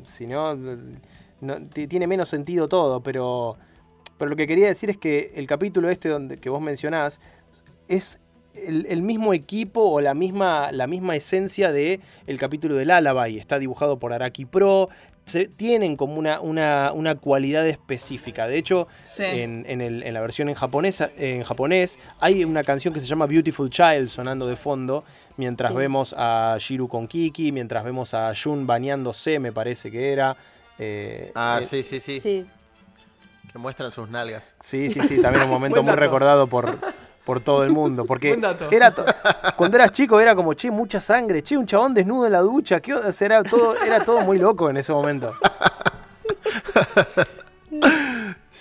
si 0.03 0.27
no, 0.27 0.55
no- 1.41 1.67
ti- 1.69 1.87
tiene 1.87 2.07
menos 2.07 2.29
sentido 2.29 2.69
todo, 2.69 3.03
pero, 3.03 3.57
pero 4.19 4.29
lo 4.29 4.37
que 4.37 4.47
quería 4.47 4.67
decir 4.67 4.91
es 4.91 4.99
que 4.99 5.33
el 5.37 5.47
capítulo 5.47 5.89
este 5.89 6.11
donde, 6.11 6.37
que 6.39 6.51
vos 6.51 6.61
mencionás 6.61 7.21
es 7.89 8.21
el, 8.67 8.87
el 8.87 9.03
mismo 9.03 9.35
equipo 9.35 9.83
o 9.83 10.01
la 10.01 10.15
misma, 10.15 10.71
la 10.73 10.87
misma 10.87 11.17
esencia 11.17 11.73
de 11.73 12.01
el 12.27 12.39
capítulo 12.39 12.75
del 12.77 12.89
Lullaby. 12.89 13.39
Está 13.39 13.59
dibujado 13.59 13.99
por 13.99 14.13
Araki 14.13 14.45
Pro. 14.45 14.89
Se, 15.25 15.47
tienen 15.49 15.97
como 15.97 16.15
una, 16.21 16.41
una, 16.41 16.93
una 16.93 17.17
cualidad 17.17 17.67
específica. 17.67 18.47
De 18.47 18.59
hecho, 18.59 18.87
Sí. 19.03 19.25
en, 19.25 19.65
en 19.69 19.81
el- 19.81 20.03
en 20.05 20.15
la 20.15 20.21
versión 20.21 20.49
en, 20.49 20.55
japonesa, 20.55 21.11
en 21.19 21.43
japonés 21.43 21.99
hay 22.21 22.45
una 22.45 22.63
canción 22.63 22.95
que 22.95 23.01
se 23.01 23.07
llama 23.07 23.27
Beautiful 23.27 23.69
Child 23.69 24.09
sonando 24.09 24.47
de 24.47 24.55
fondo, 24.55 25.03
mientras 25.37 25.73
Sí. 25.73 25.79
vemos 25.79 26.15
a 26.17 26.57
Shiru 26.61 26.87
con 26.87 27.09
Kiki, 27.09 27.51
mientras 27.51 27.83
vemos 27.83 28.15
a 28.15 28.33
Jun 28.41 28.69
bañándose, 28.69 29.41
me 29.41 29.51
parece 29.53 29.91
que 29.91 30.13
era. 30.13 30.37
Eh, 30.79 31.33
Ah, 31.35 31.59
eh, 31.61 31.65
sí, 31.65 31.83
sí, 31.83 31.99
sí, 31.99 32.21
Sí. 32.21 32.47
que 33.51 33.59
muestran 33.59 33.91
sus 33.91 34.09
nalgas. 34.09 34.55
sí, 34.61 34.91
sí, 34.91 35.01
sí, 35.03 35.21
también 35.21 35.43
un 35.45 35.51
momento 35.51 35.83
muy 35.83 35.95
recordado 35.97 36.47
por, 36.47 36.79
por 37.27 37.41
todo 37.41 37.65
el 37.65 37.71
mundo. 37.71 38.05
Porque 38.07 38.29
Buen 38.29 38.41
dato. 38.41 38.71
era 38.71 38.95
cuando 39.57 39.77
eras 39.77 39.91
chico 39.91 40.19
era 40.19 40.35
como, 40.35 40.55
che, 40.55 40.71
mucha 40.71 41.01
sangre, 41.01 41.43
che, 41.43 41.59
un 41.59 41.67
chabón 41.67 41.93
desnudo 41.93 42.25
en 42.27 42.33
la 42.33 42.41
ducha, 42.41 42.81
¿qué 42.81 42.95
onda? 42.95 43.11
Era 43.21 43.43
todo, 43.43 43.77
era 43.85 44.03
todo 44.05 44.21
muy 44.23 44.39
loco 44.39 44.71
en 44.71 44.79
ese 44.79 44.93
momento. 44.95 45.35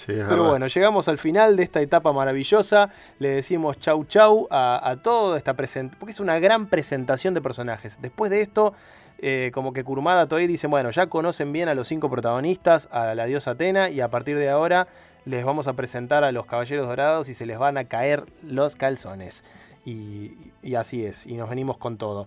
Sí, 0.05 0.13
Pero 0.29 0.49
bueno, 0.49 0.67
llegamos 0.67 1.07
al 1.07 1.17
final 1.17 1.55
de 1.55 1.63
esta 1.63 1.81
etapa 1.81 2.13
maravillosa. 2.13 2.91
Le 3.17 3.29
decimos 3.29 3.79
chau 3.79 4.05
chau 4.05 4.47
a, 4.51 4.79
a 4.87 4.97
toda 4.97 5.35
esta 5.35 5.55
presentación, 5.55 5.99
porque 5.99 6.11
es 6.11 6.19
una 6.19 6.37
gran 6.37 6.67
presentación 6.67 7.33
de 7.33 7.41
personajes. 7.41 7.97
Después 7.99 8.29
de 8.29 8.41
esto, 8.41 8.73
eh, 9.17 9.49
como 9.51 9.73
que 9.73 9.83
Kurumada 9.83 10.27
Toei 10.27 10.45
dice, 10.45 10.67
bueno, 10.67 10.91
ya 10.91 11.07
conocen 11.07 11.51
bien 11.51 11.69
a 11.69 11.73
los 11.73 11.87
cinco 11.87 12.07
protagonistas, 12.07 12.87
a 12.91 13.15
la 13.15 13.25
diosa 13.25 13.51
Atena, 13.51 13.89
y 13.89 13.99
a 14.01 14.09
partir 14.09 14.37
de 14.37 14.49
ahora 14.49 14.87
les 15.25 15.43
vamos 15.45 15.67
a 15.67 15.73
presentar 15.73 16.23
a 16.23 16.31
los 16.31 16.45
Caballeros 16.45 16.87
Dorados 16.87 17.29
y 17.29 17.33
se 17.33 17.45
les 17.45 17.57
van 17.57 17.77
a 17.77 17.85
caer 17.85 18.25
los 18.43 18.75
calzones. 18.75 19.43
Y, 19.85 20.31
y 20.63 20.75
así 20.75 21.05
es, 21.05 21.27
y 21.27 21.35
nos 21.35 21.47
venimos 21.49 21.77
con 21.77 21.97
todo. 21.97 22.25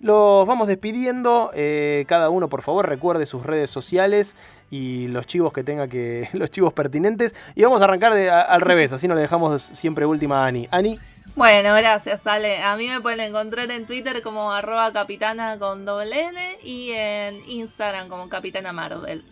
Los 0.00 0.46
vamos 0.46 0.68
despidiendo. 0.68 1.50
eh, 1.54 2.04
cada 2.08 2.30
uno, 2.30 2.48
por 2.48 2.62
favor, 2.62 2.88
recuerde 2.88 3.26
sus 3.26 3.44
redes 3.44 3.70
sociales 3.70 4.36
y 4.70 5.08
los 5.08 5.26
chivos 5.26 5.52
que 5.52 5.62
tenga 5.64 5.86
que. 5.88 6.28
los 6.34 6.50
chivos 6.50 6.72
pertinentes. 6.72 7.34
Y 7.54 7.62
vamos 7.62 7.80
a 7.82 7.84
arrancar 7.84 8.14
de, 8.14 8.30
a- 8.30 8.40
al 8.40 8.60
revés, 8.62 8.92
así 8.92 9.06
no 9.08 9.14
le 9.14 9.20
dejamos 9.22 9.60
siempre 9.62 10.06
última 10.06 10.44
a 10.44 10.46
Ani. 10.46 10.66
Ani, 10.70 10.98
Bueno, 11.36 11.74
gracias, 11.74 12.26
Ale. 12.26 12.62
A 12.62 12.76
mí 12.76 12.88
me 12.88 13.00
pueden 13.02 13.20
encontrar 13.20 13.70
en 13.70 13.84
Twitter 13.86 14.22
como 14.22 14.50
arroba 14.52 14.90
capitana 14.92 15.58
con 15.58 15.84
doble 15.84 16.24
N 16.28 16.58
y 16.62 16.90
en 16.92 17.48
Instagram 17.50 18.08
como 18.08 18.28
capitana 18.30 18.72
Marvel. 18.72 19.24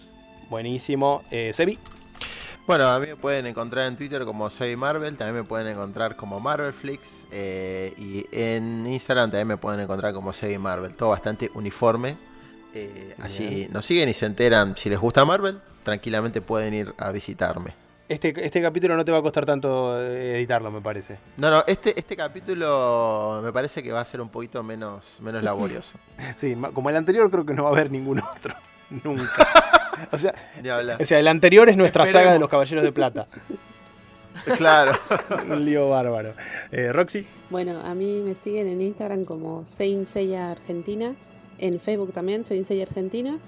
buenísimo. 0.50 1.22
Eh, 1.30 1.52
Sebi, 1.54 1.78
Bueno, 2.66 2.86
a 2.88 2.98
mí 3.00 3.08
me 3.08 3.16
pueden 3.16 3.46
encontrar 3.46 3.86
en 3.88 3.96
Twitter 3.96 4.24
como 4.24 4.48
Soy 4.48 4.76
Marvel, 4.76 5.16
también 5.16 5.36
me 5.36 5.44
pueden 5.44 5.66
encontrar 5.66 6.14
como 6.14 6.38
Marvelflix 6.38 7.24
eh, 7.32 7.92
y 7.98 8.24
en 8.30 8.86
Instagram 8.86 9.30
también 9.30 9.48
me 9.48 9.56
pueden 9.56 9.80
encontrar 9.80 10.14
como 10.14 10.32
Soy 10.32 10.56
Marvel, 10.58 10.96
todo 10.96 11.08
bastante 11.10 11.50
uniforme. 11.54 12.16
eh, 12.72 13.14
así 13.20 13.68
nos 13.70 13.84
siguen 13.84 14.08
y 14.08 14.12
se 14.12 14.26
enteran 14.26 14.76
si 14.76 14.88
les 14.88 14.98
gusta 14.98 15.24
Marvel, 15.24 15.60
tranquilamente 15.82 16.40
pueden 16.40 16.72
ir 16.72 16.94
a 16.98 17.10
visitarme. 17.10 17.74
este, 18.08 18.32
este 18.46 18.62
capítulo 18.62 18.96
no 18.96 19.04
te 19.04 19.10
va 19.10 19.18
a 19.18 19.22
costar 19.22 19.44
tanto 19.44 20.00
eh, 20.00 20.36
editarlo, 20.38 20.70
me 20.70 20.80
parece. 20.80 21.18
No, 21.38 21.50
no, 21.50 21.64
este, 21.66 21.98
este 21.98 22.16
capítulo 22.16 23.40
me 23.42 23.52
parece 23.52 23.82
que 23.82 23.90
va 23.90 24.00
a 24.00 24.04
ser 24.04 24.20
un 24.20 24.28
poquito 24.28 24.62
menos, 24.62 25.18
menos 25.20 25.42
laborioso. 25.42 25.98
Sí, 26.36 26.56
como 26.72 26.90
el 26.90 26.96
anterior, 26.96 27.28
creo 27.28 27.44
que 27.44 27.54
no 27.54 27.64
va 27.64 27.70
a 27.70 27.72
haber 27.72 27.90
ningún 27.90 28.20
otro. 28.20 28.54
Nunca. 29.02 29.48
O 30.10 30.18
sea, 30.18 30.34
o 30.98 31.04
sea, 31.04 31.18
el 31.18 31.28
anterior 31.28 31.68
es 31.68 31.76
nuestra 31.76 32.06
saga 32.06 32.32
de 32.32 32.38
los 32.38 32.48
Caballeros 32.48 32.84
de 32.84 32.92
Plata. 32.92 33.28
Claro. 34.56 34.92
Un 35.48 35.64
lío 35.64 35.90
bárbaro. 35.90 36.34
Eh, 36.70 36.92
Roxy. 36.92 37.26
Bueno, 37.50 37.80
a 37.80 37.94
mí 37.94 38.22
me 38.24 38.34
siguen 38.34 38.68
en 38.68 38.80
Instagram 38.80 39.24
como 39.24 39.64
Saint 39.64 40.06
Seiya 40.06 40.50
Argentina, 40.50 41.14
en 41.58 41.78
Facebook 41.78 42.12
también 42.12 42.44
Saint 42.44 42.64
Seiya 42.64 42.84
Argentina 42.84 43.38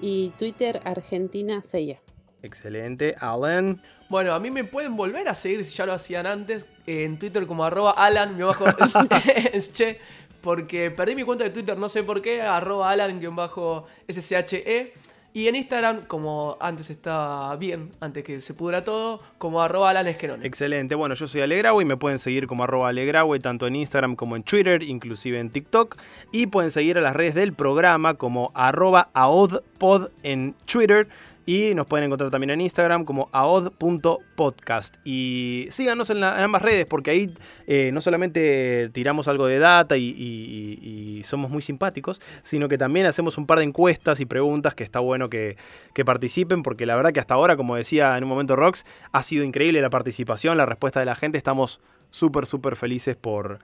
y 0.00 0.30
Twitter 0.38 0.80
Argentina 0.84 1.62
Seiya. 1.62 1.98
Excelente. 2.42 3.14
Alan. 3.18 3.80
Bueno, 4.10 4.34
a 4.34 4.40
mí 4.40 4.50
me 4.50 4.64
pueden 4.64 4.96
volver 4.96 5.28
a 5.28 5.34
seguir 5.34 5.64
si 5.64 5.74
ya 5.74 5.86
lo 5.86 5.94
hacían 5.94 6.26
antes 6.26 6.66
en 6.86 7.18
Twitter 7.18 7.46
como 7.46 7.64
arroba 7.64 7.92
Alan, 7.92 8.36
me 8.36 8.44
bajo 8.44 8.66
che, 9.72 9.98
porque 10.42 10.90
perdí 10.90 11.14
mi 11.14 11.22
cuenta 11.22 11.44
de 11.44 11.50
Twitter, 11.50 11.78
no 11.78 11.88
sé 11.88 12.02
por 12.02 12.20
qué, 12.20 12.42
arroba 12.42 12.90
Alan-SCHE. 12.90 14.92
Y 15.36 15.48
en 15.48 15.56
Instagram, 15.56 16.02
como 16.06 16.56
antes 16.60 16.90
estaba 16.90 17.56
bien, 17.56 17.90
antes 17.98 18.22
que 18.22 18.40
se 18.40 18.54
pudra 18.54 18.84
todo, 18.84 19.20
como 19.36 19.60
arroba 19.60 19.90
Alan 19.90 20.06
Esquerone. 20.06 20.46
Excelente. 20.46 20.94
Bueno, 20.94 21.16
yo 21.16 21.26
soy 21.26 21.40
Alegrawe 21.40 21.82
y 21.82 21.84
me 21.84 21.96
pueden 21.96 22.20
seguir 22.20 22.46
como 22.46 22.62
arroba 22.62 22.88
Alegrawe 22.90 23.40
tanto 23.40 23.66
en 23.66 23.74
Instagram 23.74 24.14
como 24.14 24.36
en 24.36 24.44
Twitter, 24.44 24.84
inclusive 24.84 25.40
en 25.40 25.50
TikTok. 25.50 25.96
Y 26.30 26.46
pueden 26.46 26.70
seguir 26.70 26.98
a 26.98 27.00
las 27.00 27.16
redes 27.16 27.34
del 27.34 27.52
programa 27.52 28.14
como 28.14 28.52
arroba 28.54 29.08
aodpod 29.12 30.10
en 30.22 30.54
Twitter. 30.66 31.08
Y 31.46 31.74
nos 31.74 31.86
pueden 31.86 32.06
encontrar 32.06 32.30
también 32.30 32.50
en 32.50 32.60
Instagram 32.60 33.04
como 33.04 33.28
aod.podcast. 33.32 34.96
Y 35.04 35.66
síganos 35.70 36.10
en, 36.10 36.24
ambas 36.24 36.62
redes 36.62 36.86
porque 36.86 37.10
ahí 37.10 37.34
eh, 37.66 37.90
no 37.92 38.00
solamente 38.00 38.90
tiramos 38.92 39.28
algo 39.28 39.46
de 39.46 39.58
data 39.58 39.96
y 39.96 41.22
somos 41.24 41.50
muy 41.50 41.62
simpáticos, 41.62 42.20
sino 42.42 42.68
que 42.68 42.78
también 42.78 43.06
hacemos 43.06 43.38
un 43.38 43.46
par 43.46 43.58
de 43.58 43.64
encuestas 43.64 44.20
y 44.20 44.26
preguntas 44.26 44.74
que 44.74 44.84
está 44.84 45.00
bueno 45.00 45.28
que, 45.28 45.56
que 45.92 46.04
participen 46.04 46.62
porque 46.62 46.86
la 46.86 46.96
verdad 46.96 47.12
que 47.12 47.20
hasta 47.20 47.34
ahora, 47.34 47.56
como 47.56 47.76
decía 47.76 48.16
en 48.16 48.24
un 48.24 48.30
momento 48.30 48.56
Rox, 48.56 48.84
ha 49.12 49.22
sido 49.22 49.44
increíble 49.44 49.80
la 49.80 49.90
participación, 49.90 50.56
la 50.56 50.66
respuesta 50.66 51.00
de 51.00 51.06
la 51.06 51.14
gente. 51.14 51.38
Estamos 51.38 51.80
súper, 52.10 52.46
súper 52.46 52.76
felices 52.76 53.16
por, 53.16 53.58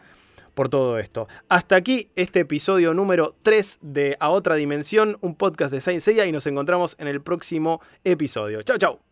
por 0.55 0.69
todo 0.69 0.99
esto. 0.99 1.29
Hasta 1.49 1.77
aquí 1.77 2.11
este 2.17 2.41
episodio 2.41 2.95
número 2.95 3.35
3 3.43 3.79
de 3.83 4.17
A 4.21 4.31
Otra 4.31 4.55
Dimensión, 4.55 5.19
un 5.21 5.35
podcast 5.35 5.73
de 5.73 5.81
Saint 5.81 6.01
Seiya 6.03 6.27
y 6.27 6.33
nos 6.33 6.47
encontramos 6.47 6.97
en 6.99 7.09
el 7.09 7.21
próximo 7.21 7.81
episodio. 8.05 8.63
Chao, 8.63 8.79
chao. 8.79 9.10